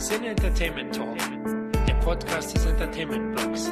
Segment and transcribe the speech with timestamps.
[0.00, 1.18] Sin Entertainment Talk,
[1.86, 3.70] der Podcast des Entertainment Blogs.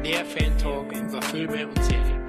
[0.00, 2.22] Mehr Fan Talk über Filme und Serien.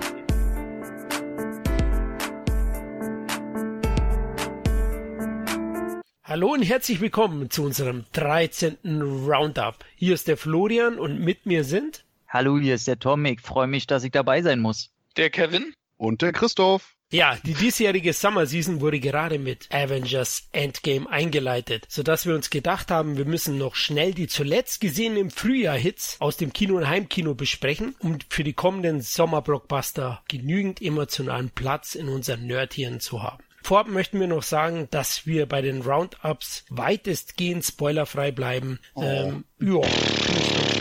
[6.24, 8.80] Hallo und herzlich willkommen zu unserem 13.
[9.04, 9.86] Roundup.
[9.96, 12.06] Hier ist der Florian und mit mir sind.
[12.28, 13.24] Hallo, hier ist der Tom.
[13.26, 14.90] Ich freue mich, dass ich dabei sein muss.
[15.16, 15.76] Der Kevin.
[15.98, 16.97] Und der Christoph.
[17.10, 22.92] Ja, die diesjährige Summer Season wurde gerade mit Avengers Endgame eingeleitet, sodass wir uns gedacht
[22.92, 26.90] haben, wir müssen noch schnell die zuletzt gesehenen im Frühjahr Hits aus dem Kino und
[26.90, 33.42] Heimkino besprechen, um für die kommenden Sommerblockbuster genügend emotionalen Platz in unseren Nerdhirn zu haben.
[33.64, 38.80] Vorab möchten wir noch sagen, dass wir bei den Roundups weitestgehend spoilerfrei bleiben.
[38.96, 39.04] Oh.
[39.04, 39.82] Ähm, ja,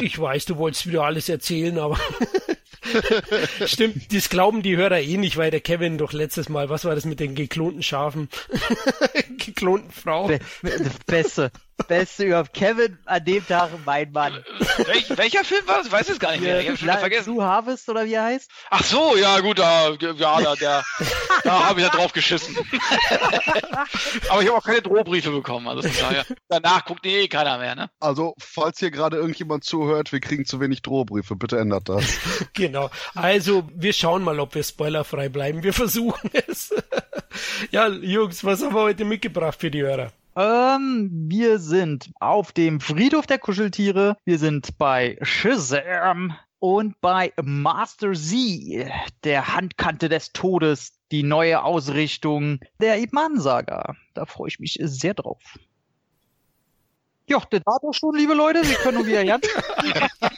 [0.01, 1.99] ich weiß, du wolltest wieder alles erzählen, aber
[3.67, 6.95] Stimmt, das glauben die Hörer eh nicht, weil der Kevin doch letztes Mal, was war
[6.95, 8.29] das mit den geklonten Schafen?
[9.39, 10.27] geklonten Frau.
[10.27, 10.41] Be
[11.07, 11.51] Beste.
[11.89, 12.53] Beste überhaupt.
[12.53, 14.45] Kevin an dem Tag mein Mann.
[14.79, 15.87] Welch, welcher Film war das?
[15.87, 16.61] Ich weiß es gar nicht mehr.
[16.61, 17.35] Ich hab's schon vergessen.
[17.35, 18.51] Du Harvest oder wie er heißt?
[18.71, 20.85] Ach so, ja gut, da, ja, da, der,
[21.45, 22.57] da habe ich ja drauf geschissen.
[24.29, 25.69] Aber ich habe auch keine Drohbriefe bekommen.
[25.69, 27.75] Also daher, danach guckt eh keiner mehr.
[27.75, 27.91] Ne?
[28.01, 31.37] Also, falls hier gerade irgendjemand zuhört, wir kriegen zu wenig Drohbriefe.
[31.37, 32.19] Bitte ändert das.
[32.55, 32.91] genau.
[33.15, 35.63] Also, wir schauen mal, ob wir spoilerfrei bleiben.
[35.63, 36.75] Wir versuchen es.
[37.71, 40.11] ja, Jungs, was haben wir heute mitgebracht für die Hörer?
[40.37, 44.19] Ähm, wir sind auf dem Friedhof der Kuscheltiere.
[44.27, 48.91] Wir sind bei Shazam und bei Master Z,
[49.25, 53.97] der Handkante des Todes, die neue Ausrichtung der Ibman-Saga.
[54.13, 55.43] Da freue ich mich sehr drauf.
[57.29, 58.63] Ja, das war doch schon, liebe Leute.
[58.63, 59.41] Wir können wieder Jan.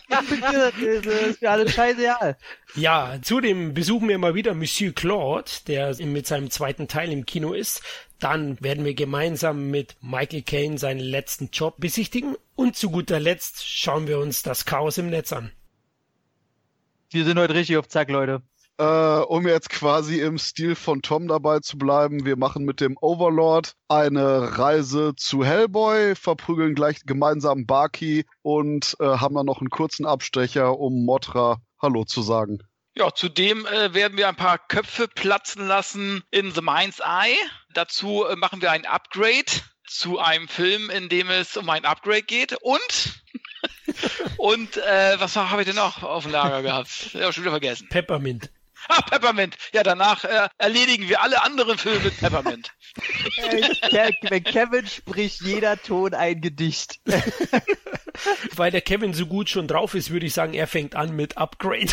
[0.09, 0.25] das
[0.81, 2.39] ist mir alles scheißegal.
[2.77, 7.53] Ja, zudem besuchen wir mal wieder Monsieur Claude, der mit seinem zweiten Teil im Kino
[7.53, 7.83] ist.
[8.21, 12.37] Dann werden wir gemeinsam mit Michael Caine seinen letzten Job besichtigen.
[12.57, 15.53] Und zu guter Letzt schauen wir uns das Chaos im Netz an.
[17.11, 18.43] Wir sind heute richtig auf Zack, Leute.
[18.81, 22.97] Äh, um jetzt quasi im Stil von Tom dabei zu bleiben, wir machen mit dem
[23.01, 29.71] Overlord eine Reise zu Hellboy, verprügeln gleich gemeinsam Baki und äh, haben dann noch einen
[29.71, 32.59] kurzen Abstecher, um Motra Hallo zu sagen.
[32.99, 37.37] Ja, zudem äh, werden wir ein paar Köpfe platzen lassen in The Mind's Eye.
[37.73, 39.53] Dazu äh, machen wir ein Upgrade
[39.87, 42.55] zu einem Film, in dem es um ein Upgrade geht.
[42.55, 43.23] Und
[44.37, 47.13] und äh, was habe ich denn noch auf dem Lager gehabt?
[47.13, 47.89] Ja, schon wieder vergessen.
[47.89, 48.51] Peppermint.
[48.89, 49.57] Ah, Peppermint.
[49.73, 52.73] Ja, danach äh, erledigen wir alle anderen Filme mit Peppermint.
[54.29, 56.99] Wenn Kevin spricht jeder Ton ein Gedicht.
[58.57, 61.37] Weil der Kevin so gut schon drauf ist, würde ich sagen, er fängt an mit
[61.37, 61.93] Upgrade.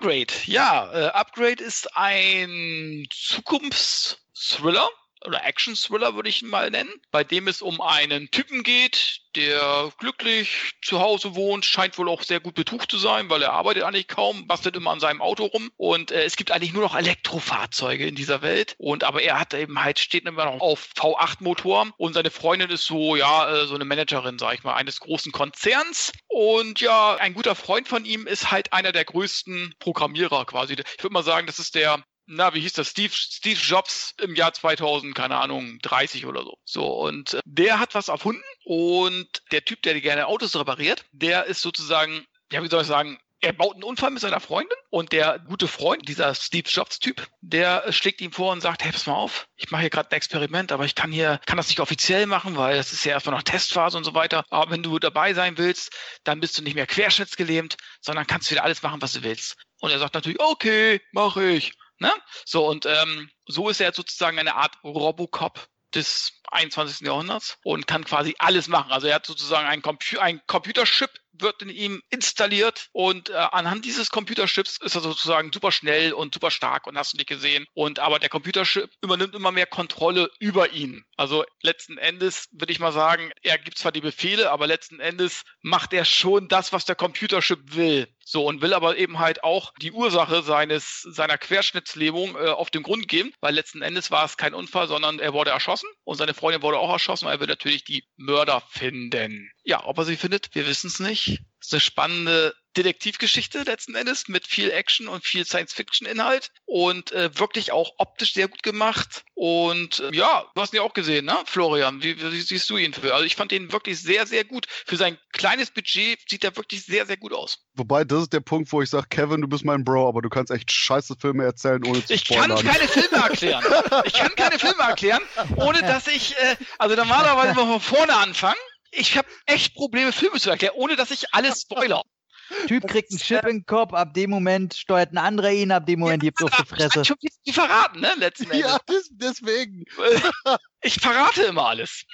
[0.00, 0.90] Upgrade, ja.
[0.94, 4.88] Äh, Upgrade ist ein Zukunftsthriller
[5.26, 9.92] oder Action-Thriller würde ich ihn mal nennen, bei dem es um einen Typen geht, der
[9.98, 13.84] glücklich zu Hause wohnt, scheint wohl auch sehr gut betucht zu sein, weil er arbeitet
[13.84, 15.70] eigentlich kaum, bastelt immer an seinem Auto rum.
[15.76, 18.74] Und äh, es gibt eigentlich nur noch Elektrofahrzeuge in dieser Welt.
[18.78, 22.70] Und aber er hat eben halt steht immer noch auf V8 Motor und seine Freundin
[22.70, 26.12] ist so ja äh, so eine Managerin, sag ich mal, eines großen Konzerns.
[26.26, 30.74] Und ja ein guter Freund von ihm ist halt einer der größten Programmierer quasi.
[30.74, 32.88] Ich würde mal sagen, das ist der na, wie hieß das?
[32.88, 36.56] Steve, Steve Jobs im Jahr 2000, keine Ahnung, 30 oder so.
[36.64, 41.46] So, und äh, der hat was erfunden und der Typ, der gerne Autos repariert, der
[41.46, 45.12] ist sozusagen, ja, wie soll ich sagen, er baut einen Unfall mit seiner Freundin und
[45.12, 49.06] der gute Freund, dieser Steve Jobs-Typ, der äh, schlägt ihm vor und sagt, hey, pass
[49.06, 51.80] mal auf, ich mache hier gerade ein Experiment, aber ich kann hier, kann das nicht
[51.80, 54.44] offiziell machen, weil das ist ja erstmal noch Testphase und so weiter.
[54.50, 55.92] Aber wenn du dabei sein willst,
[56.22, 59.56] dann bist du nicht mehr querschnittsgelähmt, sondern kannst wieder alles machen, was du willst.
[59.80, 61.72] Und er sagt natürlich, okay, mache ich.
[62.00, 62.12] Ne?
[62.46, 67.06] So, und ähm, so ist er jetzt sozusagen eine Art Robocop des 21.
[67.06, 68.90] Jahrhunderts und kann quasi alles machen.
[68.90, 73.84] Also er hat sozusagen ein, Compu ein Computerchip wird in ihm installiert und äh, anhand
[73.84, 77.66] dieses Computerchips ist er sozusagen super schnell und super stark und hast du nicht gesehen.
[77.74, 81.04] Und aber der Computerchip übernimmt immer mehr Kontrolle über ihn.
[81.16, 85.42] Also letzten Endes würde ich mal sagen, er gibt zwar die Befehle, aber letzten Endes
[85.62, 88.08] macht er schon das, was der Computerchip will.
[88.24, 92.84] So, und will aber eben halt auch die Ursache seines, seiner Querschnittslähmung äh, auf den
[92.84, 96.32] Grund geben, weil letzten Endes war es kein Unfall, sondern er wurde erschossen und seine
[96.32, 99.50] Freundin wurde auch erschossen, weil er will natürlich die Mörder finden.
[99.64, 101.19] Ja, ob er sie findet, wir wissen es nicht.
[101.26, 107.36] Das ist eine spannende Detektivgeschichte letzten Endes mit viel Action und viel Science-Fiction-Inhalt und äh,
[107.38, 109.24] wirklich auch optisch sehr gut gemacht.
[109.34, 112.02] Und äh, ja, du hast ihn ja auch gesehen, ne, Florian?
[112.02, 113.12] Wie, wie, siehst du ihn für?
[113.12, 114.66] Also ich fand ihn wirklich sehr, sehr gut.
[114.86, 117.58] Für sein kleines Budget sieht er wirklich sehr, sehr gut aus.
[117.74, 120.28] Wobei, das ist der Punkt, wo ich sage, Kevin, du bist mein Bro, aber du
[120.28, 122.50] kannst echt scheiße Filme erzählen, ohne zu Ich spoilern.
[122.50, 123.64] kann keine Filme erklären.
[124.04, 125.22] ich kann keine Filme erklären,
[125.56, 128.56] ohne dass ich, äh, also normalerweise mal von vorne anfangen
[128.90, 132.02] ich habe echt Probleme, Filme zu erklären, ohne dass ich alles spoiler.
[132.66, 135.86] Typ kriegt einen Chip in den Kopf, ab dem Moment steuert ein anderer ihn, ab
[135.86, 137.02] dem Moment gibt es auf die Fresse.
[137.02, 138.60] Ich hab die verraten, ne, letzten Endes.
[138.60, 139.84] Ja, des, deswegen.
[140.82, 142.06] Ich verrate immer alles.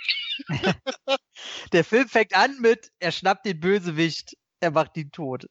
[1.73, 5.47] Der Film fängt an mit, er schnappt den Bösewicht, er macht ihn tot.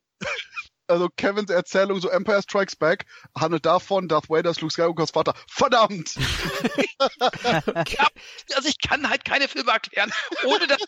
[0.87, 3.05] Also Kevins Erzählung, so Empire Strikes Back,
[3.35, 5.33] handelt davon, Darth Vader ist Luke Skywalkers Vater.
[5.49, 6.15] Verdammt!
[7.87, 8.07] Ja,
[8.55, 10.11] also ich kann halt keine Filme erklären,
[10.45, 10.79] ohne dass,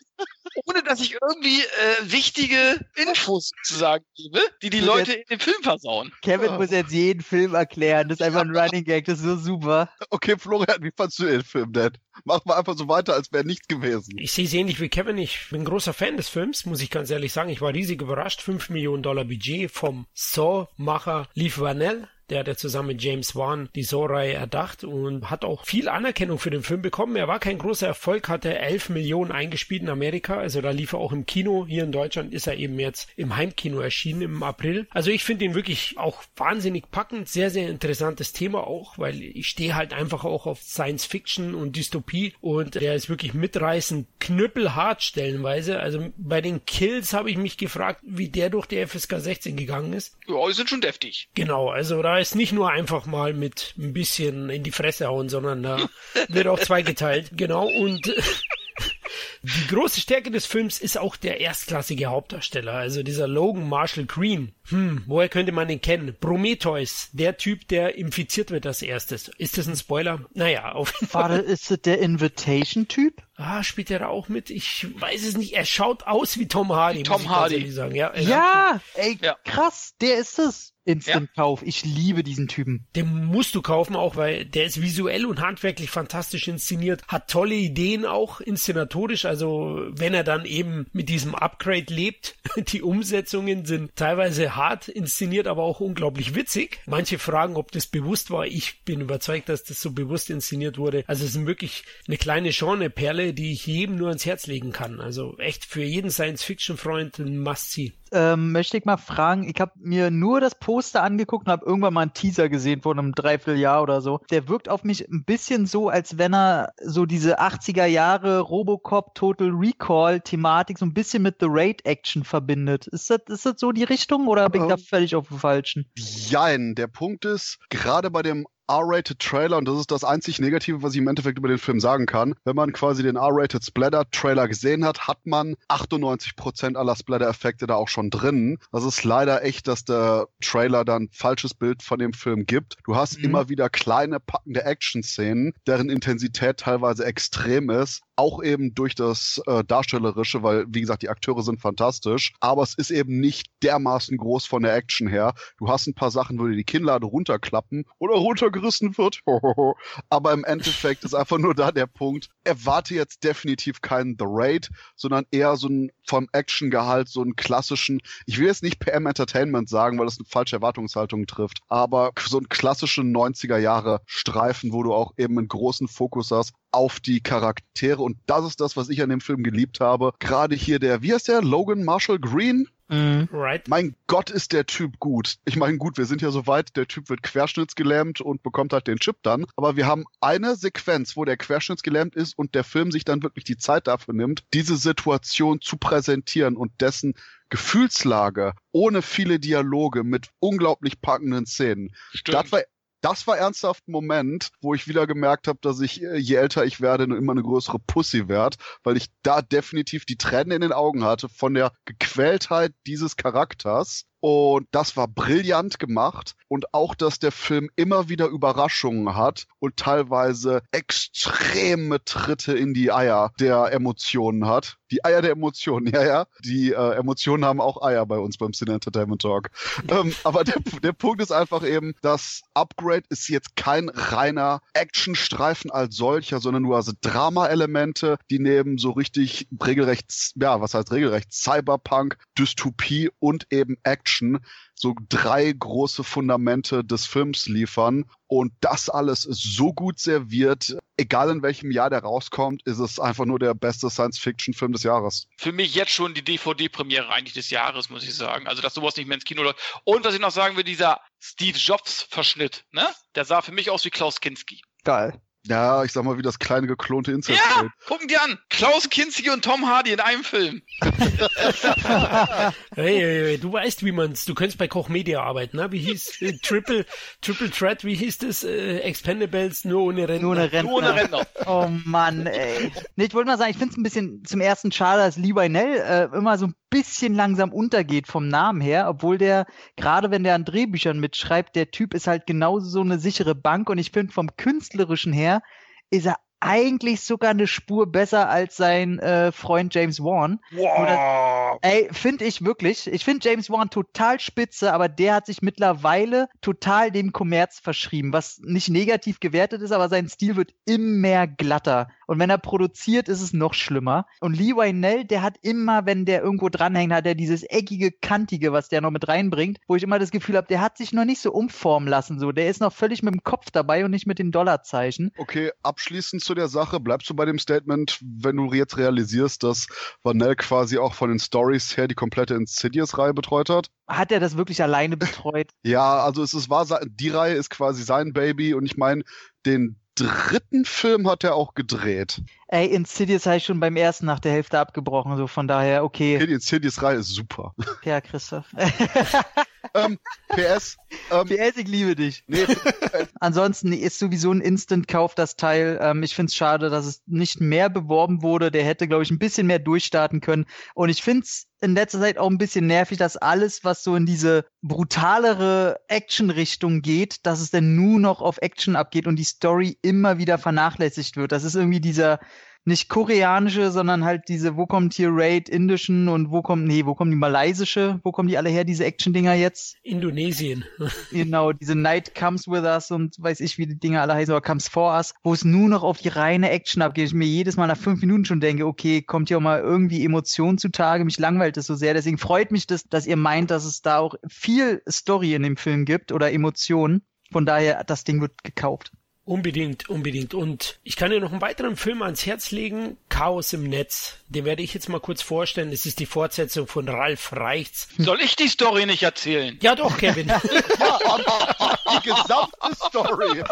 [0.66, 5.62] ohne dass ich irgendwie äh, wichtige Infos sozusagen gebe, die die Leute in dem Film
[5.62, 6.12] versauen.
[6.22, 9.36] Kevin muss jetzt jeden Film erklären, das ist einfach ein Running Gag, das ist so
[9.36, 9.90] super.
[10.10, 11.92] Okay, Florian, wie fandst du den Film denn?
[12.24, 14.18] Mach mal einfach so weiter, als wäre nichts gewesen.
[14.18, 15.18] Ich sehe es ähnlich wie Kevin.
[15.18, 17.50] Ich bin großer Fan des Films, muss ich ganz ehrlich sagen.
[17.50, 18.40] Ich war riesig überrascht.
[18.40, 22.08] 5 Millionen Dollar Budget vom Saw-Macher Leaf Vanell.
[22.30, 26.38] Der hat ja zusammen mit James Wan die Saw-Reihe erdacht und hat auch viel Anerkennung
[26.38, 27.16] für den Film bekommen.
[27.16, 30.38] Er war kein großer Erfolg, hatte 11 Millionen eingespielt in Amerika.
[30.38, 31.66] Also da lief er auch im Kino.
[31.66, 34.86] Hier in Deutschland ist er eben jetzt im Heimkino erschienen im April.
[34.90, 37.28] Also ich finde ihn wirklich auch wahnsinnig packend.
[37.28, 41.76] Sehr, sehr interessantes Thema auch, weil ich stehe halt einfach auch auf Science Fiction und
[41.76, 45.80] Dystopie und der ist wirklich mitreißend knüppelhart stellenweise.
[45.80, 49.92] Also bei den Kills habe ich mich gefragt, wie der durch die FSK 16 gegangen
[49.92, 50.16] ist.
[50.26, 51.28] Ja, die sind schon deftig.
[51.34, 55.28] Genau, also da ist nicht nur einfach mal mit ein bisschen in die Fresse hauen,
[55.28, 55.88] sondern da
[56.28, 57.30] wird auch zweigeteilt.
[57.36, 58.06] Genau, und
[59.42, 64.52] die große Stärke des Films ist auch der erstklassige Hauptdarsteller, also dieser Logan Marshall Green.
[64.68, 66.14] Hm, woher könnte man den kennen?
[66.18, 69.28] Prometheus, der Typ, der infiziert wird als erstes.
[69.38, 70.26] Ist das ein Spoiler?
[70.34, 71.30] Naja, auf jeden Fall.
[71.30, 73.22] Warte, ist das der Invitation-Typ?
[73.40, 74.50] Ah, spielt er da auch mit?
[74.50, 75.52] Ich weiß es nicht.
[75.54, 77.04] Er schaut aus wie Tom Hardy.
[77.04, 77.70] Tom muss ich ganz Hardy.
[77.70, 77.94] Sagen.
[77.94, 79.36] Ja, Ja, ey, Ja.
[79.44, 80.74] krass, der ist es.
[80.88, 81.62] Instant-Kauf.
[81.64, 82.86] Ich liebe diesen Typen.
[82.96, 87.54] Den musst du kaufen, auch weil der ist visuell und handwerklich fantastisch inszeniert, hat tolle
[87.56, 92.36] Ideen auch inszenatorisch, also wenn er dann eben mit diesem Upgrade lebt,
[92.72, 96.80] die Umsetzungen sind teilweise hart inszeniert, aber auch unglaublich witzig.
[96.86, 98.46] Manche fragen, ob das bewusst war.
[98.46, 101.04] Ich bin überzeugt, dass das so bewusst inszeniert wurde.
[101.06, 105.00] Also es ist wirklich eine kleine Genre-Perle, die ich jedem nur ans Herz legen kann.
[105.00, 107.92] Also echt für jeden Science-Fiction-Freund ein Must-See.
[108.10, 111.92] Ähm, möchte ich mal fragen, ich habe mir nur das Poster angeguckt und habe irgendwann
[111.92, 114.20] mal einen Teaser gesehen vor einem Dreivierteljahr oder so.
[114.30, 119.14] Der wirkt auf mich ein bisschen so, als wenn er so diese 80er Jahre Robocop
[119.14, 122.86] Total Recall Thematik so ein bisschen mit The Raid Action verbindet.
[122.86, 124.80] Ist das, ist das so die Richtung oder bin ich da Ähm.
[124.80, 125.90] völlig auf dem Falschen?
[125.96, 130.82] Jein, der Punkt ist, gerade bei dem R-Rated Trailer, und das ist das einzig Negative,
[130.82, 134.04] was ich im Endeffekt über den Film sagen kann, wenn man quasi den R-Rated Splatter
[134.10, 138.58] Trailer gesehen hat, hat man 98% aller Splatter-Effekte da auch schon drin.
[138.72, 142.76] Das ist leider echt, dass der Trailer dann ein falsches Bild von dem Film gibt.
[142.84, 143.24] Du hast Mhm.
[143.24, 148.02] immer wieder kleine, packende Action-Szenen, deren Intensität teilweise extrem ist.
[148.18, 152.32] Auch eben durch das äh, Darstellerische, weil, wie gesagt, die Akteure sind fantastisch.
[152.40, 155.34] Aber es ist eben nicht dermaßen groß von der Action her.
[155.56, 159.20] Du hast ein paar Sachen, wo dir die Kinnlade runterklappen oder runtergerissen wird.
[160.10, 162.28] Aber im Endeffekt ist einfach nur da der Punkt.
[162.42, 168.00] Erwarte jetzt definitiv keinen The Raid, sondern eher so ein vom Actiongehalt so einen klassischen,
[168.26, 172.38] ich will jetzt nicht PM Entertainment sagen, weil das eine falsche Erwartungshaltung trifft, aber so
[172.38, 177.20] einen klassischen 90er Jahre Streifen, wo du auch eben einen großen Fokus hast auf die
[177.20, 180.12] Charaktere und das ist das, was ich an dem Film geliebt habe.
[180.18, 181.42] Gerade hier der, wie heißt der?
[181.42, 182.68] Logan Marshall Green?
[182.88, 183.28] Mhm.
[183.32, 183.68] Right?
[183.68, 185.36] Mein Gott, ist der Typ gut.
[185.44, 188.86] Ich meine, gut, wir sind ja so weit, der Typ wird querschnittsgelähmt und bekommt halt
[188.86, 189.46] den Chip dann.
[189.56, 193.44] Aber wir haben eine Sequenz, wo der querschnittsgelähmt ist und der Film sich dann wirklich
[193.44, 197.14] die Zeit dafür nimmt, diese Situation zu präsentieren und dessen
[197.50, 201.94] Gefühlslage ohne viele Dialoge mit unglaublich packenden Szenen.
[202.12, 202.34] Stimmt.
[202.34, 202.62] Das war,
[203.00, 206.64] das war ernsthaft ein Moment, wo ich wieder gemerkt habe, dass ich, äh, je älter
[206.64, 210.72] ich werde, immer eine größere Pussy werd, weil ich da definitiv die Tränen in den
[210.72, 214.04] Augen hatte von der Gequältheit dieses Charakters.
[214.20, 216.34] Und das war brillant gemacht.
[216.48, 222.90] Und auch, dass der Film immer wieder Überraschungen hat und teilweise extreme Tritte in die
[222.90, 224.76] Eier der Emotionen hat.
[224.90, 226.26] Die Eier der Emotionen, ja, ja.
[226.44, 229.50] Die äh, Emotionen haben auch Eier bei uns beim Cine Entertainment Talk.
[229.88, 235.70] ähm, aber der, der Punkt ist einfach eben, das Upgrade ist jetzt kein reiner Actionstreifen
[235.70, 241.32] als solcher, sondern nur also Drama-Elemente, die neben so richtig regelrecht, ja, was heißt regelrecht,
[241.32, 244.38] Cyberpunk, Dystopie und eben Action
[244.80, 248.04] so drei große Fundamente des Films liefern.
[248.26, 250.76] Und das alles ist so gut serviert.
[250.96, 255.28] Egal in welchem Jahr der rauskommt, ist es einfach nur der beste Science-Fiction-Film des Jahres.
[255.36, 258.46] Für mich jetzt schon die DVD-Premiere eigentlich des Jahres, muss ich sagen.
[258.46, 259.58] Also, dass sowas nicht mehr ins Kino läuft.
[259.84, 262.86] Und was ich noch sagen will, dieser Steve Jobs-Verschnitt, ne?
[263.14, 264.60] Der sah für mich aus wie Klaus Kinski.
[264.84, 265.20] Geil.
[265.48, 267.38] Ja, ich sag mal, wie das kleine geklonte Incest.
[267.38, 268.38] Ja, gucken die an.
[268.50, 270.60] Klaus Kinski und Tom Hardy in einem Film.
[270.82, 274.26] hey, hey, hey, du weißt, wie man's.
[274.26, 275.72] Du könntest bei Koch Media arbeiten, ne?
[275.72, 276.84] Wie hieß äh, Triple
[277.22, 277.84] Triple Threat?
[277.84, 278.44] Wie hieß das?
[278.44, 280.20] Äh, Expendables nur ohne Rentner.
[280.20, 280.62] Nur ohne Rentner.
[280.64, 281.26] Nur ohne Rentner.
[281.46, 282.70] Oh Mann, ey.
[282.96, 285.34] Nee, ich wollte mal sagen, ich finde es ein bisschen zum ersten schade, dass Lee
[285.34, 289.46] Wynell äh, immer so ein bisschen langsam untergeht vom Namen her, obwohl der,
[289.76, 293.70] gerade wenn der an Drehbüchern mitschreibt, der Typ ist halt genauso so eine sichere Bank
[293.70, 295.42] und ich finde vom künstlerischen her
[295.90, 300.40] ist er eigentlich sogar eine Spur besser als sein äh, Freund James Wan.
[300.52, 301.58] Wow.
[301.62, 302.86] Ey, finde ich wirklich.
[302.86, 308.12] Ich finde James Wan total spitze, aber der hat sich mittlerweile total dem Kommerz verschrieben,
[308.12, 311.88] was nicht negativ gewertet ist, aber sein Stil wird immer glatter.
[312.06, 314.06] Und wenn er produziert, ist es noch schlimmer.
[314.20, 318.52] Und Lee Wynell, der hat immer, wenn der irgendwo dranhängt, hat er dieses eckige, kantige,
[318.52, 321.04] was der noch mit reinbringt, wo ich immer das Gefühl habe, der hat sich noch
[321.04, 322.18] nicht so umformen lassen.
[322.18, 325.12] So, der ist noch völlig mit dem Kopf dabei und nicht mit den Dollarzeichen.
[325.18, 329.66] Okay, abschließend zu der Sache, bleibst du bei dem Statement, wenn du jetzt realisierst, dass
[330.02, 333.70] Vanell quasi auch von den Stories her die komplette Insidious-Reihe betreut hat?
[333.88, 335.48] Hat er das wirklich alleine betreut?
[335.62, 339.02] Ja, also es ist, war, die Reihe ist quasi sein Baby und ich meine,
[339.44, 342.22] den dritten Film hat er auch gedreht.
[342.48, 346.16] Ey, Insidious habe ich schon beim ersten nach der Hälfte abgebrochen, so von daher, okay.
[346.16, 347.54] Okay, die Insidious-Reihe ist super.
[347.82, 348.46] Ja, Christoph.
[349.74, 349.98] ähm,
[350.28, 350.76] PS.
[351.10, 352.24] Ähm, PS, ich liebe dich.
[352.26, 352.46] nee,
[353.20, 355.78] Ansonsten ist sowieso ein Instant-Kauf das Teil.
[355.80, 358.50] Ähm, ich finde es schade, dass es nicht mehr beworben wurde.
[358.50, 360.46] Der hätte, glaube ich, ein bisschen mehr durchstarten können.
[360.74, 363.96] Und ich finde es in letzter Zeit auch ein bisschen nervig, dass alles, was so
[363.96, 369.24] in diese brutalere Action-Richtung geht, dass es dann nur noch auf Action abgeht und die
[369.24, 371.32] Story immer wieder vernachlässigt wird.
[371.32, 372.20] Das ist irgendwie dieser
[372.68, 376.94] nicht koreanische, sondern halt diese, wo kommt hier Raid, indischen und wo kommt, nee, wo
[376.94, 379.76] kommen die malaysische, wo kommen die alle her, diese Action-Dinger jetzt?
[379.82, 380.64] Indonesien.
[381.10, 384.42] Genau, diese Night Comes With Us und weiß ich, wie die Dinger alle heißen, oder
[384.42, 387.08] Comes For Us, wo es nur noch auf die reine Action abgeht.
[387.08, 390.04] Ich mir jedes Mal nach fünf Minuten schon denke, okay, kommt hier auch mal irgendwie
[390.04, 391.94] Emotion zutage, mich langweilt es so sehr.
[391.94, 395.56] Deswegen freut mich das, dass ihr meint, dass es da auch viel Story in dem
[395.56, 397.02] Film gibt oder Emotionen.
[397.32, 398.92] Von daher, das Ding wird gekauft.
[399.28, 400.32] Unbedingt, unbedingt.
[400.32, 404.17] Und ich kann dir noch einen weiteren Film ans Herz legen, Chaos im Netz.
[404.30, 405.72] Den werde ich jetzt mal kurz vorstellen.
[405.72, 407.88] Es ist die Fortsetzung von Ralf Reichts.
[407.96, 409.58] Soll ich die Story nicht erzählen?
[409.62, 410.28] Ja doch, Kevin.
[410.28, 410.40] ja,
[411.06, 413.42] aber die gesamte Story.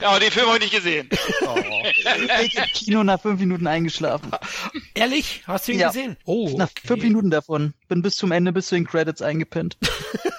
[0.00, 1.08] Ja, aber den Film habe ich nicht gesehen.
[1.46, 1.58] Oh.
[2.42, 4.30] Ich im Kino nach fünf Minuten eingeschlafen.
[4.94, 5.42] Ehrlich?
[5.48, 5.88] Hast du ihn Ja.
[5.88, 6.16] gesehen?
[6.24, 7.74] Oh, Nach fünf Minuten davon.
[7.88, 9.76] Bin bis zum Ende, bis zu den Credits eingepennt.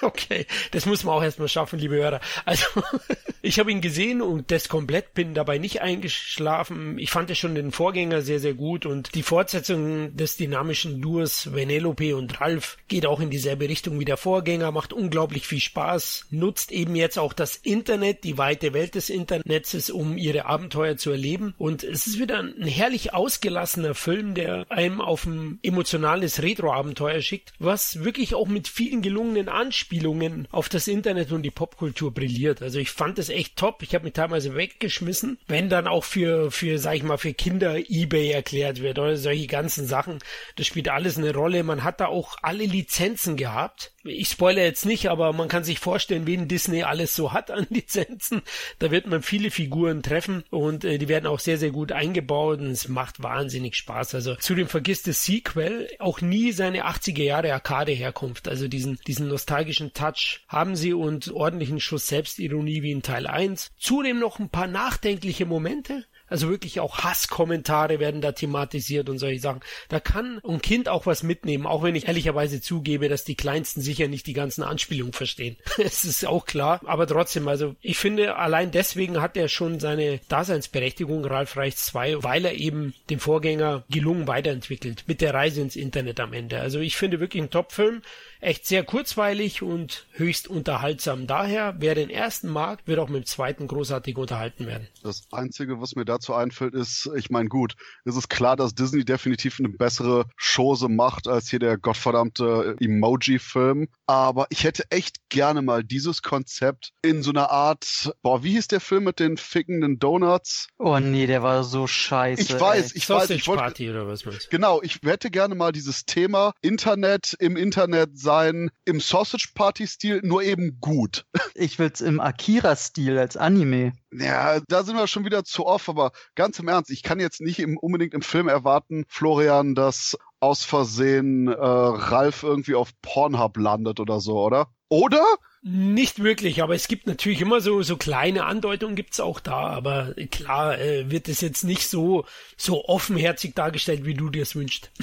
[0.02, 2.20] Okay, das muss man auch erstmal schaffen, liebe Hörer.
[2.44, 2.64] Also,
[3.42, 6.98] ich habe ihn gesehen und das komplett bin dabei nicht eingeschlafen.
[6.98, 11.54] Ich fand ja schon den Vorgänger sehr, sehr gut und die Fortsetzung des dynamischen Duos
[11.54, 16.26] Venelope und Ralf geht auch in dieselbe Richtung wie der Vorgänger, macht unglaublich viel Spaß,
[16.30, 21.10] nutzt eben jetzt auch das Internet, die weite Welt des Internets, um ihre Abenteuer zu
[21.10, 27.20] erleben und es ist wieder ein herrlich ausgelassener Film, der einem auf ein emotionales Retro-Abenteuer
[27.20, 32.62] schickt, was wirklich auch mit vielen gelungenen Anspielungen auf das Internet und die Popkultur brilliert.
[32.62, 33.82] Also ich fand es echt top.
[33.82, 37.78] Ich habe mich teilweise weggeschmissen, wenn dann auch für, für, sag ich mal, für Kinder
[37.78, 40.18] Ebay erklärt wird oder solche ganzen Sachen.
[40.56, 41.62] Das spielt alles eine Rolle.
[41.62, 43.94] Man hat da auch alle Lizenzen gehabt.
[44.04, 47.66] Ich spoilere jetzt nicht, aber man kann sich vorstellen, wen Disney alles so hat an
[47.70, 48.42] Lizenzen.
[48.78, 52.60] Da wird man viele Figuren treffen und äh, die werden auch sehr, sehr gut eingebaut
[52.60, 54.14] und es macht wahnsinnig Spaß.
[54.14, 58.46] Also zudem vergisst das Sequel auch nie seine 80er Jahre Arcade Herkunft.
[58.46, 63.72] Also diesen, diesen nostalgischen Touch haben sie und ordentlichen Schuss Selbstironie wie in Teil 1.
[63.78, 66.04] Zudem noch ein paar nachdenkliche Momente.
[66.28, 69.60] Also wirklich auch Hasskommentare werden da thematisiert und solche Sachen.
[69.88, 73.80] Da kann ein Kind auch was mitnehmen, auch wenn ich ehrlicherweise zugebe, dass die Kleinsten
[73.80, 75.56] sicher nicht die ganzen Anspielungen verstehen.
[75.86, 76.80] Es ist auch klar.
[76.84, 82.22] Aber trotzdem, also ich finde, allein deswegen hat er schon seine Daseinsberechtigung, Ralf Reichs 2,
[82.22, 85.04] weil er eben den Vorgänger gelungen weiterentwickelt.
[85.06, 86.60] Mit der Reise ins Internet am Ende.
[86.60, 88.02] Also ich finde wirklich ein Top-Film.
[88.46, 91.26] Echt sehr kurzweilig und höchst unterhaltsam.
[91.26, 94.86] Daher, wer den ersten mag, wird auch mit dem zweiten großartig unterhalten werden.
[95.02, 97.74] Das Einzige, was mir dazu einfällt, ist, ich meine, gut,
[98.04, 103.88] es ist klar, dass Disney definitiv eine bessere Chose macht als hier der gottverdammte Emoji-Film.
[104.06, 108.68] Aber ich hätte echt gerne mal dieses Konzept in so einer Art, boah, wie hieß
[108.68, 110.68] der Film mit den fickenden Donuts?
[110.78, 112.42] Oh nee, der war so scheiße.
[112.42, 112.96] Ich weiß, ey.
[112.98, 114.50] ich weiß, Sausage ich wollte, Party oder was meinst du?
[114.50, 120.42] Genau, ich hätte gerne mal dieses Thema Internet im Internet sein, im Sausage Party-Stil, nur
[120.42, 121.24] eben gut.
[121.58, 123.92] Ich will's im Akira-Stil als Anime.
[124.12, 127.40] Ja, da sind wir schon wieder zu off, aber ganz im Ernst, ich kann jetzt
[127.40, 133.56] nicht im, unbedingt im Film erwarten, Florian, dass aus Versehen äh, Ralf irgendwie auf Pornhub
[133.56, 134.68] landet oder so, oder?
[134.88, 135.24] Oder?
[135.68, 140.14] Nicht wirklich, aber es gibt natürlich immer so, so kleine Andeutungen gibt's auch da, aber
[140.30, 142.24] klar äh, wird es jetzt nicht so,
[142.56, 144.92] so offenherzig dargestellt, wie du dir es wünschst.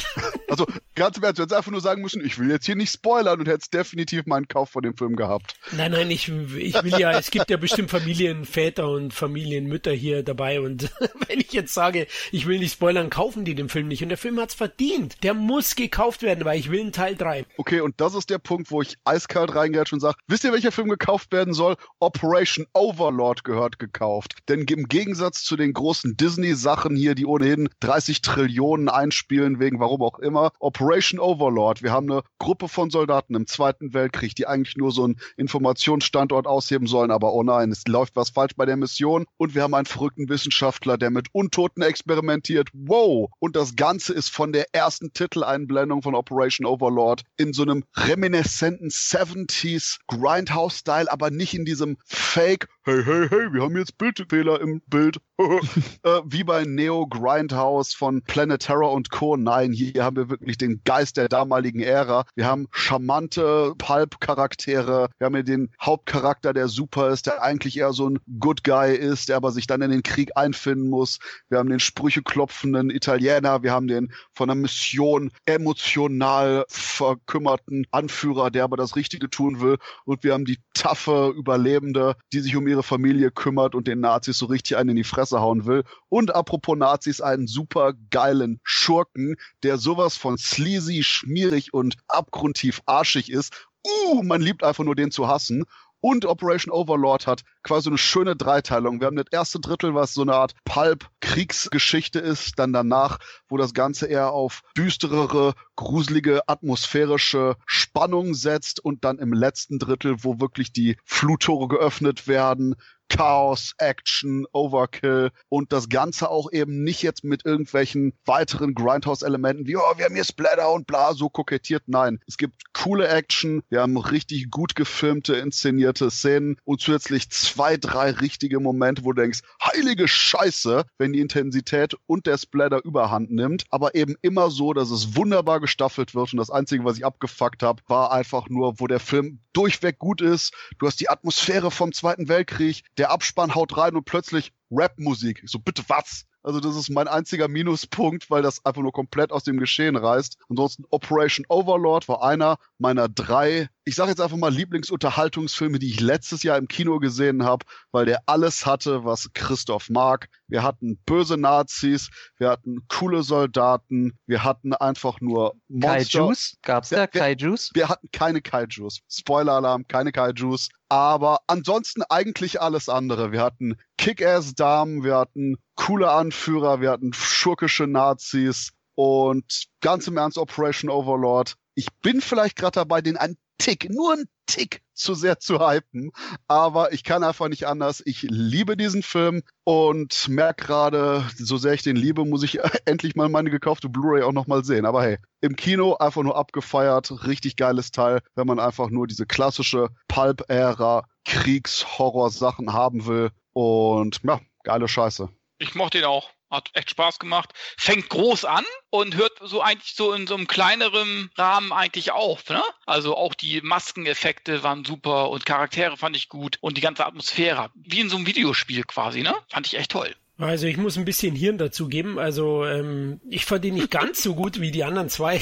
[0.53, 2.93] Also ganz im Ernst, du hättest einfach nur sagen müssen, ich will jetzt hier nicht
[2.93, 5.55] spoilern und hättest definitiv meinen Kauf von dem Film gehabt.
[5.71, 10.61] Nein, nein, ich, ich will ja, es gibt ja bestimmt Familienväter und Familienmütter hier dabei
[10.61, 10.91] und
[11.27, 14.17] wenn ich jetzt sage, ich will nicht spoilern, kaufen die den Film nicht und der
[14.19, 15.23] Film hat's verdient.
[15.23, 17.47] Der muss gekauft werden, weil ich will einen Teil 3.
[17.57, 20.71] Okay, und das ist der Punkt, wo ich eiskalt reingehe und sage, wisst ihr, welcher
[20.71, 21.75] Film gekauft werden soll?
[21.99, 24.35] Operation Overlord gehört gekauft.
[24.47, 30.03] Denn im Gegensatz zu den großen Disney-Sachen hier, die ohnehin 30 Trillionen einspielen, wegen warum
[30.03, 34.77] auch immer, Operation Overlord, wir haben eine Gruppe von Soldaten im Zweiten Weltkrieg, die eigentlich
[34.77, 38.77] nur so einen Informationsstandort ausheben sollen, aber oh nein, es läuft was falsch bei der
[38.77, 42.69] Mission und wir haben einen verrückten Wissenschaftler, der mit Untoten experimentiert.
[42.73, 43.31] Wow!
[43.39, 48.89] Und das Ganze ist von der ersten Titeleinblendung von Operation Overlord in so einem reminiscenten
[48.89, 49.97] 70s
[50.33, 55.17] Grindhouse-Style, aber nicht in diesem Fake, hey, hey, hey, wir haben jetzt Bildfehler im Bild.
[55.39, 59.37] äh, wie bei Neo Grindhouse von Planet Terror und Co.
[59.37, 62.25] Nein, hier haben wir wirklich den Geist der damaligen Ära.
[62.35, 65.09] Wir haben charmante Pulp-Charaktere.
[65.17, 68.95] Wir haben hier den Hauptcharakter, der super ist, der eigentlich eher so ein Good Guy
[68.95, 71.19] ist, der aber sich dann in den Krieg einfinden muss.
[71.49, 73.63] Wir haben den sprücheklopfenden Italiener.
[73.63, 79.77] Wir haben den von einer Mission emotional verkümmerten Anführer, der aber das Richtige tun will.
[80.05, 84.37] Und wir haben die taffe Überlebende, die sich um ihre Familie kümmert und den Nazis
[84.37, 85.83] so richtig einen in die Fresse hauen will.
[86.09, 93.31] Und apropos Nazis, einen super geilen Schurken, der sowas von sleazy, schmierig und abgrundtief arschig
[93.31, 93.67] ist.
[93.85, 95.65] Uh, man liebt einfach nur den zu hassen
[96.03, 98.99] und Operation Overlord hat quasi eine schöne Dreiteilung.
[98.99, 103.73] Wir haben das erste Drittel, was so eine Art Pulp-Kriegsgeschichte ist, dann danach, wo das
[103.73, 110.73] Ganze eher auf düsterere, gruselige, atmosphärische Spannung setzt und dann im letzten Drittel, wo wirklich
[110.73, 112.75] die Fluttore geöffnet werden,
[113.15, 119.75] Chaos, Action, Overkill und das Ganze auch eben nicht jetzt mit irgendwelchen weiteren Grindhouse-Elementen wie,
[119.75, 121.83] oh, wir haben hier Splatter und bla, so kokettiert.
[121.85, 127.77] Nein, es gibt coole Action, wir haben richtig gut gefilmte, inszenierte Szenen und zusätzlich zwei,
[127.77, 133.31] drei richtige Momente, wo du denkst, heilige Scheiße, wenn die Intensität und der Splatter überhand
[133.31, 137.05] nimmt, aber eben immer so, dass es wunderbar gestaffelt wird und das Einzige, was ich
[137.05, 140.53] abgefuckt habe, war einfach nur, wo der Film durchweg gut ist.
[140.79, 145.43] Du hast die Atmosphäre vom Zweiten Weltkrieg, der Abspann haut rein und plötzlich Rap-Musik.
[145.45, 146.25] So, bitte was?
[146.43, 150.37] Also das ist mein einziger Minuspunkt, weil das einfach nur komplett aus dem Geschehen reißt.
[150.49, 155.99] Ansonsten Operation Overlord war einer meiner drei, ich sage jetzt einfach mal Lieblingsunterhaltungsfilme, die ich
[155.99, 160.29] letztes Jahr im Kino gesehen habe, weil der alles hatte, was Christoph mag.
[160.47, 166.19] Wir hatten böse Nazis, wir hatten coole Soldaten, wir hatten einfach nur Monster.
[166.19, 166.57] Kaijus?
[166.61, 167.71] Gab's da Kaijus?
[167.73, 169.01] Wir hatten keine Kaijus.
[169.09, 170.69] Spoiler-Alarm, keine Kaijus.
[170.87, 173.31] Aber ansonsten eigentlich alles andere.
[173.31, 180.37] Wir hatten Kick-Ass-Damen, wir hatten coole Anführer, wir hatten schurkische Nazis und ganz im Ernst
[180.37, 181.55] Operation Overlord.
[181.75, 186.11] Ich bin vielleicht gerade dabei, den einen Tick, nur einen Tick zu sehr zu hypen,
[186.47, 188.01] aber ich kann einfach nicht anders.
[188.05, 193.15] Ich liebe diesen Film und merke gerade, so sehr ich den liebe, muss ich endlich
[193.15, 194.85] mal meine gekaufte Blu-ray auch nochmal sehen.
[194.85, 199.25] Aber hey, im Kino einfach nur abgefeiert, richtig geiles Teil, wenn man einfach nur diese
[199.25, 203.31] klassische Pulp-Ära Kriegs-Horror-Sachen haben will.
[203.53, 205.29] Und ja, geile Scheiße.
[205.59, 206.29] Ich mochte ihn auch.
[206.53, 207.49] Hat echt Spaß gemacht.
[207.77, 212.47] Fängt groß an und hört so eigentlich so in so einem kleineren Rahmen eigentlich auf.
[212.49, 212.61] Ne?
[212.85, 217.71] Also auch die Maskeneffekte waren super und Charaktere fand ich gut und die ganze Atmosphäre.
[217.73, 219.35] Wie in so einem Videospiel quasi, ne?
[219.49, 220.15] Fand ich echt toll.
[220.37, 222.17] Also ich muss ein bisschen Hirn dazu geben.
[222.17, 225.39] Also ähm, ich fand ihn nicht ganz so gut wie die anderen zwei.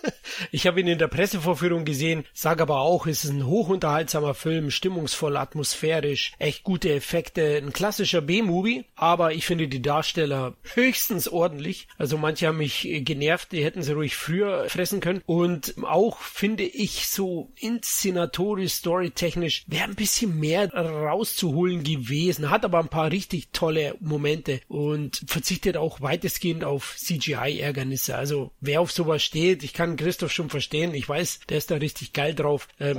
[0.52, 4.70] ich habe ihn in der Pressevorführung gesehen, sage aber auch, es ist ein hochunterhaltsamer Film,
[4.70, 11.88] stimmungsvoll, atmosphärisch, echt gute Effekte, ein klassischer B-Movie, aber ich finde die Darsteller höchstens ordentlich.
[11.96, 15.22] Also manche haben mich genervt, die hätten sie ruhig früher fressen können.
[15.24, 22.50] Und auch finde ich so inszenatorisch, storytechnisch, wäre ein bisschen mehr rauszuholen gewesen.
[22.50, 28.16] Hat aber ein paar richtig tolle Momente Momente und verzichtet auch weitestgehend auf CGI-Ärgernisse.
[28.16, 30.94] Also wer auf sowas steht, ich kann Christoph schon verstehen.
[30.94, 32.68] Ich weiß, der ist da richtig geil drauf.
[32.80, 32.98] Ähm.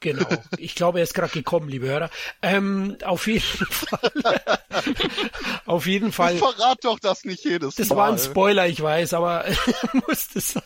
[0.00, 0.26] Genau.
[0.58, 2.10] Ich glaube, er ist gerade gekommen, liebe Hörer.
[2.42, 4.10] Ähm, auf jeden Fall.
[5.66, 6.36] Auf jeden Fall.
[6.36, 7.96] Verrat doch das nicht jedes Das Mal.
[7.96, 9.44] war ein Spoiler, ich weiß, aber
[10.08, 10.62] musste sein.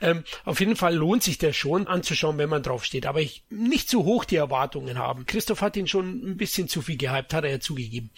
[0.00, 3.06] Ähm, auf jeden Fall lohnt sich der schon anzuschauen, wenn man drauf steht.
[3.06, 5.26] Aber ich nicht zu hoch die Erwartungen haben.
[5.26, 8.10] Christoph hat ihn schon ein bisschen zu viel gehypt, hat er ja zugegeben.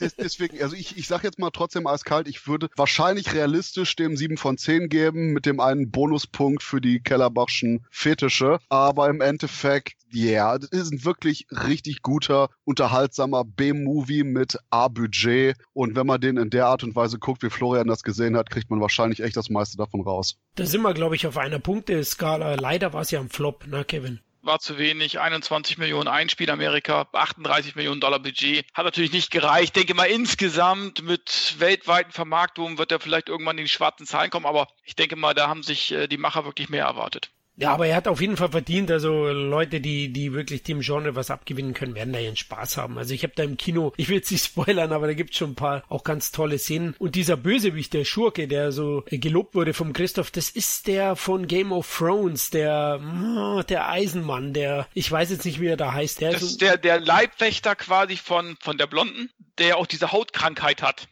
[0.00, 4.16] Des- Deswegen, also ich, ich sag jetzt mal trotzdem eiskalt, ich würde wahrscheinlich realistisch dem
[4.16, 8.58] 7 von 10 geben, mit dem einen Bonuspunkt für die Kellerbachschen Fetische.
[8.68, 15.56] Aber im Endeffekt, ja, das ist ein wirklich richtig guter, unterhaltsamer B-Movie mit A-Budget.
[15.72, 18.50] Und wenn man den in der Art und Weise guckt, wie Florian das gesehen hat,
[18.50, 20.36] kriegt man wahrscheinlich echt das meiste davon raus.
[20.54, 22.54] Da sind wir, glaube ich, auf einer Punkteskala.
[22.54, 24.20] Leider war es ja ein Flop, ne, Kevin?
[24.42, 28.64] War zu wenig, 21 Millionen Einspiel Amerika, 38 Millionen Dollar Budget.
[28.72, 29.76] Hat natürlich nicht gereicht.
[29.76, 34.46] Denke mal, insgesamt mit weltweiten Vermarktungen wird er vielleicht irgendwann in die schwarzen Zahlen kommen,
[34.46, 37.30] aber ich denke mal, da haben sich äh, die Macher wirklich mehr erwartet.
[37.60, 38.90] Ja, aber er hat auf jeden Fall verdient.
[38.90, 42.98] Also Leute, die, die wirklich dem Genre was abgewinnen können, werden da ihren Spaß haben.
[42.98, 45.52] Also ich habe da im Kino, ich will jetzt nicht spoilern, aber da gibt's schon
[45.52, 46.94] ein paar auch ganz tolle Szenen.
[46.98, 51.46] Und dieser Bösewicht, der Schurke, der so gelobt wurde vom Christoph, das ist der von
[51.46, 55.92] Game of Thrones, der, mm, der Eisenmann, der, ich weiß jetzt nicht, wie er da
[55.92, 56.20] heißt.
[56.20, 60.10] Der Das ist ist der, der Leibwächter quasi von, von der Blonden, der auch diese
[60.12, 61.06] Hautkrankheit hat.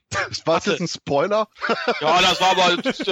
[0.46, 1.48] War das jetzt ein Spoiler?
[2.00, 3.06] Ja, das war aber, das ist,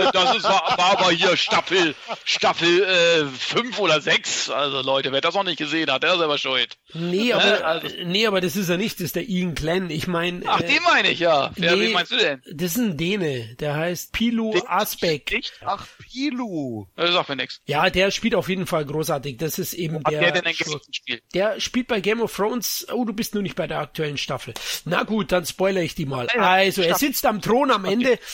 [0.44, 1.94] war, war aber hier Staffel,
[2.24, 4.48] Staffel äh, 5 oder 6.
[4.50, 6.78] Also Leute, wer das noch nicht gesehen hat, der ist aber schuld.
[6.94, 9.90] Nee, aber, also- äh, nee, aber das ist er nicht, das ist der Ian Glenn.
[9.90, 11.50] Ich meine, Ach, äh, den meine ich ja.
[11.56, 11.82] Wer, nee.
[11.86, 12.42] wen meinst du denn?
[12.50, 15.32] das ist ein Däne, der heißt Pilu Asbeck.
[15.32, 15.52] Echt?
[15.64, 16.86] Ach, Pilu.
[16.96, 17.60] Das sagt mir nichts.
[17.66, 19.36] Ja, der spielt auf jeden Fall großartig.
[19.36, 20.20] Das ist eben Hat der.
[20.20, 21.22] der denn ein gespielt?
[21.34, 22.86] Der spielt bei Game of Thrones.
[22.92, 24.54] Oh, du bist nur nicht bei der aktuellen Staffel.
[24.84, 26.28] Na gut, dann spoilere ich die mal.
[26.28, 28.18] Also, er sitzt am Thron am Ende.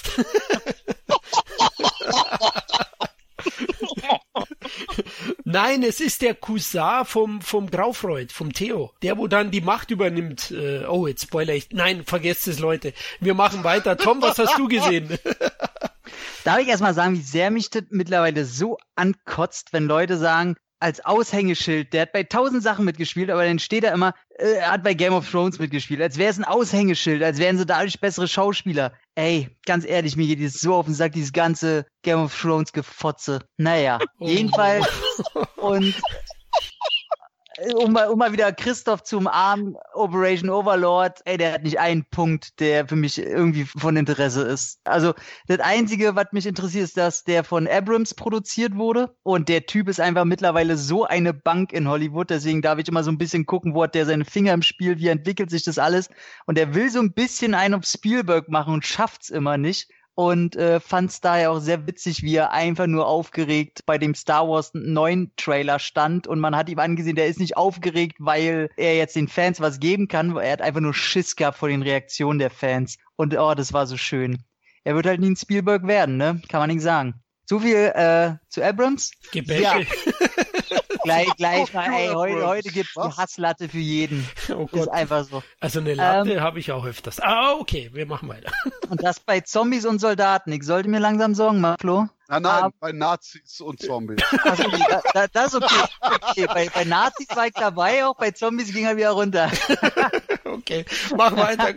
[5.45, 8.93] Nein, es ist der Cousin vom, vom Graufreud, vom Theo.
[9.03, 10.51] Der, wo dann die Macht übernimmt.
[10.51, 11.71] Äh, oh, jetzt spoiler ich.
[11.73, 12.93] Nein, vergesst es, Leute.
[13.21, 13.97] Wir machen weiter.
[13.97, 15.19] Tom, was hast du gesehen?
[16.45, 21.05] Darf ich erstmal sagen, wie sehr mich das mittlerweile so ankotzt, wenn Leute sagen, als
[21.05, 24.83] Aushängeschild, der hat bei tausend Sachen mitgespielt, aber dann steht er immer, äh, er hat
[24.83, 28.27] bei Game of Thrones mitgespielt, als wäre es ein Aushängeschild, als wären sie dadurch bessere
[28.29, 28.93] Schauspieler.
[29.15, 32.73] Ey, ganz ehrlich, mir geht das so auf den Sack, dieses ganze Game of Thrones
[32.73, 33.41] Gefotze.
[33.57, 34.27] Naja, Oh.
[34.27, 34.87] jedenfalls
[35.57, 35.95] und
[37.77, 42.61] um um mal wieder Christoph zu umarmen, Operation Overlord, ey, der hat nicht einen Punkt,
[42.61, 44.81] der für mich irgendwie von Interesse ist.
[44.85, 45.15] Also,
[45.47, 49.15] das Einzige, was mich interessiert, ist, dass der von Abrams produziert wurde.
[49.23, 53.05] Und der Typ ist einfach mittlerweile so eine Bank in Hollywood, deswegen darf ich immer
[53.05, 55.79] so ein bisschen gucken, wo hat der seine Finger im Spiel, wie entwickelt sich das
[55.79, 56.09] alles?
[56.47, 60.57] Und er will so ein bisschen einen auf Spielberg machen und schafft's immer nicht und
[60.57, 64.49] äh, fand es daher auch sehr witzig, wie er einfach nur aufgeregt bei dem Star
[64.49, 68.97] Wars 9 Trailer stand und man hat ihm angesehen, der ist nicht aufgeregt, weil er
[68.97, 72.39] jetzt den Fans was geben kann, er hat einfach nur Schiss gehabt vor den Reaktionen
[72.39, 74.45] der Fans und oh, das war so schön.
[74.85, 76.43] Er wird halt nie ein Spielberg werden, ne?
[76.49, 77.15] Kann man nicht sagen.
[77.45, 79.13] So viel äh, zu Abrams.
[79.31, 79.87] Gebäsche.
[81.05, 83.17] Gleich, gleich mal, ey, heute, heute gibt's die Was?
[83.17, 84.27] Hasslatte für jeden.
[84.55, 84.89] Oh Ist Gott.
[84.91, 85.43] einfach so.
[85.61, 86.41] Also eine Latte Ähm.
[86.41, 87.21] habe ich auch öfters.
[87.21, 88.53] Ah, okay, wir machen weiter.
[88.89, 90.53] Und das bei Zombies und Soldaten.
[90.53, 92.09] Ich sollte mir langsam Sorgen machen, Flo.
[92.29, 92.71] Nein, nein, Ah.
[92.81, 94.23] bei Nazis und Zombies.
[94.45, 94.65] Also,
[95.15, 95.85] da, das ist okay.
[96.31, 96.47] okay.
[96.47, 99.51] Bei, bei Nazis war ich dabei, auch bei Zombies ging er wieder runter.
[100.45, 100.85] Okay,
[101.17, 101.75] mach weiter.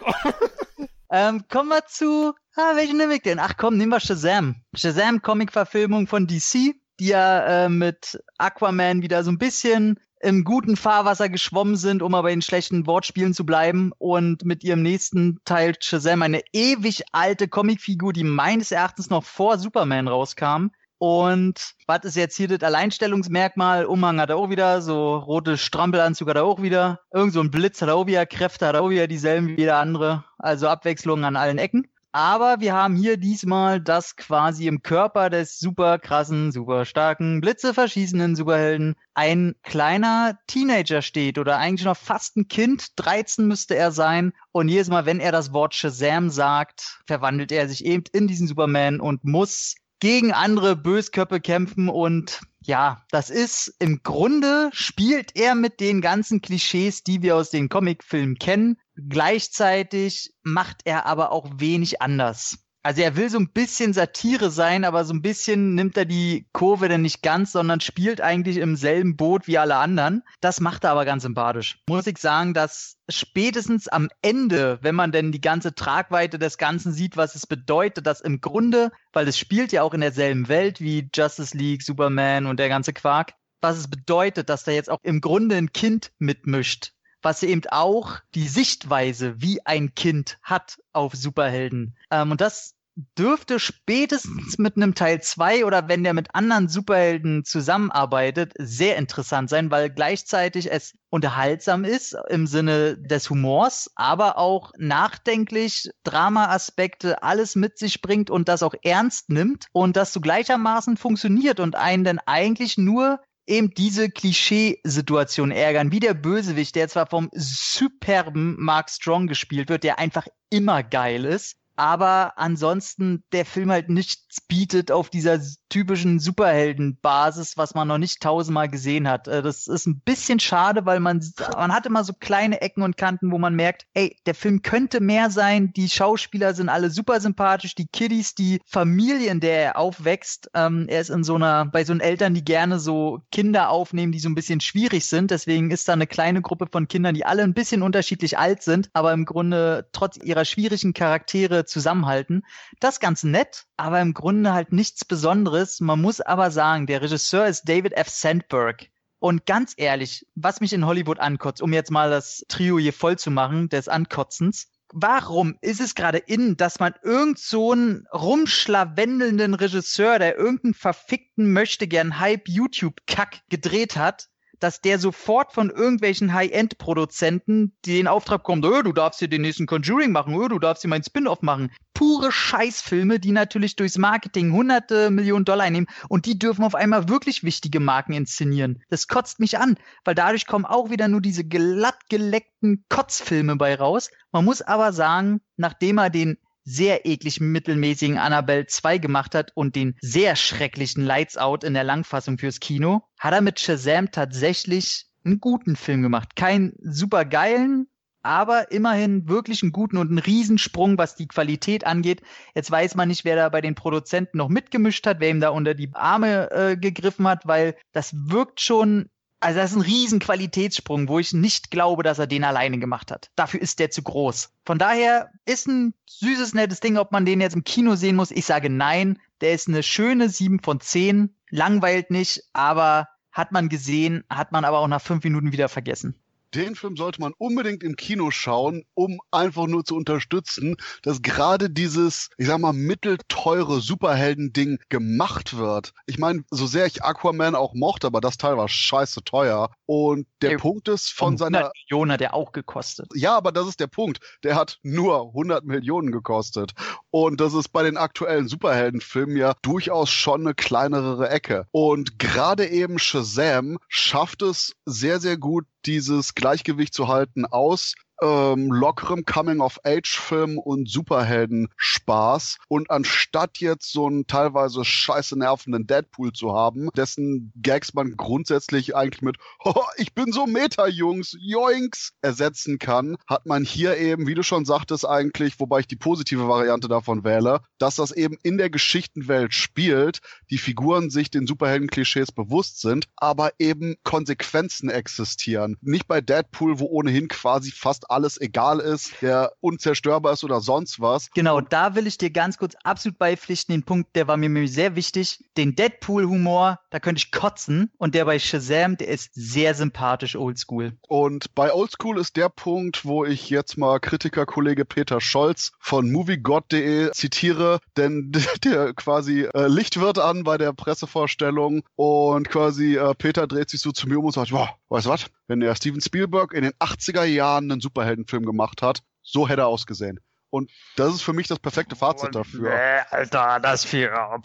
[1.10, 3.40] Ähm, kommen wir zu, ah, welchen nehme ich denn?
[3.40, 4.56] Ach komm, nehmen wir Shazam.
[4.76, 10.76] Shazam, Comic-Verfilmung von DC, die ja äh, mit Aquaman wieder so ein bisschen im guten
[10.76, 15.76] Fahrwasser geschwommen sind, um aber in schlechten Wortspielen zu bleiben und mit ihrem nächsten Teil
[15.80, 20.70] Shazam eine ewig alte Comicfigur, die meines Erachtens noch vor Superman rauskam.
[20.98, 23.86] Und was ist jetzt hier das Alleinstellungsmerkmal?
[23.86, 27.52] Umhang hat er auch wieder, so rote Strampelanzug hat er auch wieder, irgend so ein
[27.52, 30.68] Blitz hat er auch wieder, Kräfte hat er auch wieder dieselben wie jeder andere, also
[30.68, 31.88] Abwechslung an allen Ecken.
[32.16, 37.74] Aber wir haben hier diesmal das quasi im Körper des super krassen, super starken, Blitze
[37.74, 43.92] verschießenden Superhelden ein kleiner Teenager steht oder eigentlich noch fast ein Kind, 13 müsste er
[43.92, 44.32] sein.
[44.54, 48.48] Und jedes Mal, wenn er das Wort Shazam sagt, verwandelt er sich eben in diesen
[48.48, 55.56] Superman und muss gegen andere Bösköpfe kämpfen und ja, das ist im Grunde spielt er
[55.56, 58.78] mit den ganzen Klischees, die wir aus den Comicfilmen kennen.
[58.96, 62.58] Gleichzeitig macht er aber auch wenig anders.
[62.86, 66.46] Also er will so ein bisschen Satire sein, aber so ein bisschen nimmt er die
[66.54, 70.22] Kurve denn nicht ganz, sondern spielt eigentlich im selben Boot wie alle anderen.
[70.40, 71.80] Das macht er aber ganz sympathisch.
[71.90, 76.94] Muss ich sagen, dass spätestens am Ende, wenn man denn die ganze Tragweite des Ganzen
[76.94, 80.80] sieht, was es bedeutet, dass im Grunde, weil es spielt ja auch in derselben Welt
[80.80, 85.00] wie Justice League, Superman und der ganze Quark, was es bedeutet, dass da jetzt auch
[85.02, 86.92] im Grunde ein Kind mitmischt
[87.26, 91.98] was eben auch die Sichtweise wie ein Kind hat auf Superhelden.
[92.12, 92.75] Ähm, und das
[93.18, 99.50] dürfte spätestens mit einem Teil 2 oder wenn der mit anderen Superhelden zusammenarbeitet, sehr interessant
[99.50, 107.56] sein, weil gleichzeitig es unterhaltsam ist im Sinne des Humors, aber auch nachdenklich, Drama-Aspekte, alles
[107.56, 112.06] mit sich bringt und das auch ernst nimmt und das so gleichermaßen funktioniert und einen
[112.06, 118.90] dann eigentlich nur eben diese Klischeesituation ärgern, wie der Bösewicht, der zwar vom superben Mark
[118.90, 124.92] Strong gespielt wird, der einfach immer geil ist, aber ansonsten der Film halt nichts bietet
[124.92, 129.28] auf dieser typischen Superheldenbasis, was man noch nicht tausendmal gesehen hat.
[129.28, 131.24] Äh, das ist ein bisschen schade, weil man,
[131.56, 135.02] man hat immer so kleine Ecken und Kanten, wo man merkt, ey, der Film könnte
[135.02, 139.78] mehr sein, die Schauspieler sind alle super sympathisch, die Kiddies, die Familie, in der er
[139.78, 143.70] aufwächst, ähm, er ist in so einer, bei so einen Eltern, die gerne so Kinder
[143.70, 147.16] aufnehmen, die so ein bisschen schwierig sind, deswegen ist da eine kleine Gruppe von Kindern,
[147.16, 152.44] die alle ein bisschen unterschiedlich alt sind, aber im Grunde trotz ihrer schwierigen Charaktere zusammenhalten.
[152.80, 155.55] Das ganz nett, aber im Grunde halt nichts Besonderes.
[155.82, 158.10] Man muss aber sagen, der Regisseur ist David F.
[158.10, 158.88] Sandberg.
[159.20, 163.18] Und ganz ehrlich, was mich in Hollywood ankotzt, um jetzt mal das Trio hier voll
[163.18, 169.54] zu machen, des Ankotzens, warum ist es gerade in, dass man irgend so einen rumschlawendelnden
[169.54, 174.28] Regisseur, der irgendeinen verfickten möchte gern Hype YouTube Kack gedreht hat,
[174.60, 179.42] dass der sofort von irgendwelchen High-End-Produzenten, die den Auftrag kommt, öh, du darfst hier den
[179.42, 181.72] nächsten Conjuring machen, öh, du darfst hier meinen Spin-off machen.
[181.94, 187.08] Pure Scheißfilme, die natürlich durchs Marketing hunderte Millionen Dollar einnehmen und die dürfen auf einmal
[187.08, 188.84] wirklich wichtige Marken inszenieren.
[188.90, 193.76] Das kotzt mich an, weil dadurch kommen auch wieder nur diese glatt geleckten Kotzfilme bei
[193.76, 194.12] raus.
[194.32, 199.76] Man muss aber sagen, nachdem er den sehr eklig mittelmäßigen Annabelle 2 gemacht hat und
[199.76, 205.06] den sehr schrecklichen Lights Out in der Langfassung fürs Kino, hat er mit Shazam tatsächlich
[205.24, 206.36] einen guten Film gemacht.
[206.36, 207.88] Keinen super geilen,
[208.26, 212.24] aber immerhin wirklich einen guten und einen Riesensprung, was die Qualität angeht.
[212.56, 215.50] Jetzt weiß man nicht, wer da bei den Produzenten noch mitgemischt hat, wer ihm da
[215.50, 220.20] unter die Arme äh, gegriffen hat, weil das wirkt schon also das ist ein riesen
[220.20, 223.30] Qualitätssprung, wo ich nicht glaube, dass er den alleine gemacht hat.
[223.36, 224.52] Dafür ist der zu groß.
[224.66, 228.32] Von daher ist ein süßes, nettes Ding, ob man den jetzt im Kino sehen muss.
[228.32, 229.20] Ich sage nein.
[229.42, 231.36] Der ist eine schöne 7 von 10.
[231.50, 236.16] Langweilt nicht, aber hat man gesehen, hat man aber auch nach fünf Minuten wieder vergessen
[236.56, 241.70] den Film sollte man unbedingt im Kino schauen, um einfach nur zu unterstützen, dass gerade
[241.70, 245.94] dieses, ich sag mal, mittelteure Superhelden-Ding gemacht wird.
[246.06, 249.70] Ich meine, so sehr ich Aquaman auch mochte, aber das Teil war scheiße teuer.
[249.86, 251.72] Und der Ey, Punkt ist von seiner.
[251.90, 253.08] Millionen hat der auch gekostet.
[253.16, 254.20] Ja, aber das ist der Punkt.
[254.44, 256.74] Der hat nur 100 Millionen gekostet.
[257.12, 261.68] Und das ist bei den aktuellen Superheldenfilmen ja durchaus schon eine kleinere Ecke.
[261.72, 268.72] Und gerade eben Shazam schafft es sehr, sehr gut, dieses Gleichgewicht zu halten aus ähm,
[268.72, 272.58] lockerem Coming-of-Age-Film und Superhelden-Spaß.
[272.68, 278.96] Und anstatt jetzt so einen teilweise scheiße nervenden Deadpool zu haben, dessen Gags man grundsätzlich
[278.96, 279.38] eigentlich mit
[279.98, 285.08] ich bin so Meta-Jungs, Joinks ersetzen kann, hat man hier eben, wie du schon sagtest,
[285.08, 290.20] eigentlich, wobei ich die positive Variante davon wähle, dass das eben in der Geschichtenwelt spielt,
[290.50, 295.78] die Figuren sich den Superhelden-Klischees bewusst sind, aber eben Konsequenzen existieren.
[295.82, 301.00] Nicht bei Deadpool, wo ohnehin quasi fast alles egal ist, der unzerstörbar ist oder sonst
[301.00, 301.30] was.
[301.34, 303.74] Genau, da will ich dir ganz kurz absolut beipflichten.
[303.74, 305.44] Den Punkt, der war mir sehr wichtig.
[305.58, 307.92] Den Deadpool-Humor, da könnte ich kotzen.
[307.98, 310.94] Und der bei Shazam, der ist sehr sympathisch oldschool.
[311.08, 317.12] Und bei oldschool ist der Punkt, wo ich jetzt mal Kritikerkollege Peter Scholz von moviegod.de
[317.12, 318.32] zitiere, denn
[318.64, 323.82] der quasi äh, Licht wird an bei der Pressevorstellung und quasi äh, Peter dreht sich
[323.82, 325.26] so zu mir um und sagt, boah, weißt du was?
[325.48, 329.68] Wenn der Steven Spielberg in den 80er Jahren einen Superheldenfilm gemacht hat, so hätte er
[329.68, 330.20] ausgesehen.
[330.50, 332.70] Und das ist für mich das perfekte Fazit dafür.
[332.70, 334.40] Nee, Alter, das wäre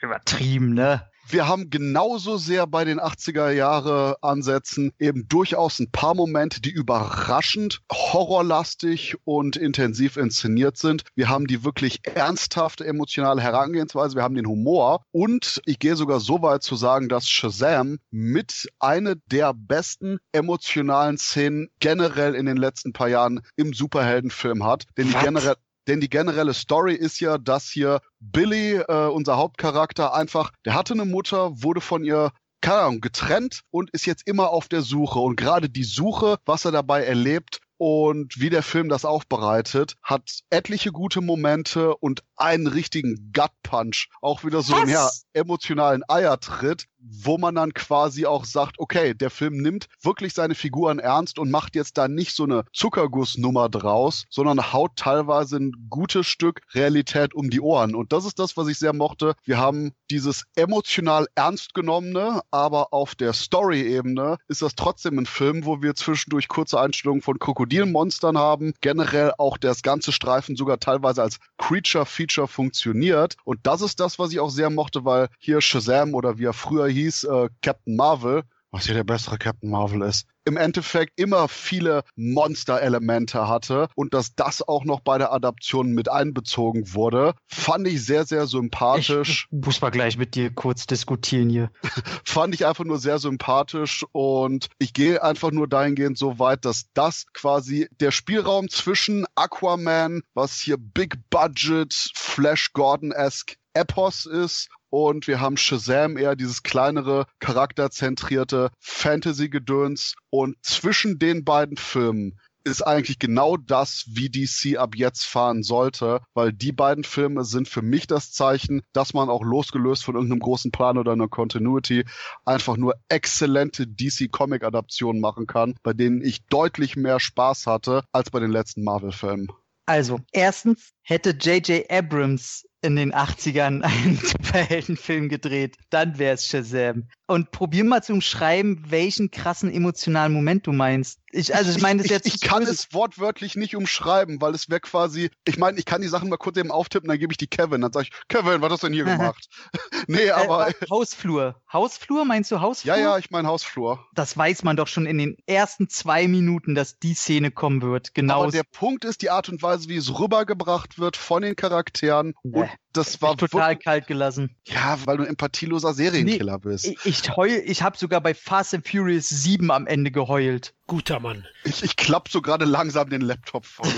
[0.00, 1.10] übertrieben, ne?
[1.28, 6.70] Wir haben genauso sehr bei den 80er Jahre Ansätzen eben durchaus ein paar Momente, die
[6.70, 11.04] überraschend horrorlastig und intensiv inszeniert sind.
[11.14, 16.20] Wir haben die wirklich ernsthafte emotionale Herangehensweise, wir haben den Humor und ich gehe sogar
[16.20, 22.56] so weit zu sagen, dass Shazam mit eine der besten emotionalen Szenen generell in den
[22.56, 25.56] letzten paar Jahren im Superheldenfilm hat, denn die generell
[25.86, 30.94] denn die generelle Story ist ja, dass hier Billy, äh, unser Hauptcharakter, einfach, der hatte
[30.94, 35.18] eine Mutter, wurde von ihr keine Ahnung, getrennt und ist jetzt immer auf der Suche.
[35.18, 40.40] Und gerade die Suche, was er dabei erlebt, und wie der Film das aufbereitet, hat
[40.50, 44.08] etliche gute Momente und einen richtigen Gut-Punch.
[44.20, 46.86] Auch wieder so einen ja, emotionalen Eiertritt.
[47.04, 51.50] Wo man dann quasi auch sagt, okay, der Film nimmt wirklich seine Figuren ernst und
[51.50, 57.34] macht jetzt da nicht so eine Zuckergussnummer draus, sondern haut teilweise ein gutes Stück Realität
[57.34, 57.94] um die Ohren.
[57.94, 59.34] Und das ist das, was ich sehr mochte.
[59.44, 65.64] Wir haben dieses emotional ernst genommene, aber auf der Story-Ebene ist das trotzdem ein Film,
[65.64, 68.72] wo wir zwischendurch kurze Einstellungen von Krokodilmonstern haben.
[68.80, 73.36] Generell auch das ganze Streifen sogar teilweise als Creature-Feature funktioniert.
[73.44, 76.52] Und das ist das, was ich auch sehr mochte, weil hier Shazam oder wie er
[76.52, 81.48] früher hieß, äh, Captain Marvel, was hier der bessere Captain Marvel ist, im Endeffekt immer
[81.48, 87.86] viele Monster-Elemente hatte und dass das auch noch bei der Adaption mit einbezogen wurde, fand
[87.86, 89.48] ich sehr, sehr sympathisch.
[89.50, 91.70] Ich muss mal gleich mit dir kurz diskutieren hier.
[92.24, 96.86] fand ich einfach nur sehr sympathisch und ich gehe einfach nur dahingehend so weit, dass
[96.94, 105.26] das quasi der Spielraum zwischen Aquaman, was hier Big Budget, Flash Gordon-esque Epos ist und
[105.26, 110.14] wir haben Shazam eher dieses kleinere, charakterzentrierte Fantasy-Gedöns.
[110.30, 116.20] Und zwischen den beiden Filmen ist eigentlich genau das, wie DC ab jetzt fahren sollte,
[116.32, 120.38] weil die beiden Filme sind für mich das Zeichen, dass man auch losgelöst von irgendeinem
[120.38, 122.04] großen Plan oder einer Continuity
[122.44, 128.38] einfach nur exzellente DC-Comic-Adaptionen machen kann, bei denen ich deutlich mehr Spaß hatte als bei
[128.38, 129.48] den letzten Marvel-Filmen.
[129.86, 131.90] Also, erstens hätte J.J.
[131.90, 137.08] Abrams in den 80ern einen Superheldenfilm gedreht, dann wäre es Shazam.
[137.26, 141.20] Und probier mal zu umschreiben, welchen krassen emotionalen Moment du meinst.
[141.32, 142.26] Ich, also ich meine das jetzt.
[142.26, 146.00] Ich, ich kann es wortwörtlich nicht umschreiben, weil es wäre quasi, ich meine, ich kann
[146.00, 147.80] die Sachen mal kurz eben auftippen, dann gebe ich die Kevin.
[147.80, 149.48] Dann sage ich, Kevin, was hast du denn hier gemacht?
[150.06, 150.68] nee, äh, aber.
[150.68, 151.60] Äh, Hausflur.
[151.72, 152.94] Hausflur, meinst du Hausflur?
[152.94, 154.06] Ja, ja, ich meine Hausflur.
[154.14, 158.14] Das weiß man doch schon in den ersten zwei Minuten, dass die Szene kommen wird.
[158.14, 158.42] Genau.
[158.42, 162.34] Aber der Punkt ist die Art und Weise, wie es rübergebracht wird von den Charakteren.
[162.42, 162.60] Nee.
[162.60, 164.56] Und das war total kalt gelassen.
[164.66, 166.86] Ja, weil du ein empathieloser Serienkiller nee, bist.
[166.86, 170.74] Ich, ich heul, ich habe sogar bei Fast and Furious 7 am Ende geheult.
[170.86, 171.46] Guter Mann.
[171.64, 173.88] Ich, ich klapp so gerade langsam den Laptop voll.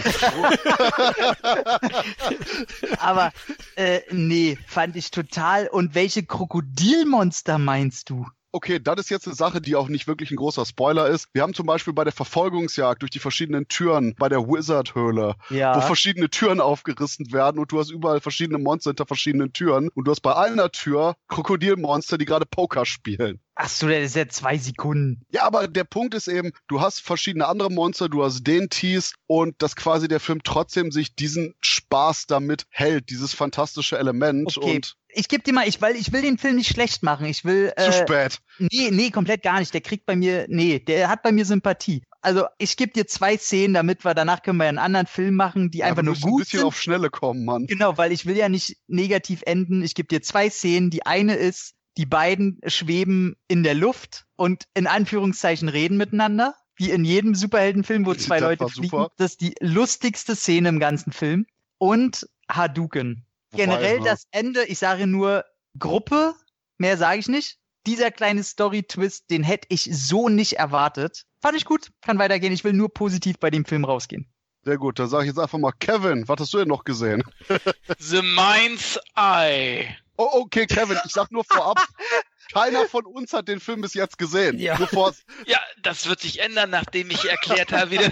[2.99, 3.33] Aber
[3.75, 5.69] äh, nee, fand ich total.
[5.69, 8.27] Und welche Krokodilmonster meinst du?
[8.53, 11.29] Okay, das ist jetzt eine Sache, die auch nicht wirklich ein großer Spoiler ist.
[11.33, 15.77] Wir haben zum Beispiel bei der Verfolgungsjagd durch die verschiedenen Türen bei der Wizard-Höhle, ja.
[15.77, 20.07] wo verschiedene Türen aufgerissen werden und du hast überall verschiedene Monster hinter verschiedenen Türen und
[20.07, 23.41] du hast bei einer Tür Krokodilmonster, die gerade Poker spielen.
[23.59, 25.23] Ach so, das ist ja zwei Sekunden.
[25.31, 29.15] Ja, aber der Punkt ist eben, du hast verschiedene andere Monster, du hast den Tease
[29.27, 34.77] und dass quasi der Film trotzdem sich diesen Spaß damit hält, dieses fantastische Element okay.
[34.77, 37.27] und ich gebe dir mal, ich, weil ich will den Film nicht schlecht machen.
[37.27, 37.73] Ich will.
[37.77, 38.41] Äh, Zu spät.
[38.59, 39.73] Nee, nee, komplett gar nicht.
[39.73, 42.03] Der kriegt bei mir, nee, der hat bei mir Sympathie.
[42.21, 45.71] Also ich gebe dir zwei Szenen, damit wir danach können wir einen anderen Film machen,
[45.71, 46.31] die ja, einfach nur gut sind.
[46.31, 46.67] ein bisschen sind.
[46.67, 47.67] auf Schnelle kommen, Mann.
[47.67, 49.83] Genau, weil ich will ja nicht negativ enden.
[49.83, 50.91] Ich gebe dir zwei Szenen.
[50.91, 56.91] Die eine ist, die beiden schweben in der Luft und in Anführungszeichen reden miteinander wie
[56.91, 58.91] in jedem Superheldenfilm, wo zwei das Leute fliegen.
[58.91, 59.11] Super.
[59.17, 61.47] Das ist die lustigste Szene im ganzen Film.
[61.79, 63.26] Und Hadouken.
[63.57, 65.45] Generell das Ende, ich sage nur
[65.79, 66.35] Gruppe,
[66.79, 67.59] mehr sage ich nicht.
[67.87, 71.25] Dieser kleine Story-Twist, den hätte ich so nicht erwartet.
[71.41, 72.53] Fand ich gut, kann weitergehen.
[72.53, 74.29] Ich will nur positiv bei dem Film rausgehen.
[74.65, 77.23] Sehr gut, dann sage ich jetzt einfach mal, Kevin, was hast du denn noch gesehen?
[77.99, 79.87] The Mind's Eye.
[80.17, 81.79] Oh, okay, Kevin, ich sag nur vorab,
[82.53, 84.59] keiner von uns hat den Film bis jetzt gesehen.
[84.59, 84.77] Ja,
[85.47, 88.11] ja das wird sich ändern, nachdem ich erklärt habe, wie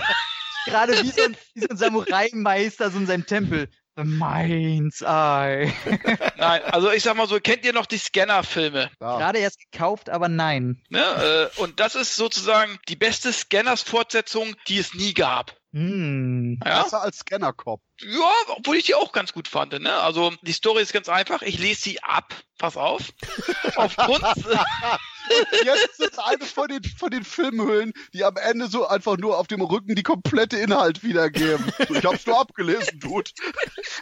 [0.66, 3.68] Gerade wie so ein, wie so ein Samurai-Meister so in seinem Tempel.
[3.96, 5.72] The Mind's Eye.
[6.36, 8.90] nein, also ich sag mal so, kennt ihr noch die Scanner-Filme?
[9.00, 9.18] Ja.
[9.18, 10.82] Gerade erst gekauft, aber nein.
[10.88, 15.54] Ne, äh, und das ist sozusagen die beste Scanners-Fortsetzung, die es nie gab.
[15.74, 16.60] Hm.
[16.64, 16.84] Ja?
[16.84, 17.80] Besser als Scanner-Cop.
[18.00, 19.72] Ja, obwohl ich die auch ganz gut fand.
[19.80, 19.92] Ne?
[19.92, 21.42] Also die Story ist ganz einfach.
[21.42, 22.34] Ich lese sie ab.
[22.58, 23.12] Pass auf.
[23.76, 24.24] Aufgrund.
[25.64, 29.46] jetzt ist eine von den, von den Filmhüllen, die am Ende so einfach nur auf
[29.46, 31.72] dem Rücken die komplette Inhalt wiedergeben.
[31.78, 33.30] ich hab's nur abgelesen, Dude.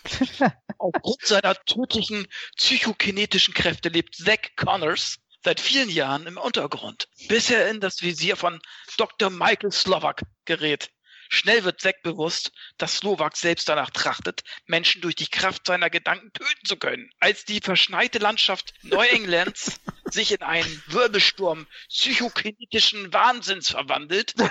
[0.79, 7.69] Aufgrund seiner tödlichen psychokinetischen Kräfte lebt Zack Connors seit vielen Jahren im Untergrund, bis er
[7.71, 8.61] in das Visier von
[8.97, 9.31] Dr.
[9.31, 10.91] Michael Slovak gerät.
[11.29, 16.31] Schnell wird Zack bewusst, dass Slowak selbst danach trachtet, Menschen durch die Kraft seiner Gedanken
[16.35, 17.11] töten zu können.
[17.21, 19.81] Als die verschneite Landschaft Neuenglands
[20.13, 24.35] sich in einen Wirbelsturm psychokinetischen Wahnsinns verwandelt,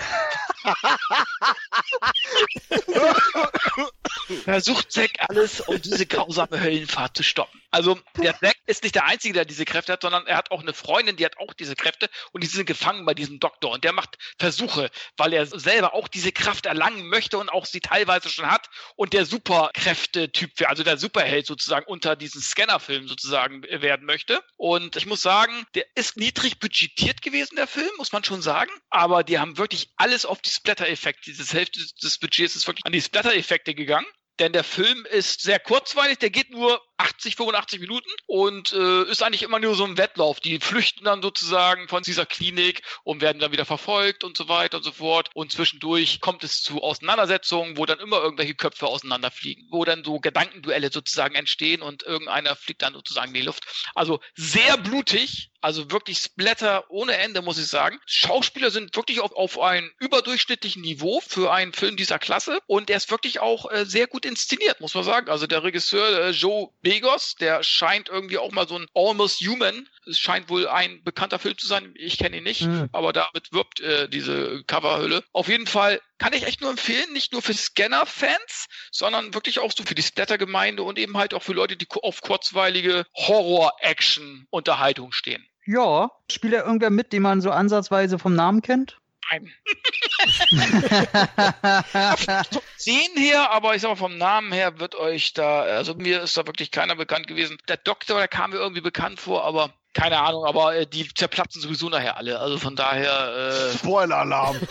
[4.44, 7.62] versucht Zack alles, um diese grausame Höllenfahrt zu stoppen.
[7.72, 10.62] Also der Zack ist nicht der Einzige, der diese Kräfte hat, sondern er hat auch
[10.62, 13.84] eine Freundin, die hat auch diese Kräfte und die sind gefangen bei diesem Doktor und
[13.84, 18.30] der macht Versuche, weil er selber auch diese Kraft erlangen möchte und auch sie teilweise
[18.30, 24.44] schon hat und der Superkräfte-Typ, also der Superheld sozusagen unter diesen Scannerfilm sozusagen werden möchte.
[24.58, 28.72] Und ich muss sagen, der ist niedrig budgetiert gewesen, der Film, muss man schon sagen.
[28.90, 32.92] Aber die haben wirklich alles auf die Splatter-Effekte, dieses Hälfte des Budgets ist wirklich an
[32.92, 34.08] die Splatter-Effekte gegangen
[34.42, 39.22] denn der Film ist sehr kurzweilig, der geht nur 80, 85 Minuten und äh, ist
[39.22, 40.40] eigentlich immer nur so ein Wettlauf.
[40.40, 44.78] Die flüchten dann sozusagen von dieser Klinik und werden dann wieder verfolgt und so weiter
[44.78, 45.30] und so fort.
[45.36, 50.20] Und zwischendurch kommt es zu Auseinandersetzungen, wo dann immer irgendwelche Köpfe auseinanderfliegen, wo dann so
[50.20, 53.66] Gedankenduelle sozusagen entstehen und irgendeiner fliegt dann sozusagen in die Luft.
[53.94, 58.00] Also sehr blutig, also wirklich Splatter ohne Ende, muss ich sagen.
[58.06, 62.98] Schauspieler sind wirklich auf, auf einem überdurchschnittlichen Niveau für einen Film dieser Klasse und er
[62.98, 65.30] ist wirklich auch äh, sehr gut inszeniert, muss man sagen.
[65.30, 69.88] Also der Regisseur äh, Joe Begos, der scheint irgendwie auch mal so ein Almost Human.
[70.08, 71.94] Es scheint wohl ein bekannter Film zu sein.
[71.96, 72.90] Ich kenne ihn nicht, mhm.
[72.92, 75.24] aber damit wirbt äh, diese Coverhülle.
[75.32, 79.72] Auf jeden Fall kann ich echt nur empfehlen, nicht nur für Scanner-Fans, sondern wirklich auch
[79.72, 85.46] so für die Splatter-Gemeinde und eben halt auch für Leute, die auf kurzweilige Horror-Action-Unterhaltung stehen.
[85.66, 89.00] Ja, spielt er irgendwer mit, den man so ansatzweise vom Namen kennt?
[89.32, 89.54] Nein.
[92.52, 96.24] vom Sehen her, aber ich sag mal vom Namen her wird euch da, also mir
[96.24, 97.60] ist da wirklich keiner bekannt gewesen.
[97.68, 101.62] Der Doktor, der kam mir irgendwie bekannt vor, aber keine Ahnung, aber äh, die zerplatzen
[101.62, 102.40] sowieso nachher alle.
[102.40, 103.72] Also von daher.
[103.72, 104.58] Äh, Spoiler-Alarm.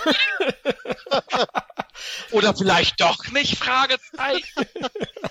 [2.30, 3.58] Oder vielleicht doch nicht?
[3.58, 4.66] Fragezeichen.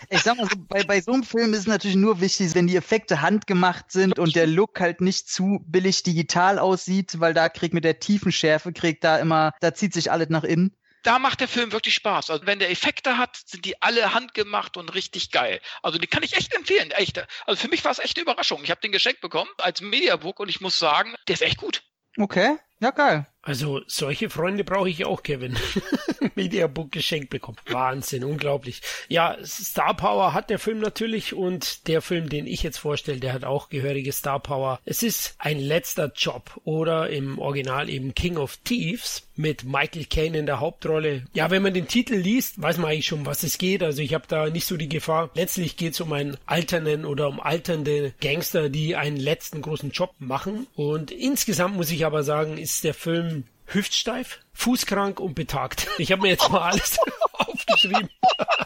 [0.09, 2.67] Ich sag mal so, bei, bei so einem Film ist es natürlich nur wichtig, wenn
[2.67, 7.49] die Effekte handgemacht sind und der Look halt nicht zu billig digital aussieht, weil da
[7.49, 11.19] kriegt mit der tiefen Schärfe, kriegt da immer, da zieht sich alles nach innen da
[11.19, 12.29] macht der Film wirklich Spaß.
[12.29, 15.61] Also wenn der Effekte hat, sind die alle handgemacht und richtig geil.
[15.81, 16.91] Also die kann ich echt empfehlen.
[16.91, 17.23] Echt.
[17.45, 18.63] Also für mich war es echt eine Überraschung.
[18.63, 21.83] Ich habe den geschenkt bekommen als Mediabook und ich muss sagen, der ist echt gut.
[22.17, 23.27] Okay, ja geil.
[23.41, 25.57] Also solche Freunde brauche ich auch, Kevin.
[26.35, 27.57] Mediabook geschenkt bekommen.
[27.67, 28.81] Wahnsinn, unglaublich.
[29.07, 33.33] Ja, Star Power hat der Film natürlich und der Film, den ich jetzt vorstelle, der
[33.33, 34.79] hat auch gehörige Star Power.
[34.85, 40.37] Es ist ein letzter Job oder im Original eben King of Thieves mit Michael Caine
[40.37, 41.23] in der Hauptrolle.
[41.33, 43.81] Ja, wenn man den Titel liest, weiß man eigentlich schon, was es geht.
[43.81, 45.31] Also ich habe da nicht so die Gefahr.
[45.33, 50.13] Letztlich geht es um einen alternden oder um alternde Gangster, die einen letzten großen Job
[50.19, 50.67] machen.
[50.75, 55.87] Und insgesamt muss ich aber sagen, ist der Film hüftsteif, fußkrank und betagt.
[55.97, 56.97] Ich habe mir jetzt mal alles
[57.33, 58.09] aufgeschrieben.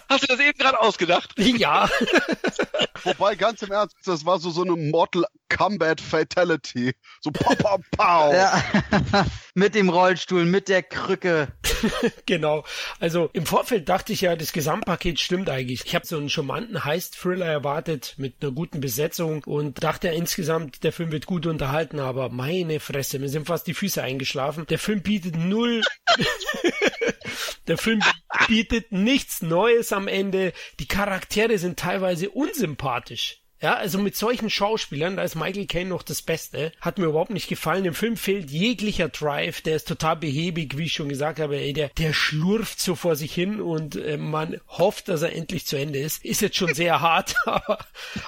[0.10, 1.34] Hast du das eben gerade ausgedacht?
[1.38, 1.90] Ja.
[3.04, 5.26] Wobei, ganz im Ernst, das war so, so eine Mortal
[5.56, 6.94] Combat Fatality.
[7.22, 8.34] So pow, pow, pow.
[8.34, 8.64] Ja.
[9.54, 11.50] mit dem Rollstuhl, mit der Krücke.
[12.26, 12.64] genau.
[13.00, 15.86] Also im Vorfeld dachte ich ja, das Gesamtpaket stimmt eigentlich.
[15.86, 20.84] Ich habe so einen charmanten Heist-Thriller erwartet mit einer guten Besetzung und dachte ja insgesamt,
[20.84, 24.66] der Film wird gut unterhalten, aber meine Fresse, mir sind fast die Füße eingeschlafen.
[24.68, 25.82] Der Film bietet null.
[27.68, 28.02] der Film
[28.48, 30.54] bietet nichts Neues am Ende.
[30.80, 33.43] Die Charaktere sind teilweise unsympathisch.
[33.64, 36.74] Ja, also mit solchen Schauspielern, da ist Michael Caine noch das Beste.
[36.82, 37.86] Hat mir überhaupt nicht gefallen.
[37.86, 39.62] Im Film fehlt jeglicher Drive.
[39.62, 41.56] Der ist total behäbig, wie ich schon gesagt habe.
[41.56, 45.66] Ey, der, der schlurft so vor sich hin und äh, man hofft, dass er endlich
[45.66, 46.26] zu Ende ist.
[46.26, 47.78] Ist jetzt schon sehr hart, aber,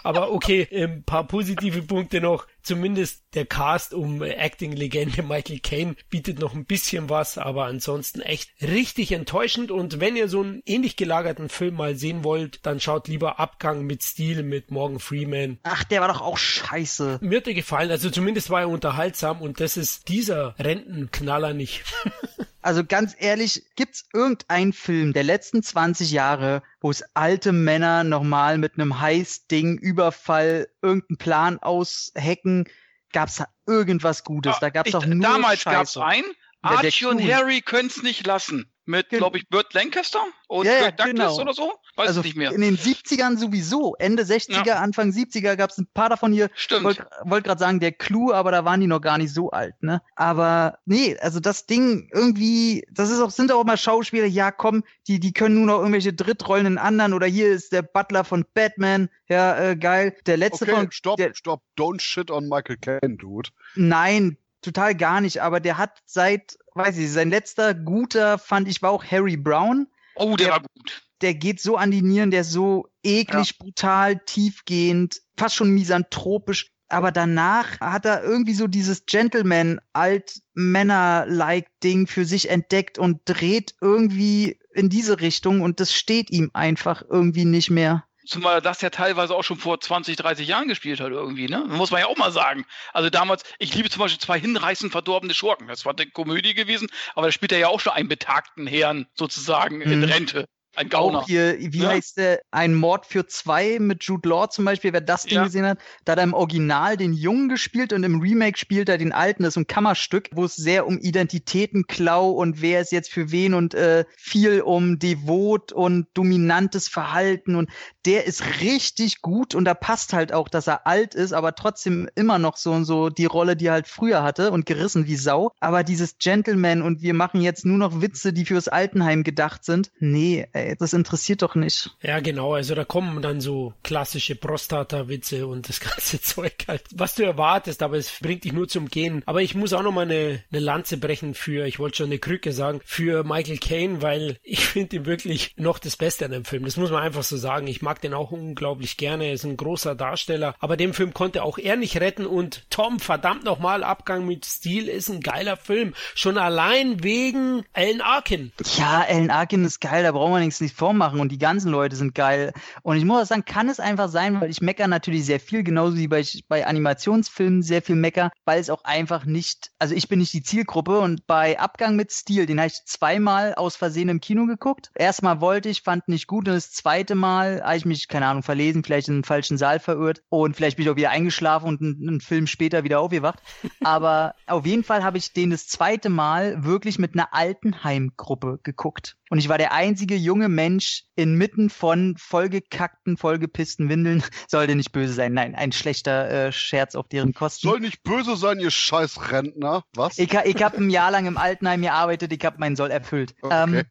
[0.03, 6.39] aber okay, ein paar positive Punkte noch zumindest der Cast um Acting-Legende Michael Caine bietet
[6.39, 9.71] noch ein bisschen was, aber ansonsten echt richtig enttäuschend.
[9.71, 13.85] Und wenn ihr so einen ähnlich gelagerten Film mal sehen wollt, dann schaut lieber Abgang
[13.85, 15.59] mit Stil mit Morgan Freeman.
[15.63, 17.19] Ach, der war doch auch scheiße.
[17.21, 21.83] Mir hat er gefallen, also zumindest war er unterhaltsam und das ist dieser Rentenknaller nicht.
[22.65, 28.57] Also ganz ehrlich, gibt's irgendeinen Film der letzten 20 Jahre, wo es alte Männer nochmal
[28.57, 32.67] mit einem Heiß-Ding, Überfall, irgendeinen Plan aushacken?
[33.13, 34.57] Gab's da irgendwas Gutes?
[34.61, 35.75] Da gab's doch nur Damals Scheiße.
[35.75, 36.25] gab's einen.
[36.63, 41.31] Archie und Harry können's nicht lassen mit, glaube ich, Burt Lancaster und ja, Kirk Douglas
[41.31, 41.41] genau.
[41.41, 41.73] oder so.
[41.95, 42.51] Weiß also nicht mehr.
[42.51, 43.95] In den 70ern sowieso.
[43.97, 44.79] Ende 60er, ja.
[44.79, 46.49] Anfang 70er gab es ein paar davon hier.
[46.55, 46.83] Stimmt.
[46.83, 49.81] Wollte wollt gerade sagen, der Clou, aber da waren die noch gar nicht so alt,
[49.81, 50.01] ne?
[50.15, 54.83] Aber nee, also das Ding irgendwie, das ist auch, sind auch immer Schauspieler, ja komm,
[55.07, 58.45] die, die können nur noch irgendwelche Drittrollen in anderen oder hier ist der Butler von
[58.53, 60.15] Batman, ja, äh, geil.
[60.25, 60.91] Der letzte okay, von.
[60.91, 63.49] Stopp, der, stopp, don't shit on Michael Caine, dude.
[63.75, 68.81] Nein, total gar nicht, aber der hat seit, weiß ich, sein letzter guter fand ich
[68.81, 69.87] war auch Harry Brown.
[70.15, 71.03] Oh, der, der war gut.
[71.21, 73.55] Der geht so an die Nieren, der ist so eklig, ja.
[73.59, 76.71] brutal, tiefgehend, fast schon misanthropisch.
[76.87, 83.73] Aber danach hat er irgendwie so dieses Gentleman, Alt-Männer-like Ding für sich entdeckt und dreht
[83.81, 88.05] irgendwie in diese Richtung und das steht ihm einfach irgendwie nicht mehr.
[88.25, 91.63] Zumal das ja teilweise auch schon vor 20, 30 Jahren gespielt hat irgendwie, ne?
[91.67, 92.65] Muss man ja auch mal sagen.
[92.93, 95.67] Also damals, ich liebe zum Beispiel zwei hinreißend verdorbene Schurken.
[95.67, 99.07] Das war eine Komödie gewesen, aber da spielt er ja auch schon einen betagten Herrn
[99.13, 100.05] sozusagen in Mhm.
[100.05, 100.45] Rente.
[100.75, 101.19] Ein Gauner.
[101.19, 101.89] Auch hier, wie Ja.
[101.89, 105.43] heißt der, ein Mord für zwei mit Jude Law zum Beispiel, wer das Ding Ja.
[105.43, 108.97] gesehen hat, da hat er im Original den Jungen gespielt und im Remake spielt er
[108.97, 113.11] den Alten, das ist ein Kammerstück, wo es sehr um Identitätenklau und wer ist jetzt
[113.11, 117.69] für wen und äh, viel um devot und dominantes Verhalten und
[118.05, 122.07] der ist richtig gut und da passt halt auch, dass er alt ist, aber trotzdem
[122.15, 125.15] immer noch so und so die Rolle, die er halt früher hatte und gerissen wie
[125.15, 125.51] Sau.
[125.59, 129.89] Aber dieses Gentleman und wir machen jetzt nur noch Witze, die fürs Altenheim gedacht sind.
[129.99, 131.91] Nee, ey, das interessiert doch nicht.
[132.01, 132.53] Ja, genau.
[132.53, 137.83] Also da kommen dann so klassische Prostata-Witze und das ganze Zeug halt, was du erwartest,
[137.83, 139.23] aber es bringt dich nur zum Gehen.
[139.25, 142.19] Aber ich muss auch noch mal eine, eine Lanze brechen für, ich wollte schon eine
[142.19, 146.45] Krücke sagen, für Michael Caine, weil ich finde ihn wirklich noch das Beste an dem
[146.45, 146.65] Film.
[146.65, 147.67] Das muss man einfach so sagen.
[147.67, 149.25] Ich mag den auch unglaublich gerne.
[149.25, 150.55] Er ist ein großer Darsteller.
[150.59, 154.87] Aber den Film konnte auch er nicht retten und Tom, verdammt nochmal, Abgang mit Stil
[154.87, 155.93] ist ein geiler Film.
[156.13, 158.51] Schon allein wegen Alan Arkin.
[158.77, 161.95] Ja, Alan Arkin ist geil, da brauchen wir nichts nicht vormachen und die ganzen Leute
[161.95, 162.53] sind geil.
[162.83, 165.63] Und ich muss auch sagen, kann es einfach sein, weil ich mecker natürlich sehr viel,
[165.63, 170.07] genauso wie bei, bei Animationsfilmen sehr viel mecker, weil es auch einfach nicht, also ich
[170.07, 174.09] bin nicht die Zielgruppe und bei Abgang mit Stil, den habe ich zweimal aus Versehen
[174.09, 174.91] im Kino geguckt.
[174.95, 178.43] Erstmal wollte ich, fand nicht gut und das zweite Mal habe ich mich, keine Ahnung,
[178.43, 181.81] verlesen, vielleicht in den falschen Saal verirrt und vielleicht bin ich auch wieder eingeschlafen und
[181.81, 183.39] einen Film später wieder aufgewacht.
[183.83, 189.17] Aber auf jeden Fall habe ich den das zweite Mal wirklich mit einer Altenheimgruppe geguckt.
[189.29, 194.23] Und ich war der einzige junge Mensch inmitten von vollgekackten, vollgepissten Windeln.
[194.47, 195.33] Sollte nicht böse sein.
[195.33, 197.67] Nein, ein schlechter äh, Scherz auf deren Kosten.
[197.67, 199.83] Soll nicht böse sein, ihr scheiß Rentner.
[199.95, 200.19] Was?
[200.19, 203.35] Ich, ich habe ein Jahr lang im Altenheim gearbeitet, ich habe meinen Soll erfüllt.
[203.41, 203.63] Okay.
[203.63, 203.83] Ähm,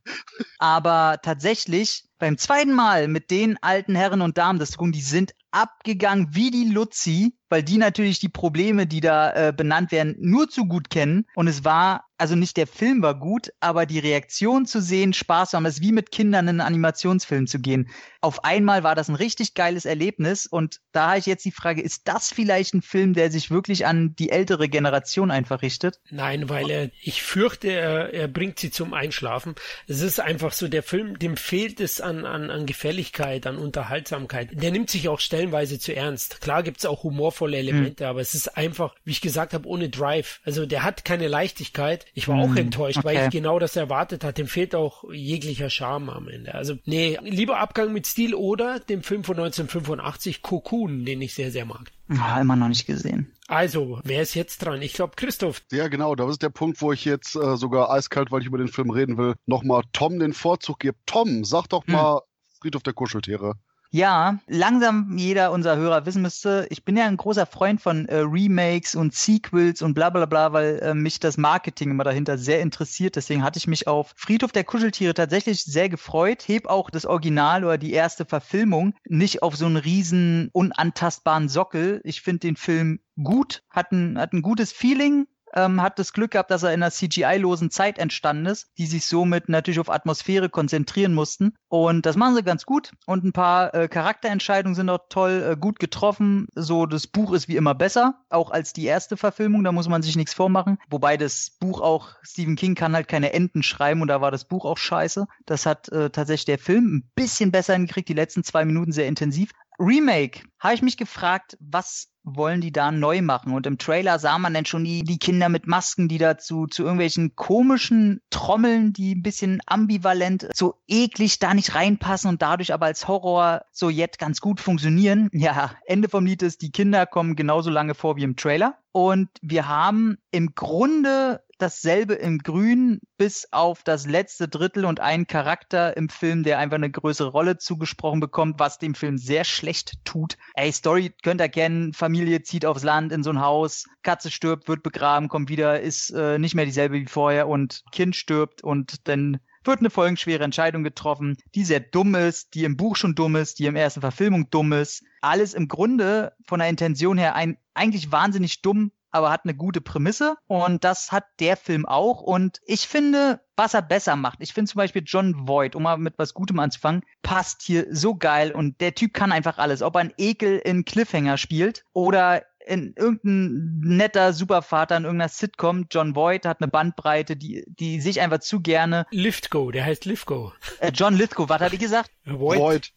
[0.58, 5.34] aber tatsächlich, beim zweiten Mal mit den alten Herren und Damen zu tun, die sind
[5.54, 10.48] abgegangen wie die Luzi, weil die natürlich die Probleme, die da äh, benannt werden, nur
[10.48, 11.26] zu gut kennen.
[11.36, 15.52] Und es war, also nicht der Film war gut, aber die Reaktion zu sehen, Spaß
[15.52, 17.88] haben, ist wie mit Kindern in einen Animationsfilm zu gehen.
[18.20, 20.46] Auf einmal war das ein richtig geiles Erlebnis.
[20.46, 23.86] Und da habe ich jetzt die Frage, ist das vielleicht ein Film, der sich wirklich
[23.86, 26.00] an die ältere Generation einfach richtet?
[26.10, 29.54] Nein, weil er, ich fürchte, er, er bringt sie zum Einschlafen.
[29.86, 34.50] Es ist einfach so, der Film, dem fehlt es an, an, an Gefälligkeit, an Unterhaltsamkeit.
[34.52, 36.40] Der nimmt sich auch stellenweise zu ernst.
[36.40, 40.40] Klar gibt's auch humorvolle Elemente, aber es ist einfach, wie ich gesagt habe, ohne Drive.
[40.44, 42.06] Also der hat keine Leichtigkeit.
[42.14, 43.26] Ich war auch Hm, enttäuscht, weil okay.
[43.26, 44.34] ich genau das erwartet hatte.
[44.42, 46.54] Dem fehlt auch jeglicher Charme am Ende.
[46.54, 51.50] Also, nee, lieber Abgang mit Stil oder dem Film von 1985 Cocoon, den ich sehr,
[51.50, 51.90] sehr mag.
[52.08, 53.30] Ah, immer noch nicht gesehen.
[53.46, 54.80] Also, wer ist jetzt dran?
[54.80, 55.62] Ich glaube, Christoph.
[55.70, 56.14] Ja, genau.
[56.14, 58.90] Das ist der Punkt, wo ich jetzt äh, sogar eiskalt, weil ich über den Film
[58.90, 60.96] reden will, nochmal Tom den Vorzug gebe.
[61.06, 61.92] Tom, sag doch Hm.
[61.94, 62.20] mal
[62.60, 63.54] Friedhof der Kuscheltiere.
[63.94, 68.16] Ja, langsam jeder unserer Hörer wissen müsste, ich bin ja ein großer Freund von äh,
[68.16, 72.60] Remakes und Sequels und bla bla bla, weil äh, mich das Marketing immer dahinter sehr
[72.60, 73.14] interessiert.
[73.14, 76.42] Deswegen hatte ich mich auf Friedhof der Kuscheltiere tatsächlich sehr gefreut.
[76.48, 82.00] Heb auch das Original oder die erste Verfilmung nicht auf so einen riesen unantastbaren Sockel.
[82.02, 86.32] Ich finde den Film gut, hat ein, hat ein gutes Feeling, ähm, hat das Glück
[86.32, 90.48] gehabt, dass er in einer CGI-losen Zeit entstanden ist, die sich somit natürlich auf Atmosphäre
[90.48, 91.54] konzentrieren mussten.
[91.68, 92.92] Und das machen sie ganz gut.
[93.06, 96.46] Und ein paar äh, Charakterentscheidungen sind auch toll, äh, gut getroffen.
[96.54, 100.02] So, das Buch ist wie immer besser, auch als die erste Verfilmung, da muss man
[100.02, 100.78] sich nichts vormachen.
[100.90, 104.44] Wobei das Buch auch, Stephen King kann halt keine Enden schreiben und da war das
[104.44, 105.26] Buch auch scheiße.
[105.46, 109.06] Das hat äh, tatsächlich der Film ein bisschen besser hingekriegt, die letzten zwei Minuten sehr
[109.06, 109.50] intensiv.
[109.78, 113.52] Remake, habe ich mich gefragt, was wollen die da neu machen?
[113.52, 116.82] Und im Trailer sah man dann schon die, die Kinder mit Masken, die dazu zu
[116.82, 122.86] irgendwelchen komischen Trommeln, die ein bisschen ambivalent, so eklig da nicht reinpassen und dadurch aber
[122.86, 125.28] als Horror so jetzt ganz gut funktionieren.
[125.32, 128.78] Ja, Ende vom Lied ist, die Kinder kommen genauso lange vor wie im Trailer.
[128.96, 135.26] Und wir haben im Grunde dasselbe in Grün, bis auf das letzte Drittel und einen
[135.26, 139.94] Charakter im Film, der einfach eine größere Rolle zugesprochen bekommt, was dem Film sehr schlecht
[140.04, 140.38] tut.
[140.54, 144.68] Ey, Story könnt ihr kennen, Familie zieht aufs Land in so ein Haus, Katze stirbt,
[144.68, 149.08] wird begraben, kommt wieder, ist äh, nicht mehr dieselbe wie vorher und Kind stirbt und
[149.08, 153.36] dann wird eine folgenschwere Entscheidung getroffen, die sehr dumm ist, die im Buch schon dumm
[153.36, 155.04] ist, die im ersten Verfilmung dumm ist.
[155.20, 159.80] Alles im Grunde von der Intention her ein, eigentlich wahnsinnig dumm, aber hat eine gute
[159.80, 164.40] Prämisse und das hat der Film auch und ich finde, was er besser macht.
[164.40, 168.16] Ich finde zum Beispiel John Voight, um mal mit was Gutem anzufangen, passt hier so
[168.16, 169.82] geil und der Typ kann einfach alles.
[169.82, 175.86] Ob er einen Ekel in Cliffhanger spielt oder in irgendein netter Supervater in irgendeiner Sitcom.
[175.90, 179.06] John Voight hat eine Bandbreite, die, die sich einfach zu gerne.
[179.10, 180.52] Lithgow, der heißt Lithgow.
[180.80, 182.10] Äh, John Lithgow, was habe ich gesagt?
[182.24, 182.58] Voight.
[182.58, 182.92] Void.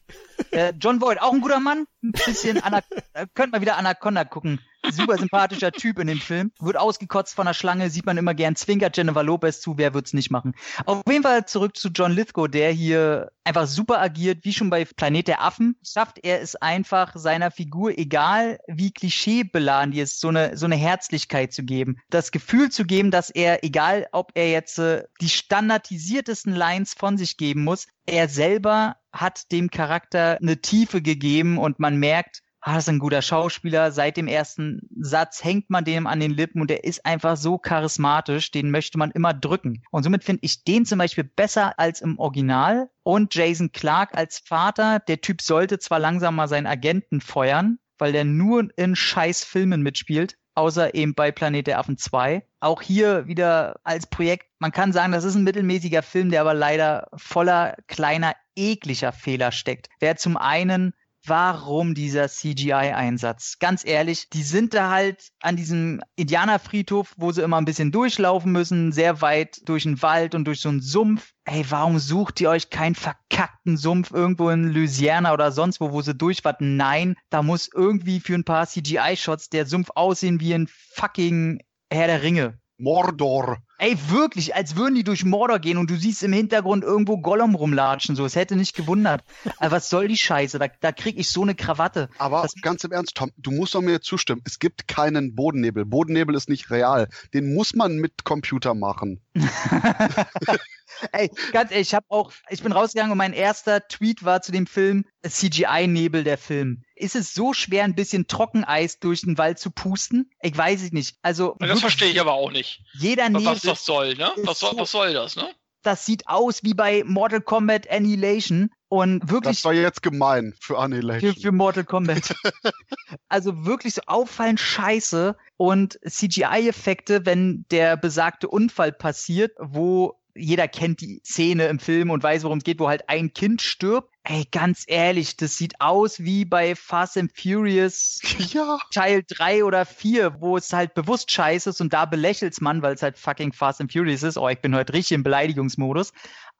[0.50, 1.86] Äh, John Voight, auch ein guter Mann.
[2.02, 4.60] Ein bisschen, Ana äh, könnt mal wieder Anaconda gucken.
[4.90, 6.52] Super sympathischer Typ in dem Film.
[6.60, 10.12] Wird ausgekotzt von der Schlange, sieht man immer gern, zwinkert Jennifer Lopez zu, wer wird's
[10.12, 10.54] nicht machen.
[10.86, 14.84] Auf jeden Fall zurück zu John Lithgow, der hier einfach super agiert, wie schon bei
[14.84, 15.76] Planet der Affen.
[15.82, 20.76] Schafft er es einfach, seiner Figur, egal wie klischeebeladen die ist, so eine, so eine
[20.76, 21.96] Herzlichkeit zu geben.
[22.10, 27.16] Das Gefühl zu geben, dass er, egal ob er jetzt äh, die standardisiertesten Lines von
[27.16, 32.74] sich geben muss, er selber hat dem Charakter eine Tiefe gegeben und man merkt, ah,
[32.74, 33.92] das ist ein guter Schauspieler.
[33.92, 37.58] Seit dem ersten Satz hängt man dem an den Lippen und er ist einfach so
[37.58, 39.82] charismatisch, den möchte man immer drücken.
[39.90, 42.90] Und somit finde ich den zum Beispiel besser als im Original.
[43.02, 48.12] Und Jason Clark als Vater, der Typ sollte zwar langsam mal seinen Agenten feuern, weil
[48.12, 52.44] der nur in scheiß Filmen mitspielt, außer eben bei Planet der Affen 2.
[52.60, 56.54] Auch hier wieder als Projekt, man kann sagen, das ist ein mittelmäßiger Film, der aber
[56.54, 59.88] leider voller kleiner, ekliger Fehler steckt.
[60.00, 60.92] Wer zum einen
[61.24, 63.58] warum dieser CGI-Einsatz?
[63.58, 68.52] Ganz ehrlich, die sind da halt an diesem Indianerfriedhof, wo sie immer ein bisschen durchlaufen
[68.52, 71.32] müssen, sehr weit durch den Wald und durch so einen Sumpf.
[71.44, 76.02] Ey, warum sucht ihr euch keinen verkackten Sumpf irgendwo in Louisiana oder sonst wo, wo
[76.02, 76.76] sie durchwarten?
[76.76, 81.60] Nein, da muss irgendwie für ein paar CGI-Shots der Sumpf aussehen wie ein fucking
[81.90, 82.58] Herr der Ringe.
[82.78, 83.58] Mordor.
[83.80, 87.54] Ey, wirklich, als würden die durch Mordor gehen und du siehst im Hintergrund irgendwo Gollum
[87.54, 88.24] rumlatschen, so.
[88.26, 89.22] Es hätte nicht gewundert.
[89.58, 90.58] Aber was soll die Scheiße?
[90.58, 92.08] Da, da krieg ich so eine Krawatte.
[92.18, 94.42] Aber Das- ganz im Ernst, Tom, du musst doch mir zustimmen.
[94.44, 95.84] Es gibt keinen Bodennebel.
[95.84, 97.08] Bodennebel ist nicht real.
[97.34, 99.20] Den muss man mit Computer machen.
[101.12, 104.52] Ey, ganz ehrlich, ich habe auch, ich bin rausgegangen und mein erster Tweet war zu
[104.52, 106.82] dem Film CGI-Nebel der Film.
[106.94, 110.30] Ist es so schwer, ein bisschen Trockeneis durch den Wald zu pusten?
[110.40, 111.16] Ich weiß es nicht.
[111.22, 112.82] Also Das verstehe ich aber auch nicht.
[112.94, 114.30] jeder Nebel, Was das soll, ne?
[114.44, 115.48] Was soll, so- was soll das, ne?
[115.82, 120.74] das sieht aus wie bei Mortal Kombat Annihilation und wirklich Das war jetzt gemein für
[120.74, 121.34] für, Annihilation.
[121.36, 122.34] für Mortal Kombat.
[123.28, 131.00] also wirklich so auffallend scheiße und CGI-Effekte, wenn der besagte Unfall passiert, wo jeder kennt
[131.00, 134.12] die Szene im Film und weiß, worum es geht, wo halt ein Kind stirbt.
[134.24, 138.20] Ey, ganz ehrlich, das sieht aus wie bei Fast and Furious
[138.52, 138.78] ja.
[138.92, 142.94] Teil 3 oder 4, wo es halt bewusst scheiße ist und da belächelt's man, weil
[142.94, 144.36] es halt fucking Fast and Furious ist.
[144.36, 146.12] Oh, ich bin heute richtig im Beleidigungsmodus.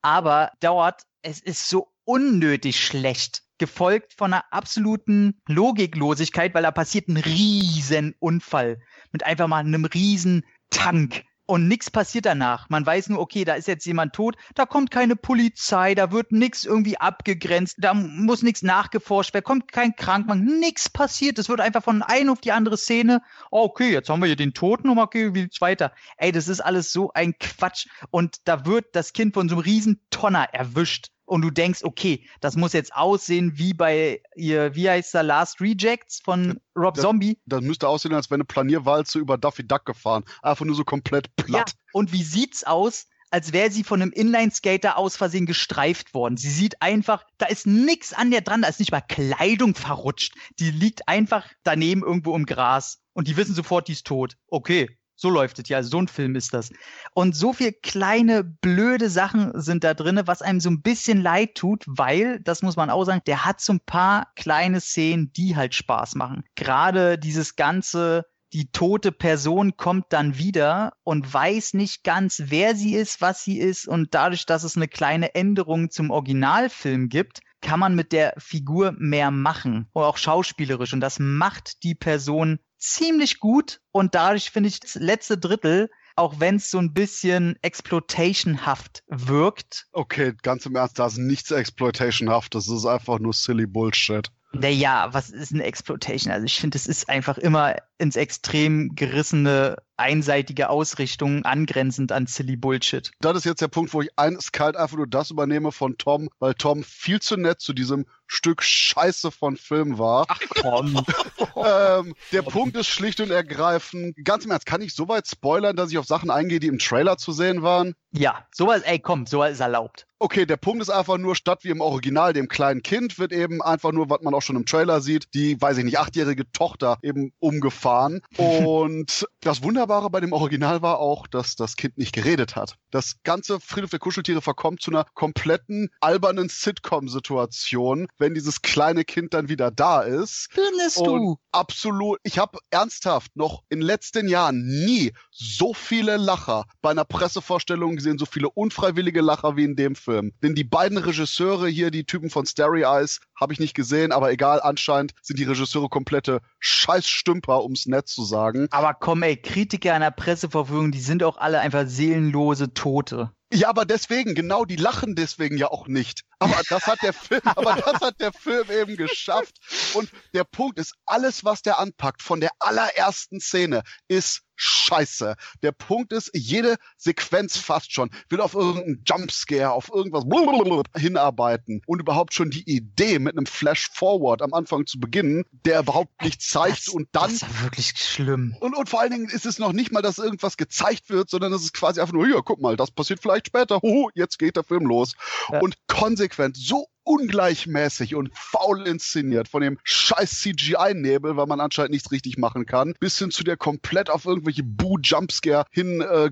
[0.02, 3.42] Aber dort, es ist so unnötig schlecht.
[3.58, 9.84] Gefolgt von einer absoluten Logiklosigkeit, weil da passiert ein riesen Unfall mit einfach mal einem
[9.84, 11.24] riesen Tank.
[11.50, 12.68] Und nichts passiert danach.
[12.68, 16.30] Man weiß nur, okay, da ist jetzt jemand tot, da kommt keine Polizei, da wird
[16.30, 21.38] nichts irgendwie abgegrenzt, da muss nichts nachgeforscht werden, kommt kein Krankmann, nichts passiert.
[21.38, 23.22] Es wird einfach von einer auf die andere Szene.
[23.50, 25.92] Oh, okay, jetzt haben wir hier den Toten und okay, wie geht's weiter?
[26.18, 27.86] Ey, das ist alles so ein Quatsch.
[28.10, 31.08] Und da wird das Kind von so einem riesen Tonner erwischt.
[31.28, 35.60] Und du denkst, okay, das muss jetzt aussehen wie bei ihr, wie heißt der Last
[35.60, 37.38] Rejects von Rob Das- Zombie.
[37.44, 40.24] Das müsste aussehen, als wäre eine Planierwalze über Daffy Duck gefahren.
[40.42, 41.70] Einfach nur so komplett platt.
[41.70, 46.38] Ja, und wie sieht's aus, als wäre sie von einem Inline-Skater aus Versehen gestreift worden?
[46.38, 50.34] Sie sieht einfach, da ist nix an der dran, da ist nicht mal Kleidung verrutscht.
[50.58, 53.00] Die liegt einfach daneben irgendwo im Gras.
[53.12, 54.36] Und die wissen sofort, die ist tot.
[54.46, 54.88] Okay.
[55.20, 56.70] So läuft es ja, so ein Film ist das.
[57.12, 61.56] Und so viel kleine, blöde Sachen sind da drinne, was einem so ein bisschen leid
[61.56, 65.56] tut, weil, das muss man auch sagen, der hat so ein paar kleine Szenen, die
[65.56, 66.44] halt Spaß machen.
[66.54, 72.94] Gerade dieses ganze, die tote Person kommt dann wieder und weiß nicht ganz, wer sie
[72.94, 73.88] ist, was sie ist.
[73.88, 78.94] Und dadurch, dass es eine kleine Änderung zum Originalfilm gibt, kann man mit der Figur
[78.96, 79.88] mehr machen.
[79.92, 80.92] Und auch schauspielerisch.
[80.92, 83.80] Und das macht die Person ziemlich gut.
[83.92, 89.86] Und dadurch finde ich das letzte Drittel, auch wenn es so ein bisschen exploitationhaft wirkt,
[89.92, 92.54] Okay, ganz im Ernst, da ist nichts Exploitationhaft.
[92.54, 94.30] Das ist einfach nur silly Bullshit.
[94.52, 96.32] naja, was ist eine Exploitation?
[96.32, 102.56] Also ich finde, es ist einfach immer ins Extrem gerissene, einseitige Ausrichtung angrenzend an silly
[102.56, 103.10] Bullshit.
[103.20, 106.54] Das ist jetzt der Punkt, wo ich eiskalt einfach nur das übernehme von Tom, weil
[106.54, 110.26] Tom viel zu nett zu diesem Stück Scheiße von Film war.
[110.28, 111.04] Ach komm.
[111.56, 115.74] ähm, der Punkt ist schlicht und ergreifend, ganz im Ernst, kann ich so weit spoilern,
[115.74, 117.94] dass ich auf Sachen eingehe, die im Trailer zu sehen waren?
[118.12, 120.06] ja, sowas, ey, komm, sowas ist erlaubt.
[120.20, 123.62] Okay, der Punkt ist einfach nur, statt wie im Original dem kleinen Kind wird eben
[123.62, 126.98] einfach nur, was man auch schon im Trailer sieht, die, weiß ich nicht, achtjährige Tochter
[127.02, 128.22] eben umgefahren.
[128.36, 132.76] Und das Wunderbare bei dem Original war auch, dass das Kind nicht geredet hat.
[132.90, 138.08] Das ganze Friedhof der Kuscheltiere verkommt zu einer kompletten albernen Sitcom-Situation.
[138.18, 140.48] Wenn dieses kleine Kind dann wieder da ist.
[140.50, 141.38] Findest Und du?
[141.52, 147.04] absolut, ich habe ernsthaft noch in den letzten Jahren nie so viele Lacher bei einer
[147.04, 150.32] Pressevorstellung gesehen, so viele unfreiwillige Lacher wie in dem Film.
[150.42, 154.30] Denn die beiden Regisseure hier, die Typen von Starry Eyes, habe ich nicht gesehen, aber
[154.30, 158.68] egal, anscheinend sind die Regisseure komplette Scheißstümper, ums nett zu sagen.
[158.70, 163.32] Aber komm, ey, Kritiker einer Presseverführung, die sind auch alle einfach seelenlose Tote.
[163.52, 166.22] Ja, aber deswegen, genau, die lachen deswegen ja auch nicht.
[166.38, 169.56] Aber das hat der Film, aber das hat der Film eben geschafft.
[169.94, 175.36] Und der Punkt ist, alles, was der anpackt, von der allerersten Szene, ist scheiße.
[175.62, 180.24] Der Punkt ist, jede Sequenz fast schon will auf irgendeinen Jumpscare, auf irgendwas
[180.96, 185.80] hinarbeiten und überhaupt schon die Idee mit einem Flash Forward am Anfang zu beginnen, der
[185.80, 188.56] überhaupt nichts zeigt das, und dann Das ist ja wirklich schlimm.
[188.60, 191.52] und, und vor allen Dingen ist es noch nicht mal, dass irgendwas gezeigt wird, sondern
[191.52, 193.80] es ist quasi einfach nur, hier, guck mal, das passiert vielleicht später.
[193.82, 195.14] Huhu, jetzt geht der Film los.
[195.52, 195.60] Ja.
[195.60, 202.12] Und konsequent, so ungleichmäßig und faul inszeniert von dem scheiß CGI-Nebel, weil man anscheinend nichts
[202.12, 206.28] richtig machen kann, bis hin zu der komplett auf irgendwelche Boo-Jumpscare hin äh,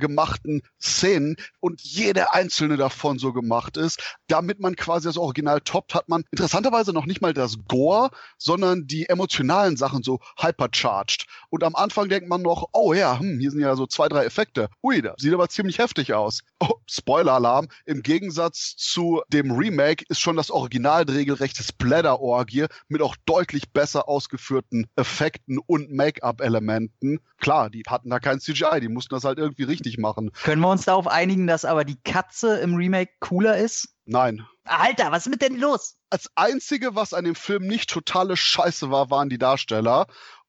[0.80, 6.10] Szenen und jede einzelne davon so gemacht ist, damit man quasi das Original toppt, hat
[6.10, 11.26] man interessanterweise noch nicht mal das Gore, sondern die emotionalen Sachen so hypercharged.
[11.48, 14.26] Und am Anfang denkt man noch, oh ja, hm, hier sind ja so zwei, drei
[14.26, 14.68] Effekte.
[14.82, 16.42] Ui, das sieht aber ziemlich heftig aus.
[16.60, 17.68] Oh, Spoiler-Alarm.
[17.86, 24.08] Im Gegensatz zu dem Remake ist schon das Original regelrechte Splatter-Orgie mit auch deutlich besser
[24.08, 27.20] ausgeführten Effekten und Make-up-Elementen.
[27.38, 30.32] Klar, die hatten da kein CGI, die mussten das halt irgendwie richtig machen.
[30.42, 33.88] Können wir uns darauf einigen, dass aber die Katze im Remake cooler ist?
[34.06, 35.96] Nein, Alter, was ist mit denn los?
[36.10, 40.06] als einzige, was an dem Film nicht totale Scheiße war, waren die Darsteller.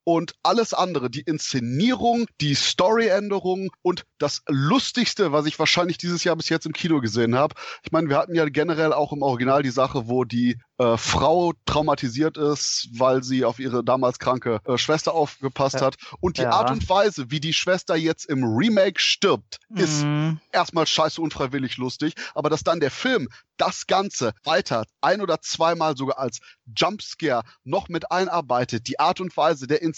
[0.07, 6.37] Und alles andere, die Inszenierung, die Storyänderung und das Lustigste, was ich wahrscheinlich dieses Jahr
[6.37, 7.55] bis jetzt im Kino gesehen habe.
[7.83, 11.51] Ich meine, wir hatten ja generell auch im Original die Sache, wo die äh, Frau
[11.65, 15.87] traumatisiert ist, weil sie auf ihre damals kranke äh, Schwester aufgepasst Ja.
[15.87, 15.95] hat.
[16.21, 16.51] Und die Ja.
[16.51, 20.39] Art und Weise, wie die Schwester jetzt im Remake stirbt, ist Mhm.
[20.53, 23.27] erstmal scheiße unfreiwillig lustig, aber dass dann der Film
[23.57, 26.39] das Ganze weiter ein oder zweimal sogar als
[26.77, 29.96] Jumpscare noch mit einarbeitet, die Art und Weise der Inszenierung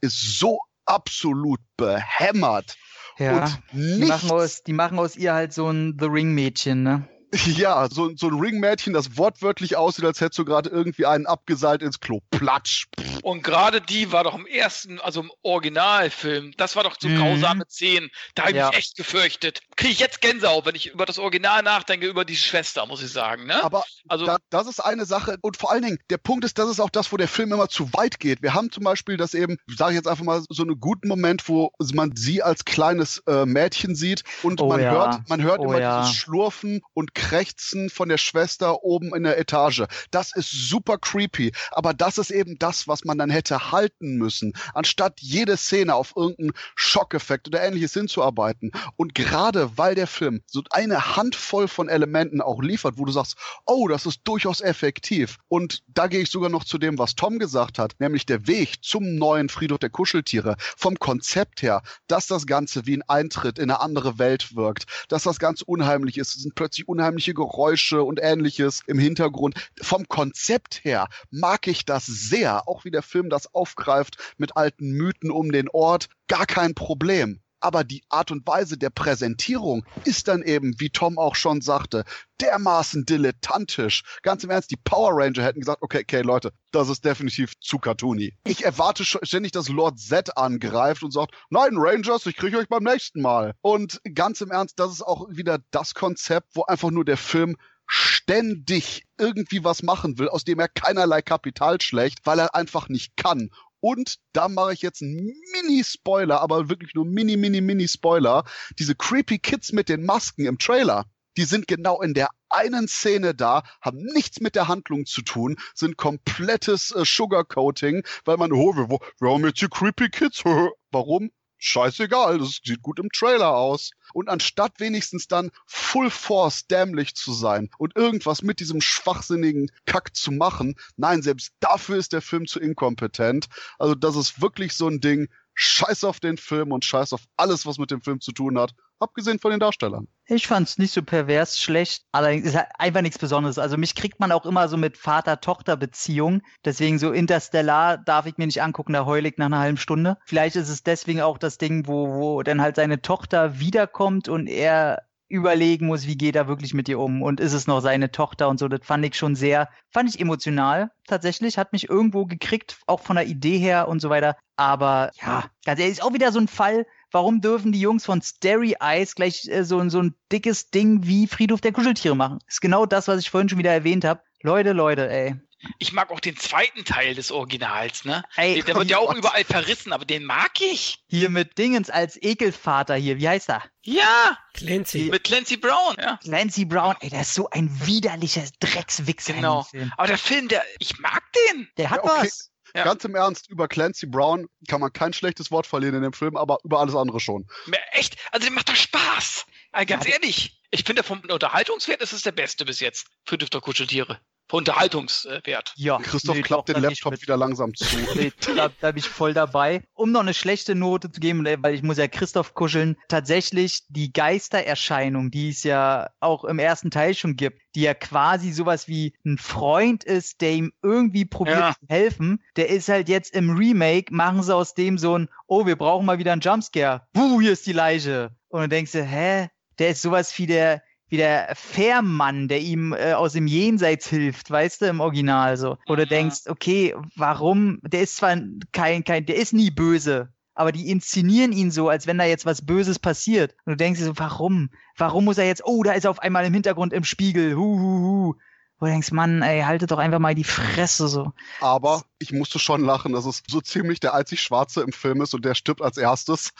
[0.00, 2.76] ist so absolut behämmert
[3.18, 3.44] Ja.
[3.44, 7.08] und Die machen, aus, die machen aus ihr halt so ein The Ring-Mädchen, ne?
[7.56, 11.82] ja, so, so ein Ringmädchen, das wortwörtlich aussieht, als hättest du gerade irgendwie einen abgeseilt
[11.82, 12.20] ins Klo.
[12.30, 12.86] Platsch.
[13.22, 17.18] Und gerade die war doch im ersten, also im Originalfilm, das war doch so Mhm.
[17.18, 18.10] grausame Szenen.
[18.34, 18.68] Da habe ich Ja.
[18.68, 19.60] mich echt gefürchtet.
[19.76, 23.10] Kriege ich jetzt Gänsehaut, wenn ich über das Original nachdenke, über die Schwester, muss ich
[23.12, 23.46] sagen.
[23.46, 23.62] Ne?
[23.62, 25.36] Aber also, da, das ist eine Sache.
[25.42, 27.68] Und vor allen Dingen, der Punkt ist, das ist auch das, wo der Film immer
[27.68, 28.42] zu weit geht.
[28.42, 31.48] Wir haben zum Beispiel das eben, sage ich jetzt einfach mal, so einen guten Moment,
[31.48, 34.90] wo man sie als kleines äh, Mädchen sieht und Oh man ja.
[34.90, 36.00] hört, man hört Oh immer ja.
[36.00, 39.82] dieses Schlurfen und Krächzen von der Schwester oben in der Etage.
[40.12, 41.50] Das ist super creepy.
[41.72, 46.12] Aber das ist eben das, was man dann hätte halten müssen, anstatt jede Szene auf
[46.14, 48.70] irgendeinen Schockeffekt oder ähnliches hinzuarbeiten.
[48.96, 53.36] Und gerade weil der Film so eine Handvoll von Elementen auch liefert, wo du sagst,
[53.64, 55.38] oh, das ist durchaus effektiv.
[55.48, 58.84] Und da gehe ich sogar noch zu dem, was Tom gesagt hat, nämlich der Weg
[58.84, 60.54] zum neuen Friedhof der Kuscheltiere.
[60.76, 65.24] Vom Konzept her, dass das Ganze wie ein Eintritt in eine andere Welt wirkt, dass
[65.24, 66.36] das ganz unheimlich ist.
[66.36, 69.54] Es sind plötzlich unheimliche Geräusche und ähnliches im Hintergrund.
[69.80, 74.90] Vom Konzept her mag ich das sehr, auch wie der Film das aufgreift mit alten
[74.90, 76.08] Mythen um den Ort.
[76.26, 77.40] Gar kein Problem.
[77.66, 82.04] Aber die Art und Weise der Präsentierung ist dann eben, wie Tom auch schon sagte,
[82.40, 84.04] dermaßen dilettantisch.
[84.22, 87.80] Ganz im Ernst, die Power Ranger hätten gesagt, okay, okay, Leute, das ist definitiv zu
[87.80, 88.36] cartoony.
[88.44, 92.84] Ich erwarte ständig, dass Lord Z angreift und sagt, nein, Rangers, ich kriege euch beim
[92.84, 93.54] nächsten Mal.
[93.62, 97.56] Und ganz im Ernst, das ist auch wieder das Konzept, wo einfach nur der Film
[97.88, 103.16] ständig irgendwie was machen will, aus dem er keinerlei Kapital schlägt, weil er einfach nicht
[103.16, 103.50] kann.
[103.86, 108.42] Und da mache ich jetzt einen Mini-Spoiler, aber wirklich nur Mini, Mini, Mini-Spoiler.
[108.80, 111.04] Diese creepy Kids mit den Masken im Trailer,
[111.36, 115.54] die sind genau in der einen Szene da, haben nichts mit der Handlung zu tun,
[115.72, 120.44] sind komplettes äh, Sugarcoating, weil man, oh, wir, wir haben jetzt hier creepy Kids.
[120.90, 121.30] Warum?
[121.66, 123.90] Scheißegal, das sieht gut im Trailer aus.
[124.14, 130.14] Und anstatt wenigstens dann Full Force dämlich zu sein und irgendwas mit diesem schwachsinnigen Kack
[130.14, 133.48] zu machen, nein, selbst dafür ist der Film zu inkompetent.
[133.80, 137.66] Also das ist wirklich so ein Ding, scheiß auf den Film und scheiß auf alles,
[137.66, 140.06] was mit dem Film zu tun hat, abgesehen von den Darstellern.
[140.26, 142.04] Ich fand's nicht so pervers schlecht.
[142.12, 143.58] Allerdings ist halt einfach nichts Besonderes.
[143.58, 146.42] Also mich kriegt man auch immer so mit Vater-Tochter-Beziehung.
[146.64, 150.18] Deswegen so Interstellar darf ich mir nicht angucken, da heul ich nach einer halben Stunde.
[150.26, 154.46] Vielleicht ist es deswegen auch das Ding, wo, wo dann halt seine Tochter wiederkommt und
[154.48, 158.10] er überlegen muss, wie geht er wirklich mit ihr um und ist es noch seine
[158.10, 158.68] Tochter und so.
[158.68, 163.16] Das fand ich schon sehr, fand ich emotional tatsächlich, hat mich irgendwo gekriegt, auch von
[163.16, 164.36] der Idee her und so weiter.
[164.56, 168.22] Aber ja, ganz ehrlich, ist auch wieder so ein Fall, warum dürfen die Jungs von
[168.22, 172.38] Starry Eyes gleich äh, so, so ein dickes Ding wie Friedhof der Kuscheltiere machen?
[172.46, 174.22] Ist genau das, was ich vorhin schon wieder erwähnt habe.
[174.42, 175.34] Leute, Leute, ey.
[175.78, 178.22] Ich mag auch den zweiten Teil des Originals, ne?
[178.36, 180.98] Ey, der wird ja auch überall verrissen, aber den mag ich.
[181.08, 183.62] Hier mit Dingens als Ekelvater hier, wie heißt er?
[183.82, 185.08] Ja, Clancy.
[185.10, 185.96] mit Clancy Brown.
[185.98, 186.18] Ja.
[186.22, 189.66] Clancy Brown, ey, der ist so ein widerlicher Dreckswichser Genau.
[189.96, 191.68] Aber der Film, der, ich mag den.
[191.76, 192.26] Der hat Ja, okay.
[192.26, 192.50] was.
[192.74, 192.84] Ja.
[192.84, 196.36] Ganz im Ernst, über Clancy Brown kann man kein schlechtes Wort verlieren in dem Film,
[196.36, 197.46] aber über alles andere schon.
[197.92, 199.46] Echt, also der macht doch Spaß.
[199.72, 203.38] Also ganz Ja, ehrlich, ich finde vom Unterhaltungswert ist es der beste bis jetzt für
[203.38, 204.20] Düfter Kuscheltiere.
[204.52, 205.72] Unterhaltungswert.
[205.76, 207.22] Ja, Christoph nee, klappt doch, den Laptop mit.
[207.22, 207.84] wieder langsam zu.
[208.14, 209.82] Nee, da, da bin ich voll dabei.
[209.94, 214.12] Um noch eine schlechte Note zu geben, weil ich muss ja Christoph kuscheln, tatsächlich die
[214.12, 219.14] Geistererscheinung, die es ja auch im ersten Teil schon gibt, die ja quasi sowas wie
[219.24, 221.74] ein Freund ist, der ihm irgendwie probiert Ja.
[221.78, 225.66] zu helfen, der ist halt jetzt im Remake, machen sie aus dem so ein, oh,
[225.66, 227.02] wir brauchen mal wieder einen Jumpscare.
[227.12, 228.30] Buh, hier ist die Leiche.
[228.48, 229.48] Und dann denkst du, hä?
[229.78, 234.50] Der ist sowas wie der, wie der Fährmann, der ihm äh, aus dem Jenseits hilft,
[234.50, 235.76] weißt du, im Original so.
[235.86, 236.08] Oder Ja.
[236.08, 237.78] denkst, okay, warum?
[237.82, 238.36] Der ist zwar
[238.72, 242.46] kein, kein, der ist nie böse, aber die inszenieren ihn so, als wenn da jetzt
[242.46, 243.54] was Böses passiert.
[243.64, 244.70] Und du denkst dir so, warum?
[244.96, 247.78] Warum muss er jetzt, oh, da ist er auf einmal im Hintergrund im Spiegel, hu,
[247.78, 248.34] hu, hu.
[248.78, 251.32] Wo du denkst, Mann, ey, haltet doch einfach mal die Fresse so.
[251.60, 255.32] Aber ich musste schon lachen, dass es so ziemlich der einzig Schwarze im Film ist
[255.34, 256.52] und der stirbt als erstes.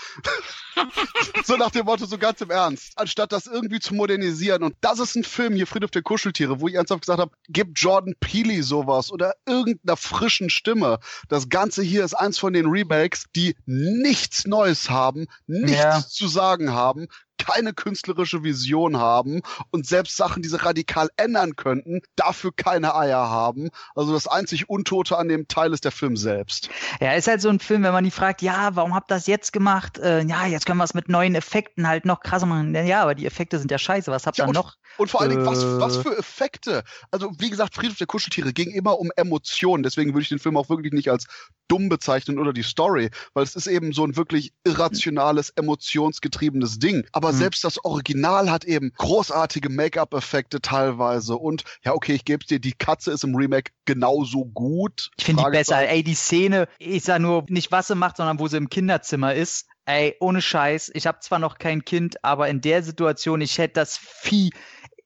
[1.45, 2.93] so nach dem Motto, so ganz im Ernst.
[2.97, 4.62] Anstatt das irgendwie zu modernisieren.
[4.62, 7.73] Und das ist ein Film hier, Friedhof der Kuscheltiere, wo ich ernsthaft gesagt habe, gib
[7.75, 10.99] Jordan Peele sowas oder irgendeiner frischen Stimme.
[11.29, 16.03] Das Ganze hier ist eins von den Remakes, die nichts Neues haben, nichts Ja.
[16.07, 17.09] zu sagen haben,
[17.39, 23.28] keine künstlerische Vision haben und selbst Sachen, die sie radikal ändern könnten, dafür keine Eier
[23.30, 23.70] haben.
[23.95, 26.70] Also das einzig Untote an dem Teil ist der Film selbst.
[27.01, 29.26] Ja, ist halt so ein Film, wenn man die fragt, ja, warum habt ihr das
[29.26, 29.99] jetzt gemacht?
[29.99, 32.74] Äh, ja, jetzt können wir es mit neuen Effekten halt noch krasser machen.
[32.74, 34.11] Ja, aber die Effekte sind ja scheiße.
[34.11, 34.76] Was habt ihr Ja, noch?
[34.99, 35.80] Und vor allen Dingen, was, Äh.
[35.80, 36.82] was für Effekte.
[37.11, 39.82] Also, wie gesagt, Friedhof der Kuscheltiere ging immer um Emotionen.
[39.82, 41.26] Deswegen würde ich den Film auch wirklich nicht als
[41.68, 47.07] dumm bezeichnen oder die Story, weil es ist eben so ein wirklich irrationales, emotionsgetriebenes Ding.
[47.12, 47.37] Aber Mhm.
[47.37, 51.37] selbst das Original hat eben großartige Make-up-Effekte teilweise.
[51.37, 55.11] Und ja, okay, ich gebe dir, die Katze ist im Remake genauso gut.
[55.18, 55.89] Ich finde die besser.
[55.89, 59.34] Ey, die Szene, ich sag nur, nicht was sie macht, sondern wo sie im Kinderzimmer
[59.34, 59.66] ist.
[59.89, 60.91] Ey, ohne Scheiß.
[60.95, 64.51] Ich habe zwar noch kein Kind, aber in der Situation, ich hätte das Vieh,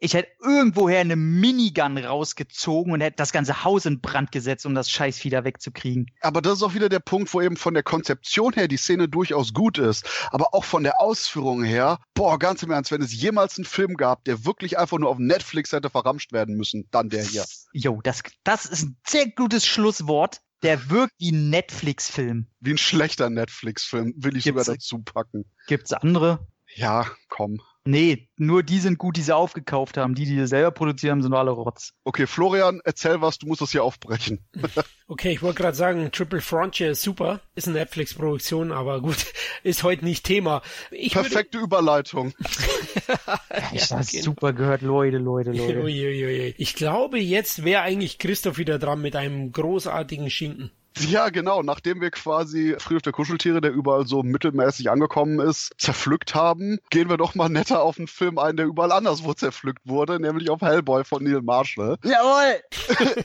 [0.01, 4.75] ich hätte irgendwoher eine Minigun rausgezogen und hätte das ganze Haus in Brand gesetzt, um
[4.75, 6.11] das Scheißvieh da wegzukriegen.
[6.23, 9.09] Aber das ist auch wieder der Punkt, wo eben von der Konzeption her die Szene
[9.09, 10.09] durchaus gut ist.
[10.31, 13.95] Aber auch von der Ausführung her, boah, ganz im Ernst, wenn es jemals einen Film
[13.97, 17.45] gab, der wirklich einfach nur auf Netflix hätte verramscht werden müssen, dann der hier.
[17.73, 20.41] Jo, das, das ist ein sehr gutes Schlusswort.
[20.63, 22.47] Der wirkt wie ein Netflix-Film.
[22.61, 25.45] Wie ein schlechter Netflix-Film, will ich Gibt's- sogar dazu packen.
[25.67, 26.47] Gibt's andere?
[26.75, 27.61] Ja, komm.
[27.85, 30.15] Nee, nur die sind gut, die sie aufgekauft haben.
[30.15, 31.95] Die, die sie selber produziert haben, sind alle Rotz.
[32.05, 34.45] Okay, Florian, erzähl was, du musst das hier aufbrechen.
[35.13, 39.17] Okay, ich wollte gerade sagen, Triple Frontier ist super, ist eine Netflix-Produktion, aber gut,
[39.65, 40.63] ist heute nicht Thema.
[40.93, 42.33] Ich würde- Perfekte Überleitung.
[43.73, 44.23] Ich Ja, hab's genau.
[44.25, 45.81] super gehört, Leute, Leute, Leute.
[45.83, 46.55] Uiuiui.
[46.59, 50.71] Ich glaube, jetzt wäre eigentlich Christoph wieder dran mit einem großartigen Schinken.
[50.99, 51.63] Ja, genau.
[51.63, 57.09] Nachdem wir quasi Friedhof der Kuscheltiere, der überall so mittelmäßig angekommen ist, zerpflückt haben, gehen
[57.09, 60.61] wir doch mal netter auf einen Film ein, der überall anderswo zerpflückt wurde, nämlich auf
[60.61, 61.97] Hellboy von Neil Marshall.
[62.05, 62.61] Jawohl!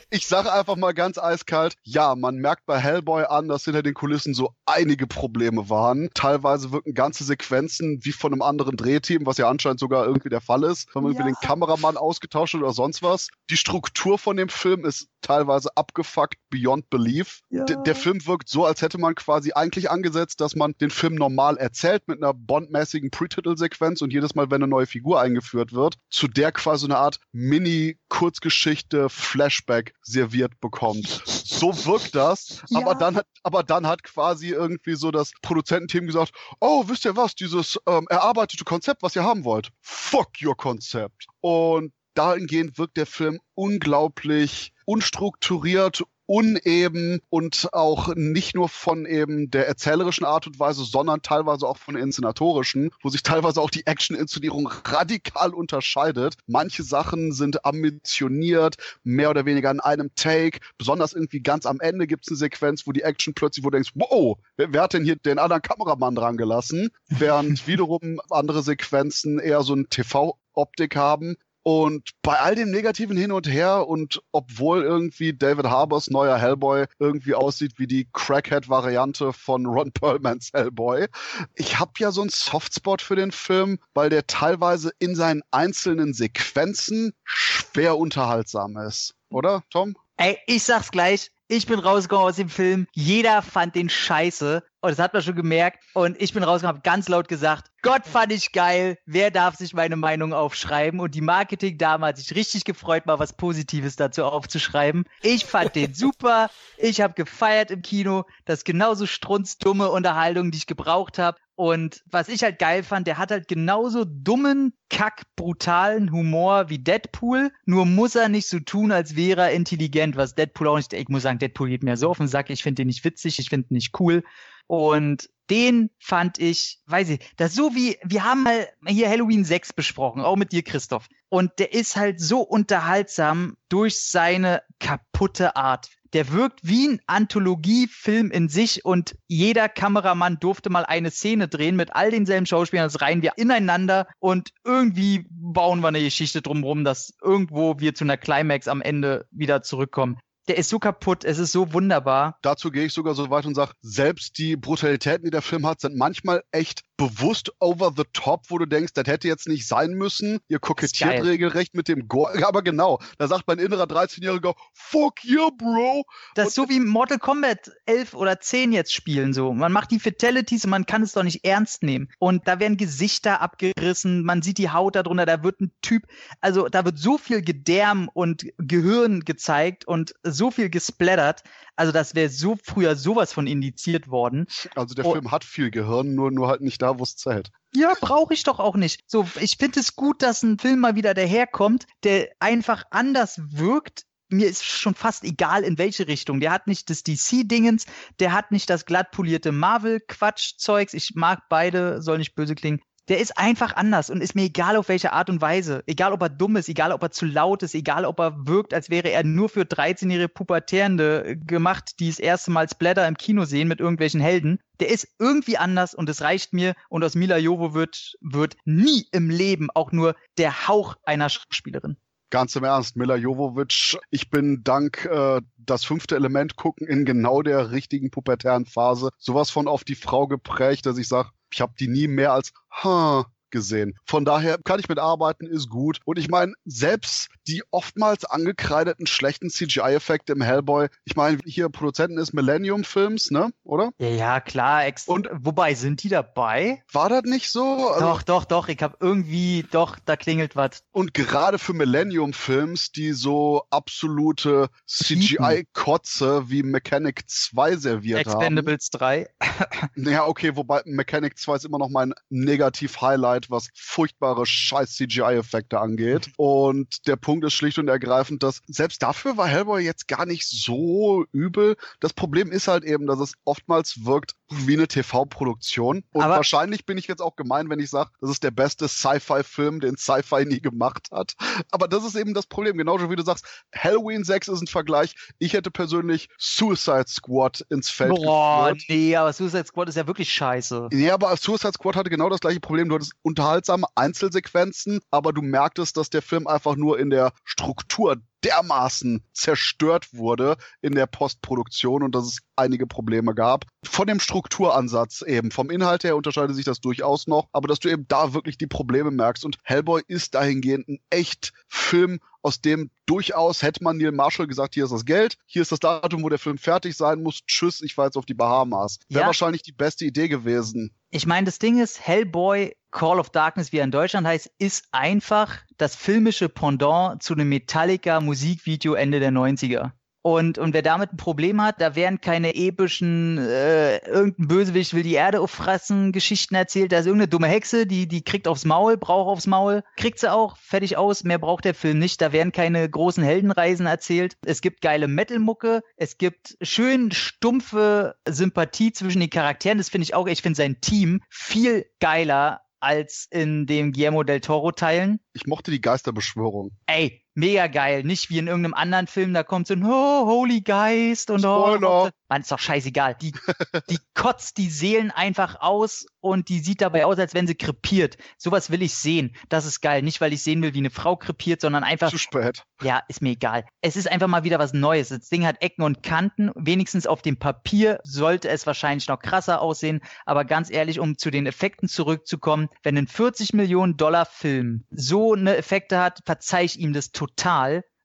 [0.10, 3.94] Ich sage einfach mal ganz eiskalt, ja, man merkt bei Hellboy an, dass hinter den
[3.94, 6.08] Kulissen so einige Probleme waren.
[6.14, 10.40] Teilweise wirken ganze Sequenzen wie von einem anderen Drehteam, was ja anscheinend sogar irgendwie der
[10.40, 11.34] Fall ist, wenn man irgendwie Ja.
[11.34, 13.28] den Kameramann ausgetauscht hat oder sonst was.
[13.50, 17.40] Die Struktur von dem Film ist teilweise abgefuckt beyond belief.
[17.56, 17.64] Ja.
[17.64, 21.56] Der Film wirkt so, als hätte man quasi eigentlich angesetzt, dass man den Film normal
[21.56, 26.28] erzählt mit einer bondmäßigen Pre-Title-Sequenz und jedes Mal, wenn eine neue Figur eingeführt wird, zu
[26.28, 31.22] der quasi eine Art Mini-Kurzgeschichte Flashback serviert bekommt.
[31.26, 32.80] So wirkt das, Ja.
[32.80, 37.16] aber dann hat, aber dann hat quasi irgendwie so das Produzententeam gesagt, oh, wisst ihr
[37.16, 41.26] was, dieses ähm, erarbeitete Konzept, was ihr haben wollt, fuck your Konzept.
[41.40, 49.66] Und dahingehend wirkt der Film unglaublich unstrukturiert, uneben und auch nicht nur von eben der
[49.66, 53.86] erzählerischen Art und Weise, sondern teilweise auch von der inszenatorischen, wo sich teilweise auch die
[53.86, 56.36] Action-Inszenierung radikal unterscheidet.
[56.46, 60.58] Manche Sachen sind ambitioniert, mehr oder weniger in einem Take.
[60.78, 63.76] Besonders irgendwie ganz am Ende gibt es eine Sequenz, wo die Action plötzlich, wo du
[63.76, 66.90] denkst, wow, wer, wer hat denn hier den anderen Kameramann dran gelassen?
[67.08, 71.36] Während wiederum andere Sequenzen eher so ein TV-Optik haben.
[71.66, 76.84] Und bei all dem negativen Hin und Her und obwohl irgendwie David Harbors neuer Hellboy
[77.00, 81.08] irgendwie aussieht wie die Crackhead-Variante von Ron Perlmans Hellboy,
[81.56, 86.14] ich habe ja so einen Softspot für den Film, weil der teilweise in seinen einzelnen
[86.14, 89.16] Sequenzen schwer unterhaltsam ist.
[89.28, 89.96] Oder, Tom?
[90.18, 92.86] Ey, ich sag's gleich, ich bin rausgekommen aus dem Film.
[92.92, 94.62] Jeder fand den scheiße.
[94.80, 95.82] Und das hat man schon gemerkt.
[95.94, 98.98] Und ich bin rausgekommen, habe ganz laut gesagt, Gott fand ich geil.
[99.04, 101.00] Wer darf sich meine Meinung aufschreiben?
[101.00, 105.04] Und die Marketing-Dame hat sich richtig gefreut, mal was Positives dazu aufzuschreiben.
[105.22, 106.50] Ich fand den super.
[106.78, 108.24] Ich habe gefeiert im Kino.
[108.44, 111.38] Das ist genauso strunzdumme Unterhaltung, die ich gebraucht habe.
[111.56, 116.78] Und was ich halt geil fand, der hat halt genauso dummen, kack, brutalen Humor wie
[116.78, 117.50] Deadpool.
[117.64, 120.92] Nur muss er nicht so tun, als wäre er intelligent, was Deadpool auch nicht.
[120.92, 122.50] Ich muss sagen, Deadpool geht mir so auf den Sack.
[122.50, 124.22] Ich finde den nicht witzig, ich finde ihn nicht cool.
[124.66, 129.72] Und den fand ich, weiß ich, das so wie, wir haben mal hier Halloween 6
[129.72, 131.08] besprochen, auch mit dir, Christoph.
[131.30, 135.88] Und der ist halt so unterhaltsam durch seine kaputte Art.
[136.12, 141.76] Der wirkt wie ein Anthologiefilm in sich und jeder Kameramann durfte mal eine Szene drehen
[141.76, 142.86] mit all denselben Schauspielern.
[142.86, 148.04] Das reihen wir ineinander und irgendwie bauen wir eine Geschichte drumherum, dass irgendwo wir zu
[148.04, 150.18] einer Climax am Ende wieder zurückkommen
[150.48, 152.38] der ist so kaputt, es ist so wunderbar.
[152.42, 155.80] Dazu gehe ich sogar so weit und sage, selbst die Brutalitäten, die der Film hat,
[155.80, 159.92] sind manchmal echt bewusst over the top, wo du denkst, das hätte jetzt nicht sein
[159.92, 160.38] müssen.
[160.48, 162.32] Ihr kokettiert regelrecht mit dem Gore.
[162.46, 166.04] Aber genau, da sagt mein innerer 13-Jähriger, fuck yeah, bro.
[166.34, 169.52] Das ist so wie Mortal Kombat 11 oder 10 jetzt spielen so.
[169.52, 172.08] Man macht die Fatalities und man kann es doch nicht ernst nehmen.
[172.18, 176.04] Und da werden Gesichter abgerissen, man sieht die Haut darunter, da wird ein Typ,
[176.40, 181.42] also da wird so viel Gedärm und Gehirn gezeigt und so viel gesplattert.
[181.76, 184.46] Also das wäre so früher sowas von indiziert worden.
[184.74, 185.12] Also der oh.
[185.12, 187.50] Film hat viel Gehirn, nur, nur halt nicht da, wo es zählt.
[187.74, 189.02] Ja, brauche ich doch auch nicht.
[189.06, 194.04] So, ich finde es gut, dass ein Film mal wieder daherkommt, der einfach anders wirkt,
[194.28, 196.40] mir ist schon fast egal, in welche Richtung.
[196.40, 197.86] Der hat nicht das DC-Dingens,
[198.18, 200.94] der hat nicht das glatt polierte Marvel-Quatsch-Zeugs.
[200.94, 204.76] Ich mag beide, soll nicht böse klingen der ist einfach anders und ist mir egal
[204.76, 205.82] auf welche Art und Weise.
[205.86, 208.74] Egal ob er dumm ist, egal ob er zu laut ist, egal ob er wirkt,
[208.74, 213.44] als wäre er nur für 13-jährige Pubertärende gemacht, die das erste Mal Splatter im Kino
[213.44, 214.58] sehen mit irgendwelchen Helden.
[214.80, 219.06] Der ist irgendwie anders und es reicht mir und aus Mila Jovo wird, wird nie
[219.12, 221.96] im Leben auch nur der Hauch einer Schauspielerin.
[222.30, 227.40] Ganz im Ernst, Mila Jovovic, ich bin dank äh, das fünfte Element gucken in genau
[227.40, 231.74] der richtigen pubertären Phase sowas von auf die Frau geprägt, dass ich sage, ich habe
[231.78, 233.26] die nie mehr als ha
[233.56, 233.94] gesehen.
[234.04, 236.00] Von daher kann ich mitarbeiten, ist gut.
[236.04, 242.18] Und ich meine, selbst die oftmals angekreideten schlechten CGI-Effekte im Hellboy, ich meine, hier Produzenten
[242.18, 243.50] ist Millennium Films, ne?
[243.64, 243.92] Oder?
[243.98, 244.82] Ja, ja klar.
[245.06, 246.82] Und wobei, sind die dabei?
[246.92, 247.88] War das nicht so?
[247.88, 248.68] Also, doch, doch, doch.
[248.68, 250.84] Ich habe irgendwie, doch, da klingelt was.
[250.92, 259.22] Und gerade für Millennium Films, die so absolute CGI-Kotze wie Mechanic 2 serviert Expendables haben.
[259.22, 259.90] Expendables 3.
[259.94, 266.30] naja, okay, wobei Mechanic 2 ist immer noch mein Negativ-Highlight was furchtbare scheiß CGI-Effekte angeht.
[266.36, 270.46] Und der Punkt ist schlicht und ergreifend, dass selbst dafür war Hellboy jetzt gar nicht
[270.48, 271.76] so übel.
[272.00, 276.04] Das Problem ist halt eben, dass es oftmals wirkt wie eine TV-Produktion.
[276.12, 278.88] Und Aber wahrscheinlich bin ich jetzt auch gemein, wenn ich sage, das ist der beste
[278.88, 281.34] Sci-Fi-Film, den Sci-Fi nie gemacht hat.
[281.70, 282.76] Aber das ist eben das Problem.
[282.78, 283.44] Genauso wie du sagst,
[283.74, 285.14] Halloween 6 ist ein Vergleich.
[285.38, 288.84] Ich hätte persönlich Suicide Squad ins Feld Boah, geführt.
[288.88, 290.88] nee, aber Suicide Squad ist ja wirklich scheiße.
[290.92, 292.88] Nee, aber Suicide Squad hatte genau das gleiche Problem.
[292.88, 298.22] Du hattest unterhaltsame Einzelsequenzen, aber du merktest, dass der Film einfach nur in der Struktur
[298.44, 303.64] dermaßen zerstört wurde in der Postproduktion und dass es einige Probleme gab.
[303.82, 307.88] Von dem Strukturansatz eben, vom Inhalt her unterscheidet sich das durchaus noch, aber dass du
[307.88, 309.44] eben da wirklich die Probleme merkst.
[309.44, 314.74] Und Hellboy ist dahingehend ein echt Film, aus dem durchaus hätte man Neil Marshall gesagt,
[314.74, 317.82] hier ist das Geld, hier ist das Datum, wo der Film fertig sein muss, tschüss,
[317.82, 319.00] ich fahre jetzt auf die Bahamas.
[319.08, 319.26] Wäre ja.
[319.26, 320.94] wahrscheinlich die beste Idee gewesen.
[321.10, 324.88] Ich meine, das Ding ist, Hellboy Call of Darkness, wie er in Deutschland heißt, ist
[324.90, 329.92] einfach das filmische Pendant zu einem Metallica Musikvideo Ende der 90er.
[330.22, 335.02] Und, und wer damit ein Problem hat, da werden keine epischen, äh, irgendein Bösewicht will
[335.02, 336.90] die Erde auffressen, Geschichten erzählt.
[336.90, 340.32] Da ist irgendeine dumme Hexe, die, die kriegt aufs Maul, braucht aufs Maul, kriegt sie
[340.32, 341.22] auch, fertig aus.
[341.22, 342.22] Mehr braucht der Film nicht.
[342.22, 344.36] Da werden keine großen Heldenreisen erzählt.
[344.44, 345.82] Es gibt geile Metal-Mucke.
[345.96, 349.78] Es gibt schön stumpfe Sympathie zwischen den Charakteren.
[349.78, 354.40] Das finde ich auch, ich finde sein Team viel geiler als in dem Guillermo del
[354.40, 355.18] Toro Teilen.
[355.32, 356.70] Ich mochte die Geisterbeschwörung.
[356.86, 358.02] Ey, mega geil.
[358.02, 362.06] Nicht wie in irgendeinem anderen Film, da kommt so ein oh, Holy Geist und Spoiler.
[362.06, 362.10] oh.
[362.28, 363.14] Man ist doch scheißegal.
[363.20, 363.32] Die,
[363.90, 368.16] die kotzt die Seelen einfach aus und die sieht dabei aus, als wenn sie krepiert.
[368.36, 369.36] Sowas will ich sehen.
[369.48, 370.02] Das ist geil.
[370.02, 372.10] Nicht, weil ich sehen will, wie eine Frau krepiert, sondern einfach.
[372.10, 372.64] Zu spät.
[372.82, 373.64] Ja, ist mir egal.
[373.80, 375.10] Es ist einfach mal wieder was Neues.
[375.10, 376.50] Das Ding hat Ecken und Kanten.
[376.56, 380.00] Wenigstens auf dem Papier sollte es wahrscheinlich noch krasser aussehen.
[380.24, 385.34] Aber ganz ehrlich, um zu den Effekten zurückzukommen, wenn ein 40 Millionen Dollar Film so
[385.34, 387.25] eine Effekte hat, verzeih ich ihm das total.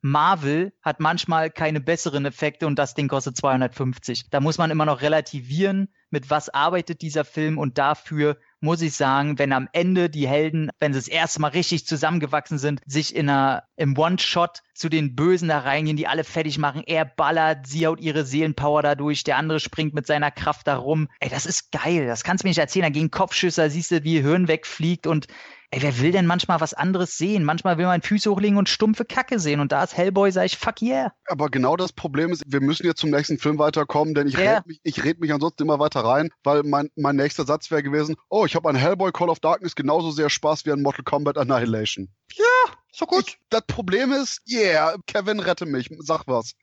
[0.01, 4.25] Marvel hat manchmal keine besseren Effekte und das Ding kostet 250.
[4.31, 8.95] Da muss man immer noch relativieren, mit was arbeitet dieser Film und dafür muss ich
[8.95, 13.15] sagen, wenn am Ende die Helden, wenn sie das erste Mal richtig zusammengewachsen sind, sich
[13.15, 16.83] in einer, im One-Shot zu den Bösen da reingehen, die alle fertig machen.
[16.85, 21.07] Er ballert, sie haut ihre Seelenpower dadurch, der andere springt mit seiner Kraft da rum.
[21.19, 22.05] Ey, das ist geil.
[22.05, 22.83] Das kannst du mir nicht erzählen.
[22.83, 25.27] Da gehen Kopfschüsse, siehst du, wie Hirn wegfliegt und
[25.73, 27.45] Ey, wer will denn manchmal was anderes sehen?
[27.45, 29.61] Manchmal will man Füße hochlegen und stumpfe Kacke sehen.
[29.61, 31.13] Und da ist Hellboy, sag ich, fuck yeah.
[31.27, 34.57] Aber genau das Problem ist, wir müssen jetzt zum nächsten Film weiterkommen, denn ich Ja.
[34.57, 37.83] red mich, ich red mich ansonsten immer weiter rein, weil mein, mein nächster Satz wäre
[37.83, 41.05] gewesen, oh, ich habe an Hellboy Call of Darkness genauso sehr Spaß wie an Mortal
[41.05, 42.09] Kombat Annihilation.
[42.33, 43.37] Ja, so gut.
[43.49, 46.53] das Problem ist, yeah, Kevin, rette mich, sag was.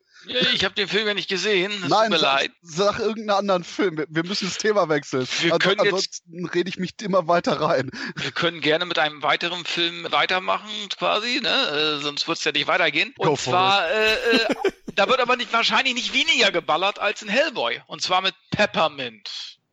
[0.53, 1.71] Ich habe den Film ja nicht gesehen.
[1.73, 2.53] Es Nein, tut mir sag, leid.
[2.62, 4.05] sag irgendeinen anderen Film.
[4.09, 5.27] Wir, müssen das Thema wechseln.
[5.41, 7.91] Wir Also, können jetzt- ansonsten rede ich mich immer weiter rein.
[8.16, 11.49] Wir können gerne mit einem weiteren Film weitermachen, quasi, ne?
[11.99, 13.14] Äh, sonst wird es ja nicht weitergehen.
[13.19, 14.47] Go Und for zwar, äh, äh,
[14.95, 17.81] da wird aber nicht, wahrscheinlich nicht weniger geballert als in Hellboy.
[17.87, 19.31] Und zwar mit Peppermint.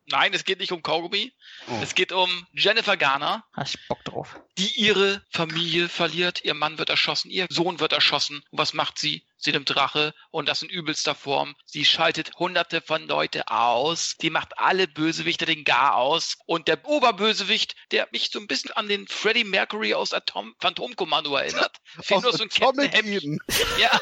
[0.07, 1.33] Nein, es geht nicht um Kaugummi.
[1.67, 1.79] Oh.
[1.81, 4.39] Es geht um Jennifer Garner, Hast ich Bock drauf.
[4.59, 6.43] die ihre Familie verliert.
[6.43, 8.43] Ihr Mann wird erschossen, ihr Sohn wird erschossen.
[8.51, 9.25] Und was macht sie?
[9.45, 11.55] Sie nimmt Rache und das in übelster Form.
[11.65, 14.15] Sie schaltet hunderte von Leute aus.
[14.19, 16.37] Die macht alle Bösewichte den Gar aus.
[16.47, 21.35] Und der Oberbösewicht, der mich so ein bisschen an den Freddie Mercury aus Atom Phantomkommando
[21.35, 21.77] erinnert.
[22.01, 23.39] Fehlt nur so ein Kettenhemdchen.
[23.79, 23.99] Ja,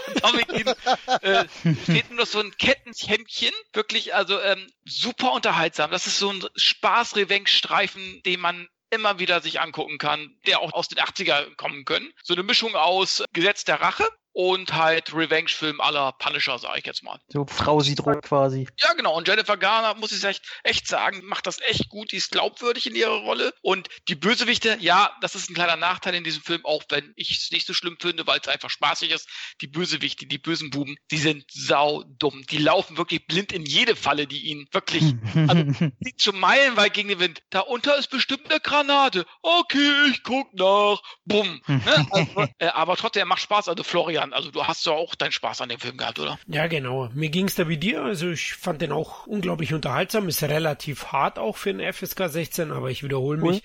[0.53, 0.75] Eden.
[1.21, 1.45] äh,
[1.85, 3.53] fehlt nur so ein Kettenhemdchen.
[3.73, 5.91] Wirklich, also ähm, super unterhaltsam.
[5.91, 10.87] Das ist so ein Spaß-Revenge-Streifen, den man immer wieder sich angucken kann, der auch aus
[10.87, 12.13] den 80er kommen können.
[12.23, 17.03] So eine Mischung aus Gesetz der Rache und halt Revenge-Film aller Punisher, sage ich jetzt
[17.03, 17.19] mal.
[17.29, 18.67] So Frau sieht rot quasi.
[18.79, 19.15] Ja, genau.
[19.15, 22.11] Und Jennifer Garner, muss ich echt, echt sagen, macht das echt gut.
[22.11, 23.53] Die ist glaubwürdig in ihrer Rolle.
[23.61, 27.31] Und die Bösewichte, ja, das ist ein kleiner Nachteil in diesem Film, auch wenn ich
[27.31, 29.29] es nicht so schlimm finde, weil es einfach spaßig ist.
[29.61, 32.43] Die Bösewichte, die bösen Buben, die sind sau dumm.
[32.49, 35.03] Die laufen wirklich blind in jede Falle, die ihnen wirklich
[35.47, 35.63] also,
[35.99, 37.43] sieht schon meilenweit gegen den Wind.
[37.49, 39.25] Da unter ist bestimmt eine Granate.
[39.41, 41.01] Okay, ich guck nach.
[41.25, 41.61] Bumm.
[41.67, 42.07] Ne?
[42.11, 43.67] Also, äh, aber trotzdem, er macht Spaß.
[43.67, 46.39] Also Florian, also du hast ja auch deinen Spaß an dem Film gehabt, oder?
[46.47, 47.09] Ja, genau.
[47.13, 48.03] Mir ging's da wie dir.
[48.03, 50.29] Also ich fand den auch unglaublich unterhaltsam.
[50.29, 53.63] Ist relativ hart auch für einen FSK 16, aber ich wiederhole mich.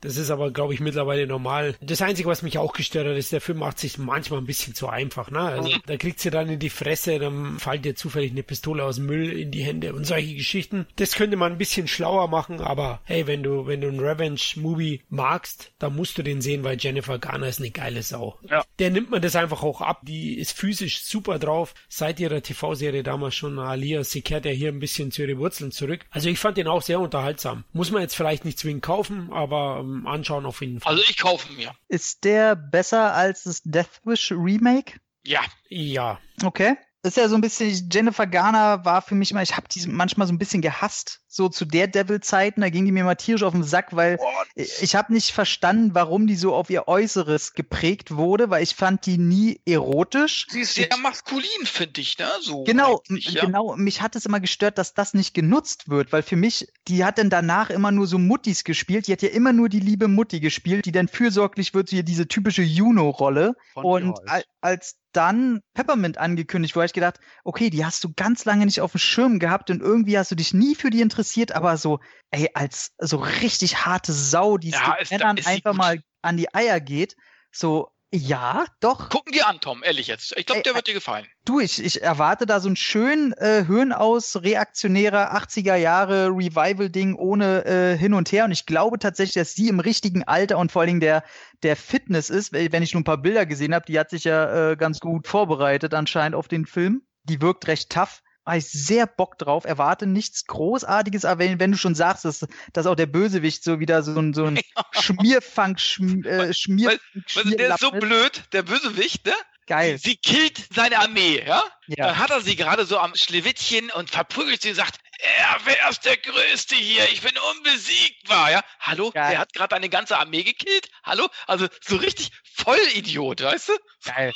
[0.00, 1.76] Das ist aber, glaube ich, mittlerweile normal.
[1.80, 4.74] Das Einzige, was mich auch gestört hat, ist, der Film macht sich manchmal ein bisschen
[4.74, 5.30] zu einfach.
[5.30, 5.40] Ne?
[5.40, 8.96] Also da kriegt sie dann in die Fresse, dann fällt dir zufällig eine Pistole aus
[8.96, 10.86] dem Müll in die Hände und solche Geschichten.
[10.96, 15.02] Das könnte man ein bisschen schlauer machen, aber hey, wenn du, wenn du einen Revenge-Movie
[15.08, 18.38] magst, dann musst du den sehen, weil Jennifer Garner ist eine geile Sau.
[18.50, 18.64] Ja.
[18.78, 20.00] Der nimmt man das einfach auch ab.
[20.02, 21.74] Die ist physisch super drauf.
[21.88, 24.02] Seit ihrer TV-Serie damals schon Alia.
[24.02, 26.00] Sie kehrt ja hier ein bisschen zu ihren Wurzeln zurück.
[26.10, 27.64] Also ich fand den auch sehr unterhaltsam.
[27.72, 30.92] Muss man jetzt vielleicht nicht zwingend kaufen, aber ähm, anschauen auf jeden Fall.
[30.92, 31.74] Also ich kaufe ihn mir.
[31.88, 35.00] Ist der besser als das Death Wish Remake?
[35.24, 35.42] Ja.
[35.68, 36.18] ja.
[36.42, 36.76] Okay.
[37.02, 39.84] Das ist ja so ein bisschen, Jennifer Garner war für mich immer, ich habe die
[39.88, 43.42] manchmal so ein bisschen gehasst, so zu der Devil-Zeiten, da ging die mir mal tierisch
[43.42, 44.20] auf den Sack, weil
[44.54, 48.76] ich, ich habe nicht verstanden, warum die so auf ihr Äußeres geprägt wurde, weil ich
[48.76, 50.46] fand die nie erotisch.
[50.48, 52.28] Sie ist sehr maskulin, finde ich, ne?
[52.40, 53.46] So Genau, ja.
[53.46, 53.74] genau.
[53.74, 57.18] Mich hat es immer gestört, dass das nicht genutzt wird, weil für mich, die hat
[57.18, 59.08] dann danach immer nur so Muttis gespielt.
[59.08, 62.04] Die hat ja immer nur die liebe Mutti gespielt, die dann fürsorglich wird, so hier
[62.04, 63.56] diese typische Juno-Rolle.
[63.74, 68.64] Und ich als dann Peppermint angekündigt hab ich gedacht, okay, die hast du ganz lange
[68.64, 71.76] nicht auf dem Schirm gehabt und irgendwie hast du dich nie für die interessiert, aber
[71.76, 72.00] so,
[72.30, 75.78] ey, als so richtig harte Sau, die es Ja, da- Männern einfach gut.
[75.78, 77.16] mal an die Eier geht,
[77.50, 79.08] so, Ja, doch.
[79.08, 80.36] Gucken die an, Tom, ehrlich jetzt.
[80.36, 81.26] Ich glaube, der wird dir gefallen.
[81.46, 87.64] Du, ich, ich erwarte da so ein schön äh, Hirnaus reaktionärer 80er Jahre Revival-Ding ohne
[87.64, 88.44] äh, hin und her.
[88.44, 91.24] Und ich glaube tatsächlich, dass sie im richtigen Alter und vor allen Dingen der,
[91.62, 94.72] der Fitness ist, wenn ich nur ein paar Bilder gesehen habe, die hat sich ja
[94.72, 97.00] äh, ganz gut vorbereitet anscheinend auf den Film.
[97.24, 98.22] Die wirkt recht tough.
[98.44, 102.46] Habe ich sehr Bock drauf, erwarte nichts Großartiges, aber wenn, wenn du schon sagst, dass,
[102.72, 104.60] dass auch der Bösewicht so wieder so ein, so ein
[105.00, 109.34] Schmierfang, schm, äh, Schmier, Weil, weil der ist so blöd, der Bösewicht, ne?
[109.66, 109.96] Geil.
[109.98, 111.62] Sie killt seine Armee, ja?
[111.86, 112.08] Ja.
[112.08, 115.88] Dann hat er sie gerade so am Schlewittchen und verprügelt sie und sagt, er wer
[115.90, 118.62] ist der Größte hier, ich bin unbesiegbar, ja?
[118.80, 119.10] Hallo?
[119.12, 119.30] Geil.
[119.30, 120.88] Der hat gerade eine ganze Armee gekillt?
[121.04, 121.28] Hallo?
[121.46, 123.72] Also so richtig Vollidiot, weißt du?
[124.04, 124.32] Geil,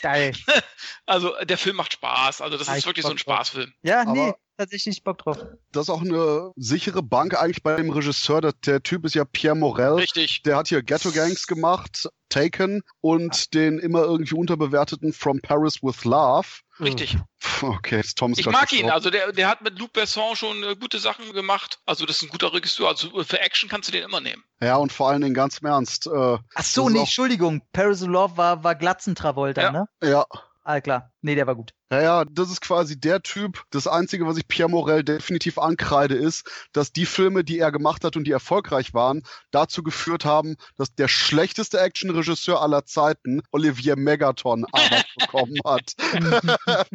[0.00, 0.32] geil.
[1.06, 3.18] Also der Film macht Spaß, also das Ah, ist ich wirklich so ein.
[3.18, 3.72] Spaßfilm.
[3.82, 5.38] Ja, Aber- nee, tatsächlich Bock drauf.
[5.72, 8.40] Das ist auch eine sichere Bank eigentlich bei dem Regisseur.
[8.40, 9.94] Der, der Typ ist ja Pierre Morel.
[9.94, 10.42] Richtig.
[10.42, 16.04] Der hat hier Ghetto Gangs gemacht, Taken und den immer irgendwie unterbewerteten From Paris with
[16.04, 16.46] Love.
[16.80, 17.18] Richtig.
[17.60, 20.62] Okay, jetzt Tom ist Ich mag ihn, also der, der hat mit Luc Besson schon
[20.62, 21.78] äh, gute Sachen gemacht.
[21.84, 22.88] Also das ist ein guter Regisseur.
[22.88, 24.42] Also für Action kannst du den immer nehmen.
[24.62, 26.06] Ja, und vor allen Dingen ganz im Ernst.
[26.06, 27.60] Äh, Ach so, nee, Entschuldigung.
[27.74, 29.72] Paris of Love war, war Glatzen Travolta, Ja.
[29.72, 29.84] ne?
[30.02, 30.24] ja,
[30.62, 31.10] Ah, klar.
[31.22, 31.72] Nee, der war gut.
[31.92, 33.64] Ja, ja, das ist quasi der Typ.
[33.70, 38.04] Das Einzige, was ich Pierre Morel definitiv ankreide, ist, dass die Filme, die er gemacht
[38.04, 43.96] hat und die erfolgreich waren, dazu geführt haben, dass der schlechteste Actionregisseur aller Zeiten, Olivier
[43.96, 45.92] Megaton, Arbeit bekommen hat.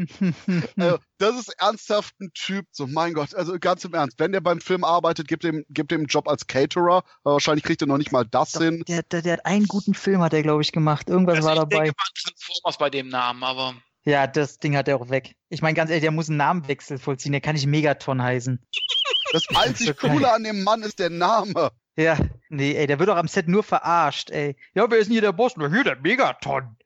[0.77, 4.41] Also, das ist ernsthaft ein Typ, so mein Gott, also ganz im Ernst, wenn der
[4.41, 7.87] beim Film arbeitet, gibt dem, gibt dem einen Job als Caterer, aber wahrscheinlich kriegt er
[7.87, 8.83] noch nicht mal das Doch, hin.
[8.87, 11.09] der, der, der hat einen guten Film, hat er, glaube ich, gemacht.
[11.09, 11.83] Irgendwas Also war ich dabei.
[11.85, 13.75] denke mal an Transformers bei dem Namen, aber
[14.05, 15.35] Ja, das Ding hat er auch weg.
[15.49, 17.31] Ich meine, ganz ehrlich, der muss einen Namenwechsel vollziehen.
[17.31, 18.63] Der kann nicht Megaton heißen.
[19.31, 19.97] Das einzig.
[19.97, 21.71] Coole an dem Mann ist der Name.
[21.97, 22.17] Ja,
[22.49, 24.55] nee, ey, der wird doch am Set nur verarscht, ey.
[24.73, 25.53] Ja, wer ist denn hier der Boss?
[25.55, 26.77] Na, hier der Megaton.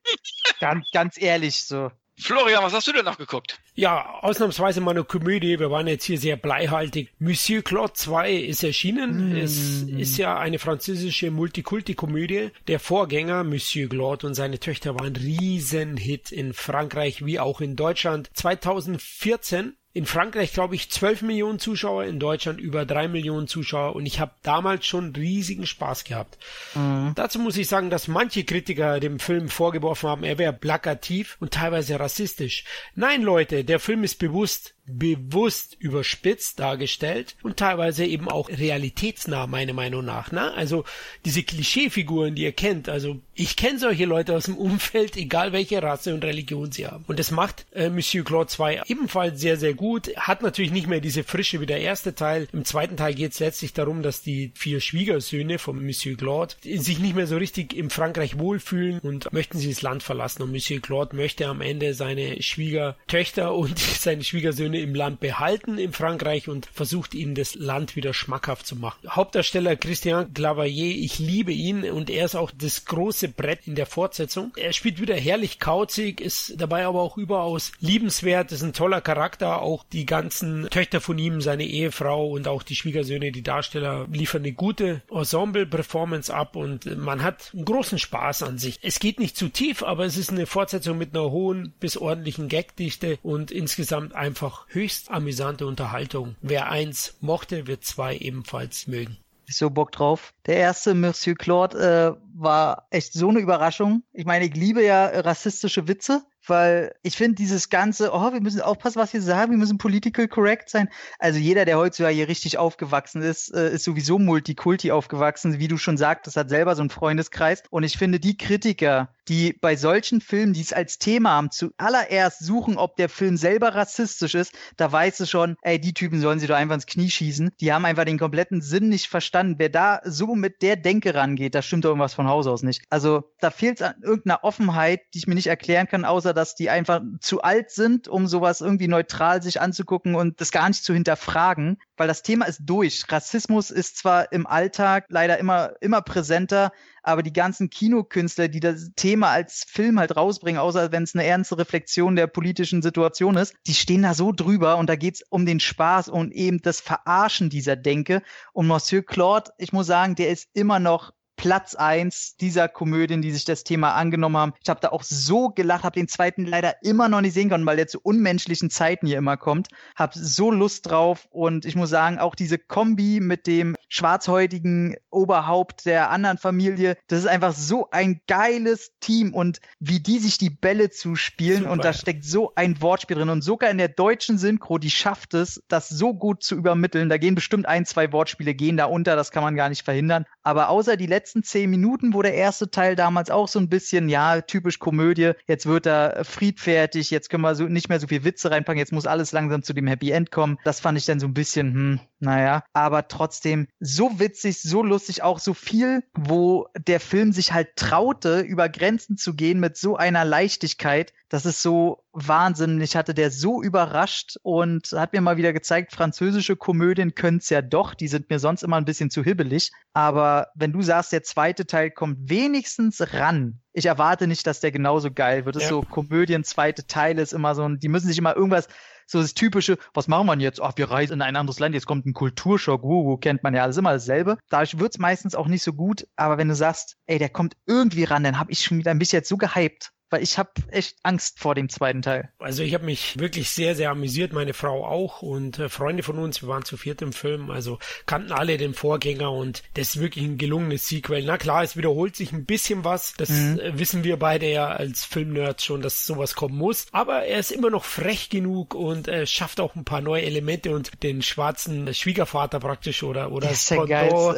[0.60, 1.90] ganz, ganz ehrlich, so.
[2.20, 3.58] Florian, was hast du denn noch geguckt?
[3.74, 5.58] Ja, ausnahmsweise mal eine Komödie.
[5.58, 7.12] Wir waren jetzt hier sehr bleihaltig.
[7.18, 9.32] Monsieur Claude 2 ist erschienen.
[9.32, 9.36] Mm.
[9.36, 12.50] Es ist ja eine französische Multikulti-Komödie.
[12.68, 18.30] Der Vorgänger, Monsieur Claude und seine Töchter waren Riesenhit in Frankreich wie auch in Deutschland.
[18.34, 24.06] 2014 in Frankreich, glaube ich, 12 Millionen Zuschauer, in Deutschland über 3 Millionen Zuschauer und
[24.06, 26.38] ich habe damals schon riesigen Spaß gehabt.
[26.74, 27.12] Mhm.
[27.16, 31.52] Dazu muss ich sagen, dass manche Kritiker dem Film vorgeworfen haben, er wäre plakativ und
[31.52, 32.64] teilweise rassistisch.
[32.94, 39.72] Nein, Leute, der Film ist bewusst bewusst überspitzt dargestellt und teilweise eben auch realitätsnah, meiner
[39.72, 40.32] Meinung nach.
[40.32, 40.52] Ne?
[40.54, 40.84] Also
[41.24, 45.82] diese Klischeefiguren, die ihr kennt, also ich kenne solche Leute aus dem Umfeld, egal welche
[45.82, 47.04] Rasse und Religion sie haben.
[47.06, 50.14] Und das macht äh, Monsieur Claude 2 ebenfalls sehr, sehr gut.
[50.16, 52.48] Hat natürlich nicht mehr diese Frische wie der erste Teil.
[52.52, 56.98] Im zweiten Teil geht es letztlich darum, dass die vier Schwiegersöhne von Monsieur Claude sich
[56.98, 60.42] nicht mehr so richtig im Frankreich wohlfühlen und möchten sie das Land verlassen.
[60.42, 65.92] Und Monsieur Claude möchte am Ende seine Schwiegertöchter und seine Schwiegersöhne im Land behalten in
[65.92, 69.08] Frankreich und versucht ihnen das Land wieder schmackhaft zu machen.
[69.08, 73.86] Hauptdarsteller Christian Clavier, ich liebe ihn und er ist auch das große Brett in der
[73.86, 74.52] Fortsetzung.
[74.56, 79.62] Er spielt wieder herrlich kauzig, ist dabei aber auch überaus liebenswert, ist ein toller Charakter,
[79.62, 84.42] auch die ganzen Töchter von ihm, seine Ehefrau und auch die Schwiegersöhne, die Darsteller liefern
[84.42, 88.78] eine gute Ensemble-Performance ab und man hat einen großen Spaß an sich.
[88.82, 92.48] Es geht nicht zu tief, aber es ist eine Fortsetzung mit einer hohen bis ordentlichen
[92.48, 96.36] Gagdichte und insgesamt einfach höchst amüsante Unterhaltung.
[96.40, 99.18] Wer eins mochte, wird zwei ebenfalls mögen.
[99.46, 100.32] so Bock drauf.
[100.46, 104.02] Der erste Monsieur Claude äh, war echt so eine Überraschung.
[104.12, 108.60] Ich meine, ich liebe ja rassistische Witze, weil ich finde dieses ganze, oh, wir müssen
[108.60, 110.88] aufpassen, was wir sagen, wir müssen political correct sein.
[111.18, 115.78] Also jeder, der heutzutage hier richtig aufgewachsen ist, äh, ist sowieso Multikulti aufgewachsen, wie du
[115.78, 117.62] schon sagtest, hat selber so einen Freundeskreis.
[117.70, 122.40] Und ich finde, die Kritiker, die bei solchen Filmen, die es als Thema haben, zuallererst
[122.40, 126.40] suchen, ob der Film selber rassistisch ist, da weißt du schon, ey, die Typen sollen
[126.40, 127.52] sie doch einfach ins Knie schießen.
[127.60, 129.54] Die haben einfach den kompletten Sinn nicht verstanden.
[129.58, 132.82] Wer da so mit der Denke rangeht, da stimmt doch irgendwas von Haus aus nicht.
[132.90, 136.39] Also da fehlt es an irgendeiner Offenheit, die ich mir nicht erklären kann, außer dass
[136.54, 140.84] die einfach zu alt sind, um sowas irgendwie neutral sich anzugucken und das gar nicht
[140.84, 143.04] zu hinterfragen, weil das Thema ist durch.
[143.08, 146.72] Rassismus ist zwar im Alltag leider immer, immer präsenter,
[147.02, 151.24] aber die ganzen Kinokünstler, die das Thema als Film halt rausbringen, außer wenn es eine
[151.24, 155.46] ernste Reflexion der politischen Situation ist, die stehen da so drüber und da geht's um
[155.46, 158.22] den Spaß und eben das Verarschen dieser Denke.
[158.52, 163.32] Und Monsieur Claude, ich muss sagen, der ist immer noch Platz eins dieser Komödien, die
[163.32, 164.52] sich das Thema angenommen haben.
[164.62, 167.64] Ich habe da auch so gelacht, habe den zweiten leider immer noch nicht sehen können,
[167.64, 169.68] weil der zu unmenschlichen Zeiten hier immer kommt.
[169.96, 175.84] Hab so Lust drauf und ich muss sagen, auch diese Kombi mit dem schwarzhäutigen Oberhaupt
[175.84, 176.96] der anderen Familie.
[177.08, 181.72] Das ist einfach so ein geiles Team und wie die sich die Bälle zuspielen Super.
[181.72, 185.34] und da steckt so ein Wortspiel drin und sogar in der deutschen Synchro, die schafft
[185.34, 187.08] es, das so gut zu übermitteln.
[187.08, 190.24] Da gehen bestimmt ein, zwei Wortspiele gehen da unter, das kann man gar nicht verhindern.
[190.42, 194.08] Aber außer die letzten zehn Minuten, wo der erste Teil damals auch so ein bisschen,
[194.08, 198.24] ja, typisch Komödie, jetzt wird er friedfertig, jetzt können wir so nicht mehr so viel
[198.24, 200.58] Witze reinpacken, jetzt muss alles langsam zu dem Happy End kommen.
[200.64, 205.22] Das fand ich dann so ein bisschen, hm, naja, aber trotzdem so witzig, so lustig,
[205.22, 209.96] auch so viel, wo der Film sich halt traute, über Grenzen zu gehen mit so
[209.96, 211.14] einer Leichtigkeit.
[211.30, 212.80] Das ist so Wahnsinn.
[212.82, 217.48] Ich hatte der so überrascht und hat mir mal wieder gezeigt, französische Komödien können es
[217.48, 217.94] ja doch.
[217.94, 219.72] Die sind mir sonst immer ein bisschen zu hibbelig.
[219.94, 224.72] Aber wenn du sagst, der zweite Teil kommt wenigstens ran, ich erwarte nicht, dass der
[224.72, 225.56] genauso geil wird.
[225.56, 225.68] Das ja.
[225.68, 228.68] ist so Komödien, zweite Teil ist immer so, die müssen sich immer irgendwas
[229.10, 230.60] so das typische, was machen wir jetzt?
[230.60, 233.62] Ach, wir reisen in ein anderes Land, jetzt kommt ein Kulturschock, uh, kennt man ja
[233.62, 234.38] alles immer dasselbe.
[234.48, 238.04] Dadurch wird's meistens auch nicht so gut, aber wenn du sagst, ey, der kommt irgendwie
[238.04, 240.96] ran, dann habe ich schon wieder ein bisschen jetzt so gehypt weil ich habe echt
[241.02, 242.30] Angst vor dem zweiten Teil.
[242.38, 246.18] Also ich habe mich wirklich sehr, sehr amüsiert, meine Frau auch und äh, Freunde von
[246.18, 250.00] uns, wir waren zu viert im Film, also kannten alle den Vorgänger und das ist
[250.00, 251.24] wirklich ein gelungenes Sequel.
[251.24, 253.60] Na klar, es wiederholt sich ein bisschen was, das mhm.
[253.60, 257.52] äh, wissen wir beide ja als Filmnerds schon, dass sowas kommen muss, aber er ist
[257.52, 261.94] immer noch frech genug und äh, schafft auch ein paar neue Elemente und den schwarzen
[261.94, 264.36] Schwiegervater praktisch oder oder Spondor,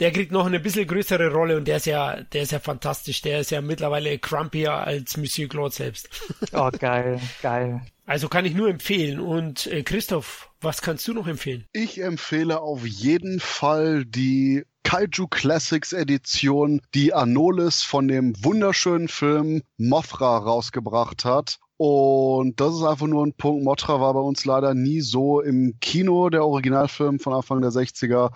[0.00, 3.22] der kriegt noch eine bisschen größere Rolle und der ist ja, der ist ja fantastisch,
[3.22, 6.08] der ist ja mittlerweile crumpier als als Monsieur Claude selbst.
[6.52, 7.80] Oh, geil, geil.
[8.04, 9.20] Also kann ich nur empfehlen.
[9.20, 11.64] Und äh, Christoph, was kannst du noch empfehlen?
[11.72, 19.62] Ich empfehle auf jeden Fall die Kaiju Classics Edition, die Anolis von dem wunderschönen Film
[19.78, 21.58] Mothra rausgebracht hat.
[21.78, 23.64] Und das ist einfach nur ein Punkt.
[23.64, 28.30] Mothra war bei uns leider nie so im Kino, der Originalfilm von Anfang der 60er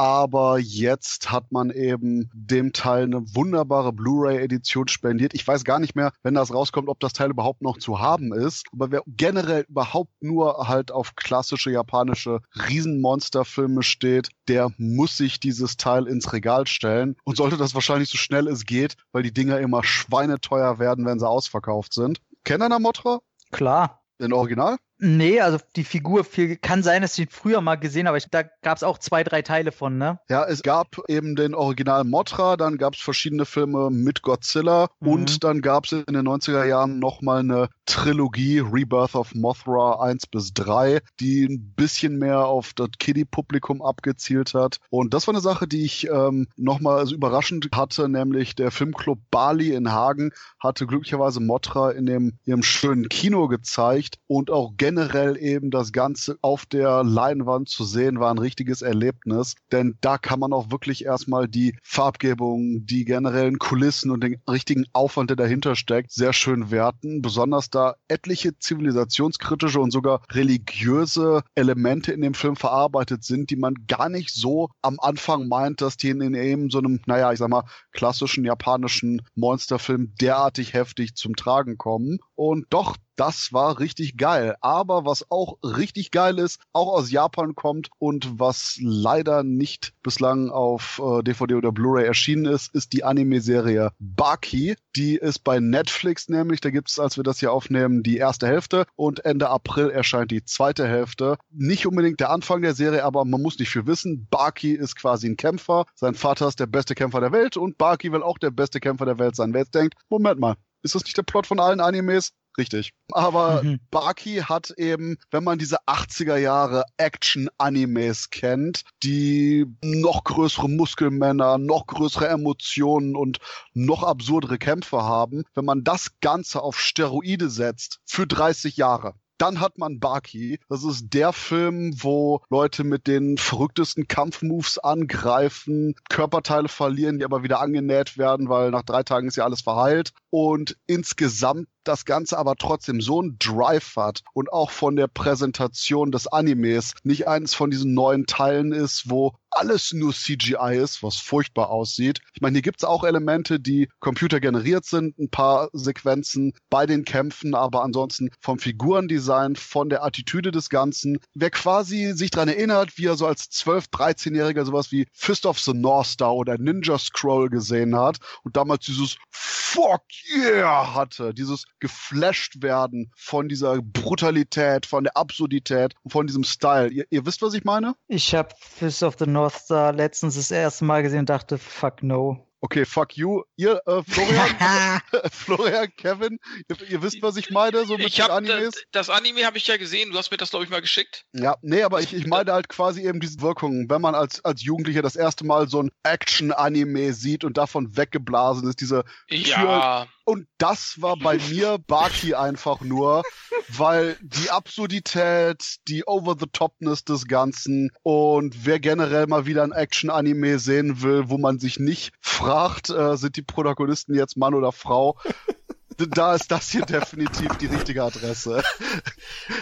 [0.00, 5.34] aber jetzt hat man eben dem Teil eine wunderbare Blu-ray-Edition spendiert.
[5.34, 8.32] Ich weiß gar nicht mehr, wenn das rauskommt, ob das Teil überhaupt noch zu haben
[8.32, 8.64] ist.
[8.72, 15.76] Aber wer generell überhaupt nur halt auf klassische japanische Riesenmonsterfilme steht, der muss sich dieses
[15.76, 19.60] Teil ins Regal stellen und sollte das wahrscheinlich so schnell es geht, weil die Dinger
[19.60, 22.22] immer schweineteuer werden, wenn sie ausverkauft sind.
[22.44, 23.20] Kennt einer Motra?
[23.50, 24.00] Klar.
[24.18, 24.78] Den Original?
[25.02, 28.18] Nee, also die Figur viel, kann sein, dass ich ihn früher mal gesehen habe, aber
[28.18, 30.20] ich, da gab es auch zwei, drei Teile von, ne?
[30.28, 35.08] Ja, es gab eben den Original Mothra, dann gab es verschiedene Filme mit Godzilla mhm.
[35.08, 40.28] und dann gab es in den 90er Jahren nochmal eine Trilogie Rebirth of Mothra 1
[40.28, 44.78] bis 3, die ein bisschen mehr auf das Kiddie-Publikum abgezielt hat.
[44.90, 49.18] Und das war eine Sache, die ich ähm, nochmal also überraschend hatte, nämlich der Filmclub
[49.32, 50.30] Bali in Hagen
[50.60, 56.38] hatte glücklicherweise Mothra in dem ihrem schönen Kino gezeigt und auch generell eben das Ganze
[56.42, 59.56] auf der Leinwand zu sehen, war ein richtiges Erlebnis.
[59.72, 64.84] Denn da kann man auch wirklich erstmal die Farbgebung, die generellen Kulissen und den richtigen
[64.92, 67.20] Aufwand, der dahinter steckt, sehr schön werten.
[67.20, 73.74] Besonders da etliche zivilisationskritische und sogar religiöse Elemente in dem Film verarbeitet sind, die man
[73.86, 77.48] gar nicht so am Anfang meint, dass die in eben so einem, naja, ich sag
[77.48, 82.18] mal, klassischen japanischen Monsterfilm derartig heftig zum Tragen kommen.
[82.34, 84.56] Und doch, das war richtig geil.
[84.62, 90.48] Aber was auch richtig geil ist, auch aus Japan kommt und was leider nicht bislang
[90.48, 94.74] auf äh, DVD oder Blu-ray erschienen ist, ist die Anime-Serie Baki.
[94.96, 96.62] Die ist bei Netflix nämlich.
[96.62, 100.30] Da gibt es, als wir das hier aufnehmen, die erste Hälfte und Ende April erscheint
[100.30, 101.36] die zweite Hälfte.
[101.50, 104.28] Nicht unbedingt der Anfang der Serie, aber man muss nicht viel wissen.
[104.30, 105.84] Baki ist quasi ein Kämpfer.
[105.94, 109.04] Sein Vater ist der beste Kämpfer der Welt und Baki will auch der beste Kämpfer
[109.04, 109.52] der Welt sein.
[109.52, 112.32] Wer jetzt denkt, Moment mal, ist das nicht der Plot von allen Animes?
[112.60, 112.92] Richtig.
[113.10, 113.80] Aber mhm.
[113.90, 121.86] Baki hat eben, wenn man diese 80er Jahre Action-Animes kennt, die noch größere Muskelmänner, noch
[121.86, 123.38] größere Emotionen und
[123.72, 129.60] noch absurdere Kämpfe haben, wenn man das Ganze auf Steroide setzt für 30 Jahre, dann
[129.60, 130.60] hat man Baki.
[130.68, 137.42] Das ist der Film, wo Leute mit den verrücktesten Kampfmoves angreifen, Körperteile verlieren, die aber
[137.42, 140.12] wieder angenäht werden, weil nach drei Tagen ist ja alles verheilt.
[140.28, 146.12] Und insgesamt das Ganze aber trotzdem so ein Drive hat und auch von der Präsentation
[146.12, 151.16] des Animes nicht eines von diesen neuen Teilen ist, wo alles nur CGI ist, was
[151.16, 152.20] furchtbar aussieht.
[152.34, 157.54] Ich meine, hier gibt's auch Elemente, die computergeneriert sind, ein paar Sequenzen bei den Kämpfen,
[157.54, 161.18] aber ansonsten vom Figurendesign, von der Attitüde des Ganzen.
[161.34, 165.58] Wer quasi sich dran erinnert, wie er so als 12-, 13-Jähriger sowas wie Fist of
[165.58, 170.02] the North Star oder Ninja Scroll gesehen hat und damals dieses Fuck
[170.36, 176.90] yeah hatte, dieses geflasht werden von dieser Brutalität, von der Absurdität und von diesem Style.
[176.90, 177.94] Ihr, ihr wisst, was ich meine?
[178.08, 182.02] Ich habe Fist of the North Star letztens das erste Mal gesehen und dachte, fuck
[182.02, 182.46] no.
[182.62, 183.42] Okay, fuck you.
[183.56, 185.00] Ihr, äh, Florian,
[185.32, 186.38] Florian, Kevin,
[186.68, 188.74] ihr, ihr, wisst, was ich meine, so mit ich hab, Animes?
[188.92, 191.24] Das, das Anime habe ich ja gesehen, du hast mir das, glaube ich, mal geschickt.
[191.32, 194.62] Ja, nee, aber ich, ich meine halt quasi eben diese Wirkungen, wenn man als, als
[194.62, 200.06] Jugendlicher das erste Mal so ein Action-Anime sieht und davon weggeblasen ist, diese ja.
[200.30, 203.24] Und das war bei mir Baki einfach nur,
[203.66, 211.02] weil die Absurdität, die Over-the-Topness des Ganzen und wer generell mal wieder ein Action-Anime sehen
[211.02, 215.18] will, wo man sich nicht fragt, äh, sind die Protagonisten jetzt Mann oder Frau,
[215.96, 218.62] da ist das hier definitiv die richtige Adresse.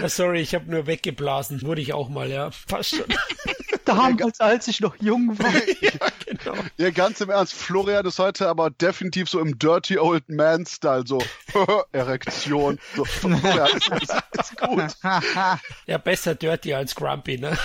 [0.07, 1.63] Sorry, ich habe nur weggeblasen.
[1.63, 2.51] Wurde ich auch mal, ja.
[2.69, 3.07] Passt schon.
[3.89, 5.53] Damals, als ich noch jung war.
[5.81, 5.91] ja,
[6.27, 6.59] genau.
[6.77, 11.05] Ja, ganz im Ernst, Florian ist heute aber definitiv so im Dirty Old Man Style,
[11.07, 11.19] so
[11.93, 12.79] Erektion.
[12.95, 14.97] So, Florian ist, ist, ist gut.
[15.87, 17.57] ja, besser Dirty als Grumpy, ne?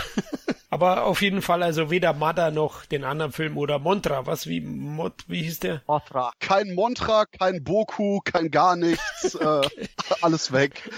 [0.73, 4.25] Aber auf jeden Fall also weder Mada noch den anderen Film oder Montra.
[4.25, 5.83] Was wie Mod, wie hieß der?
[5.85, 6.33] Mothra.
[6.39, 9.35] Kein Montra, kein Boku, kein gar nichts.
[9.39, 9.61] äh,
[10.21, 10.89] alles weg.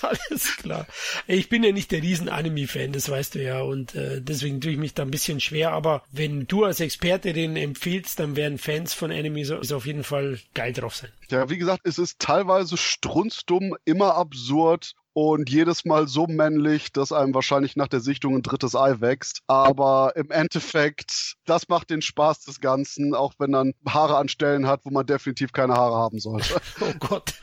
[0.00, 0.88] Alles klar.
[1.28, 3.60] Ich bin ja nicht der riesen Anime-Fan, das weißt du ja.
[3.60, 5.70] Und äh, deswegen tue ich mich da ein bisschen schwer.
[5.70, 10.02] Aber wenn du als Experte den empfiehlst, dann werden Fans von Anime so, auf jeden
[10.02, 11.10] Fall geil drauf sein.
[11.30, 17.12] Ja, wie gesagt, es ist teilweise strunzdumm, immer absurd und jedes Mal so männlich, dass
[17.12, 19.40] einem wahrscheinlich nach der Sichtung ein drittes Ei wächst.
[19.46, 24.66] Aber im Endeffekt, das macht den Spaß des Ganzen, auch wenn man Haare an Stellen
[24.66, 26.60] hat, wo man definitiv keine Haare haben sollte.
[26.80, 27.34] Oh Gott.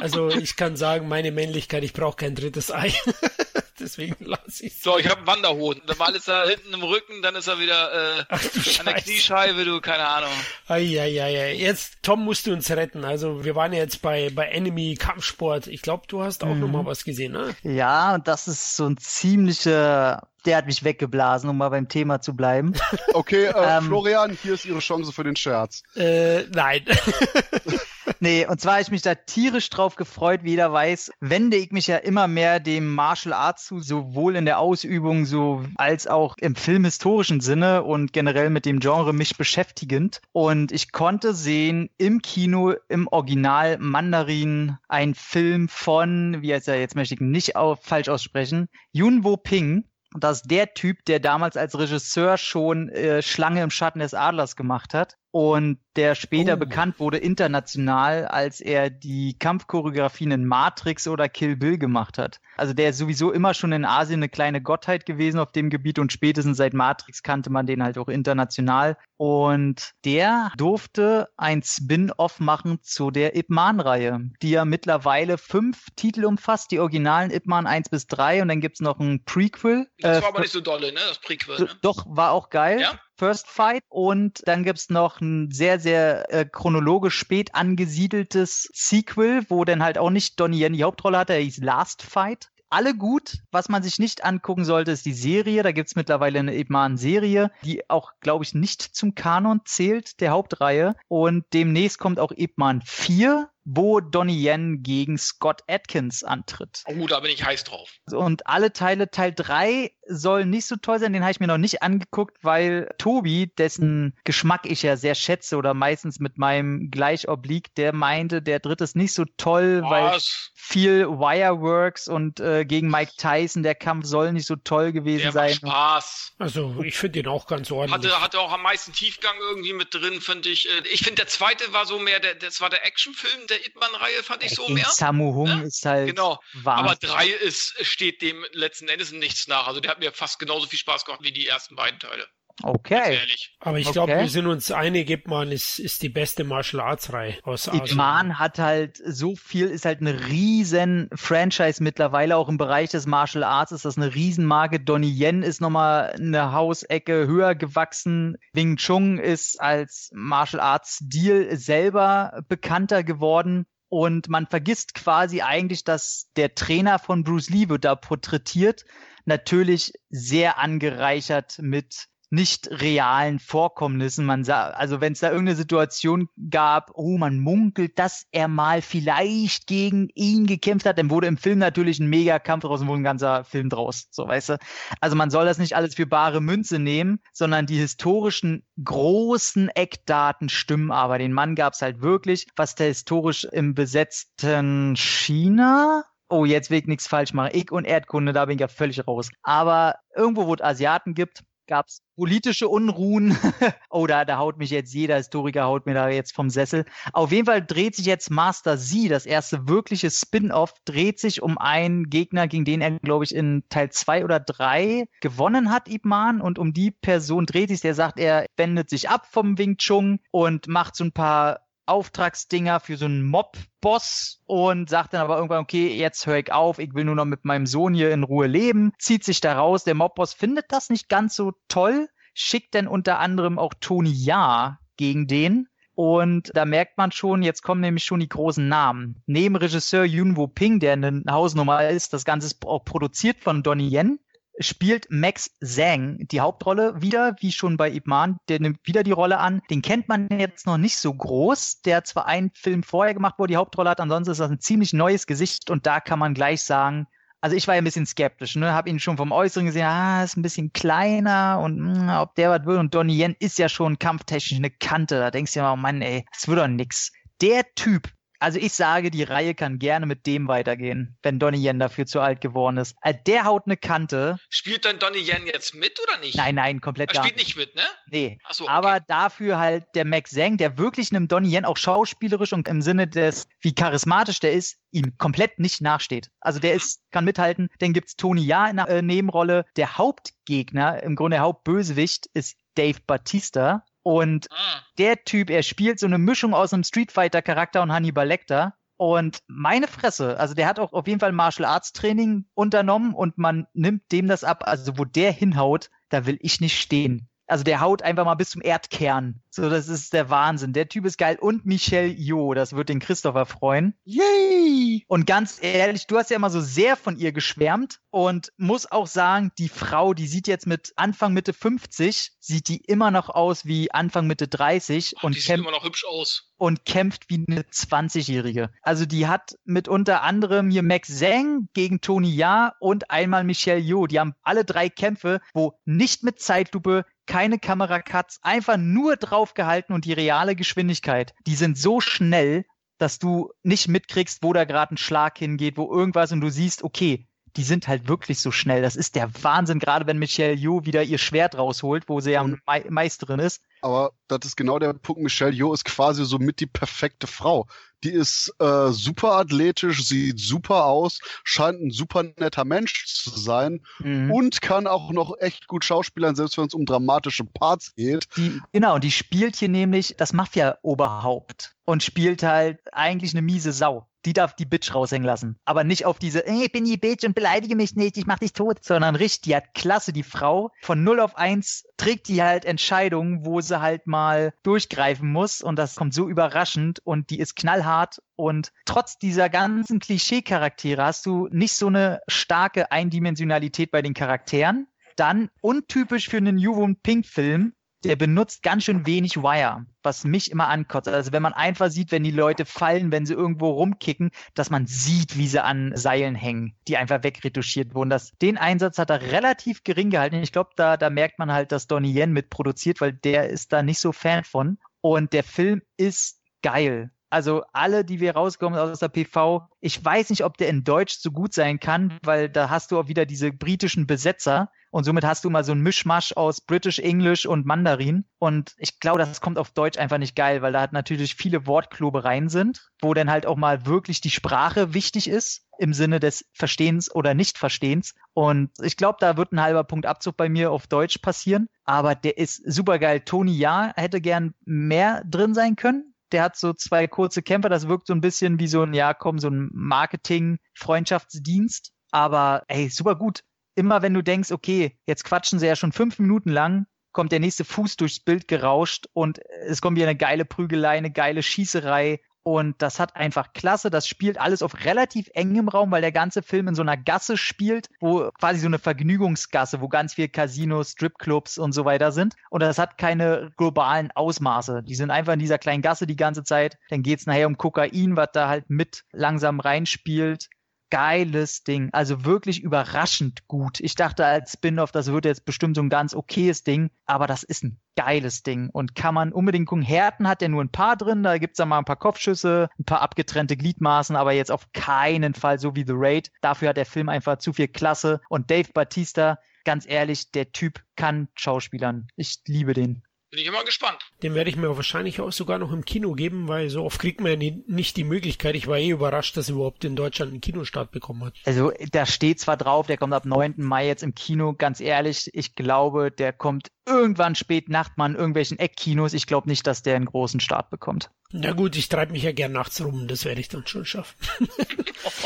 [0.00, 2.92] Also ich kann sagen, meine Männlichkeit, ich brauche kein drittes Ei.
[3.80, 5.82] Deswegen lasse ich So, ich habe Wanderhoden.
[5.98, 8.42] Mal ist er hinten im Rücken, dann ist er wieder äh, Ach,
[8.80, 10.30] an der Kniescheibe, du, keine Ahnung.
[10.66, 11.54] Eieiei.
[11.54, 13.04] Jetzt, Tom, musst du uns retten.
[13.04, 15.66] Also wir waren ja jetzt bei, bei Enemy Kampfsport.
[15.66, 16.60] Ich glaube, du hast auch mhm.
[16.60, 17.54] noch mal was gesehen, ne?
[17.62, 22.20] Ja, und das ist so ein ziemlicher der hat mich weggeblasen, um mal beim Thema
[22.20, 22.72] zu bleiben.
[23.12, 25.82] Okay, äh, ähm, Florian, hier ist Ihre Chance für den Scherz.
[25.94, 26.84] Äh, nein.
[28.20, 31.70] nee, und zwar habe ich mich da tierisch drauf gefreut, wie jeder weiß, wende ich
[31.70, 36.36] mich ja immer mehr dem Martial Arts zu, sowohl in der Ausübung so als auch
[36.38, 40.20] im filmhistorischen Sinne und generell mit dem Genre mich beschäftigend.
[40.32, 46.80] Und ich konnte sehen im Kino im Original Mandarin ein Film von, wie heißt er,
[46.80, 49.84] jetzt möchte ich nicht auch falsch aussprechen, Yun Wo Ping.
[50.18, 54.94] Dass der Typ, der damals als Regisseur schon äh, Schlange im Schatten des Adlers gemacht
[54.94, 56.58] hat und der später oh.
[56.58, 62.40] bekannt wurde international, als er die Kampfchoreografien in Matrix oder Kill Bill gemacht hat.
[62.56, 65.98] Also der ist sowieso immer schon in Asien eine kleine Gottheit gewesen auf dem Gebiet
[65.98, 68.96] und spätestens seit Matrix kannte man den halt auch international.
[69.16, 76.24] Und der durfte ein Spin-off machen zu der Ip Man-Reihe, die ja mittlerweile fünf Titel
[76.24, 79.88] umfasst, die originalen Ip Man 1 bis 3 und dann gibt's noch ein Prequel.
[79.98, 81.00] Das war äh, aber nicht so dolle, ne?
[81.08, 81.58] Das Prequel.
[81.58, 81.68] Ne?
[81.82, 82.80] Doch, war auch geil.
[82.80, 82.98] Ja?
[83.18, 89.64] First Fight und dann gibt's noch ein sehr, sehr äh, chronologisch spät angesiedeltes Sequel, wo
[89.64, 92.50] dann halt auch nicht Donnie Yen die Hauptrolle hatte, er hieß Last Fight.
[92.70, 93.38] Alle gut.
[93.50, 95.62] Was man sich nicht angucken sollte, ist die Serie.
[95.62, 100.20] Da gibt's mittlerweile eine eben eine Serie, die auch, glaube ich, nicht zum Kanon zählt,
[100.20, 100.94] der Hauptreihe.
[101.08, 106.82] Und demnächst kommt auch Ebman 4 wo Donnie Yen gegen Scott Atkins antritt.
[106.86, 107.90] Oh, da bin ich heiß drauf.
[108.10, 111.58] Und alle Teile, Teil 3 soll nicht so toll sein, den habe ich mir noch
[111.58, 117.28] nicht angeguckt, weil Tobi, dessen Geschmack ich ja sehr schätze oder meistens mit meinem gleich
[117.28, 119.90] obliegt, der meinte, der dritte ist nicht so toll, Was?
[119.90, 120.18] weil
[120.54, 125.32] viel Wireworks und äh, gegen Mike Tyson, der Kampf soll nicht so toll gewesen der
[125.32, 125.54] sein.
[125.54, 126.32] Spaß.
[126.38, 128.12] Also ich finde den auch ganz ordentlich.
[128.12, 130.70] Hatte, hatte auch am meisten Tiefgang irgendwie mit drin, finde ich.
[130.70, 134.22] Äh, ich finde, der zweite war so mehr, der, das war der Actionfilm, der Hitman-Reihe
[134.22, 134.86] fand ich so mehr.
[134.88, 135.60] Samu Hung ja?
[135.60, 136.08] ist halt.
[136.08, 136.40] Genau.
[136.54, 136.86] Wahnsinn.
[136.86, 139.66] Aber drei ist, steht dem letzten Endes nichts nach.
[139.66, 142.26] Also der hat mir fast genauso viel Spaß gemacht wie die ersten beiden Teile.
[142.62, 143.18] Okay.
[143.60, 143.92] Aber ich okay.
[143.92, 147.68] glaube, wir sind uns einig, Ip Man ist, ist die beste Martial Arts Reihe aus
[147.68, 147.86] Asien.
[147.86, 152.90] Ip Man hat halt so viel, ist halt eine riesen Franchise mittlerweile, auch im Bereich
[152.90, 154.80] des Martial Arts ist das eine Riesenmarke.
[154.80, 158.36] Donnie Yen ist nochmal eine Hausecke höher gewachsen.
[158.52, 163.66] Wing Chun ist als Martial Arts Stil selber bekannter geworden.
[163.90, 168.84] Und man vergisst quasi eigentlich, dass der Trainer von Bruce Lee wird da porträtiert.
[169.24, 174.26] Natürlich sehr angereichert mit nicht realen Vorkommnissen.
[174.26, 178.82] Man sah, also wenn es da irgendeine Situation gab, oh, man munkelt, dass er mal
[178.82, 183.00] vielleicht gegen ihn gekämpft hat, dann wurde im Film natürlich ein Megakampf draus und wurde
[183.00, 184.08] ein ganzer Film draus.
[184.10, 184.58] So, weißt du?
[185.00, 190.48] Also man soll das nicht alles für bare Münze nehmen, sondern die historischen großen Eckdaten
[190.48, 191.18] stimmen aber.
[191.18, 196.78] Den Mann gab es halt wirklich, was der historisch im besetzten China oh, jetzt will
[196.78, 197.50] ich nichts falsch machen.
[197.54, 199.30] Ich und Erdkunde, da bin ich ja völlig raus.
[199.42, 203.38] Aber irgendwo, wo es Asiaten gibt, gab es politische Unruhen.
[203.90, 206.84] oh, da, da haut mich jetzt jeder Historiker, haut mir da jetzt vom Sessel.
[207.12, 211.58] Auf jeden Fall dreht sich jetzt Master Z, das erste wirkliche Spin-off, dreht sich um
[211.58, 216.04] einen Gegner, gegen den er, glaube ich, in Teil zwei oder drei gewonnen hat, Ip
[216.04, 216.40] Man.
[216.40, 220.18] Und um die Person dreht sich, der sagt, er wendet sich ab vom Wing Chun
[220.32, 225.62] und macht so ein paar Auftragsdinger für so einen Mob-Boss und sagt dann aber irgendwann,
[225.62, 228.46] okay, jetzt höre ich auf, ich will nur noch mit meinem Sohn hier in Ruhe
[228.46, 229.84] leben, zieht sich da raus.
[229.84, 234.78] Der Mob-Boss findet das nicht ganz so toll, schickt dann unter anderem auch Tony Ja
[234.96, 235.68] gegen den.
[235.94, 239.20] Und da merkt man schon, jetzt kommen nämlich schon die großen Namen.
[239.26, 243.64] Neben Regisseur Yun Wo Ping, der eine Hausnummer ist, das Ganze ist auch produziert von
[243.64, 244.20] Donnie Yen,
[244.60, 248.38] spielt Max Zhang die Hauptrolle wieder, wie schon bei Ip Man.
[248.48, 249.62] Der nimmt wieder die Rolle an.
[249.70, 251.82] Den kennt man jetzt noch nicht so groß.
[251.82, 254.50] Der hat zwar einen Film vorher gemacht, wo er die Hauptrolle hat, ansonsten ist das
[254.50, 257.06] ein ziemlich neues Gesicht und da kann man gleich sagen,
[257.40, 258.74] also ich war ja ein bisschen skeptisch, ne?
[258.74, 262.34] Hab ihn schon vom Äußeren gesehen, ah, ist ein bisschen kleiner und mh, hm, ob
[262.34, 262.78] der was will.
[262.78, 265.20] Und Donnie Yen ist ja schon kampftechnisch eine Kante.
[265.20, 267.12] Da denkst du ja, oh Mann, ey, das wird doch nix.
[267.40, 268.08] Der Typ
[268.38, 272.20] also ich sage, die Reihe kann gerne mit dem weitergehen, wenn Donnie Yen dafür zu
[272.20, 272.96] alt geworden ist.
[273.00, 274.38] Also der haut eine Kante.
[274.48, 276.36] Spielt dann Donnie Yen jetzt mit oder nicht?
[276.36, 277.82] Nein, nein, komplett Er spielt nicht mit, ne?
[278.10, 278.38] Nee.
[278.44, 278.72] Ach so, okay.
[278.72, 282.82] Aber dafür halt der Max Zhang, der wirklich einem Donnie Yen auch schauspielerisch und im
[282.82, 286.30] Sinne des, wie charismatisch der ist, ihm komplett nicht nachsteht.
[286.40, 287.68] Also der ist, kann mithalten.
[287.80, 289.64] Dann gibt's Tony Ja in der äh, Nebenrolle.
[289.76, 293.84] Der Hauptgegner, im Grunde der Hauptbösewicht, ist Dave Batista.
[294.08, 294.80] Und ah.
[294.96, 298.72] der Typ, er spielt so eine Mischung aus einem Street Fighter Charakter und Hannibal Lecter.
[298.96, 303.36] Und meine Fresse, also der hat auch auf jeden Fall Martial Arts Training unternommen und
[303.36, 304.62] man nimmt dem das ab.
[304.64, 307.28] Also wo der hinhaut, da will ich nicht stehen.
[307.46, 309.42] Also der haut einfach mal bis zum Erdkern.
[309.58, 310.72] So, das ist der Wahnsinn.
[310.72, 311.36] Der Typ ist geil.
[311.40, 313.94] Und Michelle Jo, das wird den Christopher freuen.
[314.04, 315.04] Yay!
[315.08, 319.08] Und ganz ehrlich, du hast ja immer so sehr von ihr geschwärmt und muss auch
[319.08, 323.66] sagen, die Frau, die sieht jetzt mit Anfang Mitte 50, sieht die immer noch aus
[323.66, 326.52] wie Anfang Mitte 30 Ach, und die sieht immer noch hübsch aus.
[326.56, 328.70] Und kämpft wie eine 20-Jährige.
[328.82, 333.80] Also die hat mit unter anderem hier Max Zhang gegen Tony Ja und einmal Michelle
[333.80, 334.06] Jo.
[334.06, 339.92] Die haben alle drei Kämpfe, wo nicht mit Zeitlupe, keine Kameracuts, einfach nur drauf gehalten
[339.92, 342.64] und die reale Geschwindigkeit, die sind so schnell,
[342.98, 346.82] dass du nicht mitkriegst, wo da gerade ein Schlag hingeht, wo irgendwas und du siehst,
[346.82, 347.26] okay,
[347.56, 348.82] die sind halt wirklich so schnell.
[348.82, 352.44] Das ist der Wahnsinn, gerade wenn Michelle Yu wieder ihr Schwert rausholt, wo sie ja
[352.44, 352.60] mhm.
[352.66, 353.62] Me Meisterin ist.
[353.82, 355.22] Aber das ist genau der Punkt.
[355.22, 357.66] Michelle Yeoh ist quasi so mit die perfekte Frau.
[358.04, 363.80] Die ist äh, super athletisch, sieht super aus, scheint ein super netter Mensch zu sein
[363.98, 364.30] mhm.
[364.30, 368.28] und kann auch noch echt gut schauspielern, selbst wenn es um dramatische Parts geht.
[368.36, 374.06] Die, genau, die spielt hier nämlich das Mafia-Oberhaupt und spielt halt eigentlich eine miese Sau
[374.26, 375.58] die darf die Bitch raushängen lassen.
[375.64, 378.38] Aber nicht auf diese, ey, ich bin die Bitch und beleidige mich nicht, ich mach
[378.38, 380.70] dich tot, sondern richtig, die hat klasse, die Frau.
[380.82, 385.76] Von 0 auf 1 trägt die halt Entscheidungen, wo sie halt mal durchgreifen muss und
[385.76, 391.48] das kommt so überraschend und die ist knallhart und trotz dieser ganzen Klischee-Charaktere hast du
[391.50, 394.88] nicht so eine starke Eindimensionalität bei den Charakteren.
[395.16, 397.72] Dann untypisch für einen New Pink Film
[398.04, 401.08] der benutzt ganz schön wenig Wire, was mich immer ankotzt.
[401.08, 404.86] Also wenn man einfach sieht, wenn die Leute fallen, wenn sie irgendwo rumkicken, dass man
[404.86, 408.10] sieht, wie sie an Seilen hängen, die einfach wegretuschiert wurden.
[408.10, 410.36] Das, den Einsatz hat er relativ gering gehalten.
[410.36, 413.82] Ich glaube, da, da merkt man halt, dass Donnie Yen mitproduziert, weil der ist da
[413.82, 414.78] nicht so Fan von.
[415.00, 417.10] Und der Film ist geil.
[417.30, 421.18] Also alle, die wir rauskommen aus der PV, ich weiß nicht, ob der in Deutsch
[421.18, 425.24] so gut sein kann, weil da hast du auch wieder diese britischen Besetzer und somit
[425.24, 428.24] hast du mal so ein Mischmasch aus British English und Mandarin.
[428.38, 431.66] Und ich glaube, das kommt auf Deutsch einfach nicht geil, weil da halt natürlich viele
[431.66, 436.46] Wortklobereien sind, wo dann halt auch mal wirklich die Sprache wichtig ist im Sinne des
[436.52, 438.14] Verstehens oder Nichtverstehens.
[438.32, 441.68] Und ich glaube, da wird ein halber Punkt Abzug bei mir auf Deutsch passieren.
[441.84, 443.20] Aber der ist super geil.
[443.20, 446.14] Tony Ja hätte gern mehr drin sein können.
[446.32, 447.68] Der hat so zwei kurze Kämpfer.
[447.68, 451.92] Das wirkt so ein bisschen wie so ein, ja, komm, so ein Marketing-Freundschaftsdienst.
[452.10, 453.42] Aber ey, super gut
[453.78, 457.38] immer wenn du denkst, okay, jetzt quatschen sie ja schon fünf Minuten lang, kommt der
[457.38, 462.20] nächste Fuß durchs Bild gerauscht und es kommt wieder eine geile Prügelei, eine geile Schießerei.
[462.50, 463.90] Und das hat einfach klasse.
[463.90, 467.36] Das spielt alles auf relativ engem Raum, weil der ganze Film in so einer Gasse
[467.36, 472.36] spielt, wo quasi so eine Vergnügungsgasse, wo ganz viel Casinos, Stripclubs und so weiter sind.
[472.48, 474.82] Und das hat keine globalen Ausmaße.
[474.82, 476.78] Die sind einfach in dieser kleinen Gasse die ganze Zeit.
[476.88, 480.48] Dann geht's nachher um Kokain, was da halt mit langsam reinspielt
[480.90, 481.90] geiles Ding.
[481.92, 483.80] Also wirklich überraschend gut.
[483.80, 487.42] Ich dachte als Spin-off, das wird jetzt bestimmt so ein ganz okayes Ding, aber das
[487.42, 489.82] ist ein geiles Ding und kann man unbedingt gucken.
[489.82, 492.84] Härten hat der nur ein paar drin, da gibt's dann mal ein paar Kopfschüsse, ein
[492.84, 496.30] paar abgetrennte Gliedmaßen, aber jetzt auf keinen Fall so wie The Raid.
[496.40, 500.80] Dafür hat der Film einfach zu viel Klasse und Dave Batista, ganz ehrlich, der Typ
[500.96, 502.08] kann Schauspielern.
[502.16, 503.02] Ich liebe den.
[503.30, 503.98] Bin ich immer gespannt.
[504.22, 507.20] Den werde ich mir wahrscheinlich auch sogar noch im Kino geben, weil so oft kriegt
[507.20, 508.54] man ja nicht die Möglichkeit.
[508.54, 511.34] Ich war eh überrascht, dass er überhaupt in Deutschland einen Kinostart bekommen hat.
[511.44, 513.54] Also da steht zwar drauf, der kommt ab 9.
[513.58, 514.54] Mai jetzt im Kino.
[514.54, 519.12] Ganz ehrlich, ich glaube, der kommt irgendwann spät Nacht mal in irgendwelchen Eckkinos.
[519.12, 521.10] Ich glaube nicht, dass der einen großen Start bekommt.
[521.30, 523.08] Na gut, ich treibe mich ja gern nachts rum.
[523.08, 524.16] Das werde ich dann schon schaffen.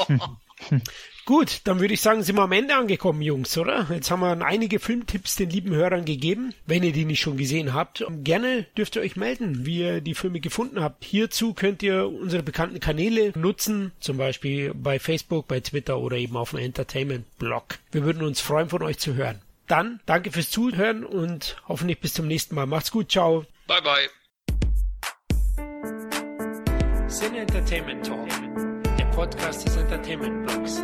[1.24, 3.86] Gut, dann würde ich sagen, sind wir am Ende angekommen, Jungs, oder?
[3.92, 6.52] Jetzt haben wir einige Filmtipps den lieben Hörern gegeben.
[6.66, 10.16] Wenn ihr die nicht schon gesehen habt, gerne dürft ihr euch melden, wie ihr die
[10.16, 11.04] Filme gefunden habt.
[11.04, 16.36] Hierzu könnt ihr unsere bekannten Kanäle nutzen, zum Beispiel bei Facebook, bei Twitter oder eben
[16.36, 17.78] auf dem Entertainment-Blog.
[17.92, 19.40] Wir würden uns freuen, von euch zu hören.
[19.68, 22.66] Dann danke fürs Zuhören und hoffentlich bis zum nächsten Mal.
[22.66, 23.46] Macht's gut, ciao.
[23.68, 24.08] Bye bye.
[27.06, 28.28] Sin Entertainment Talk,
[29.12, 30.82] Podcast des Entertainment Blogs.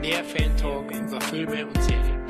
[0.00, 2.25] Mehr Fan-Talk über Filme und Serien.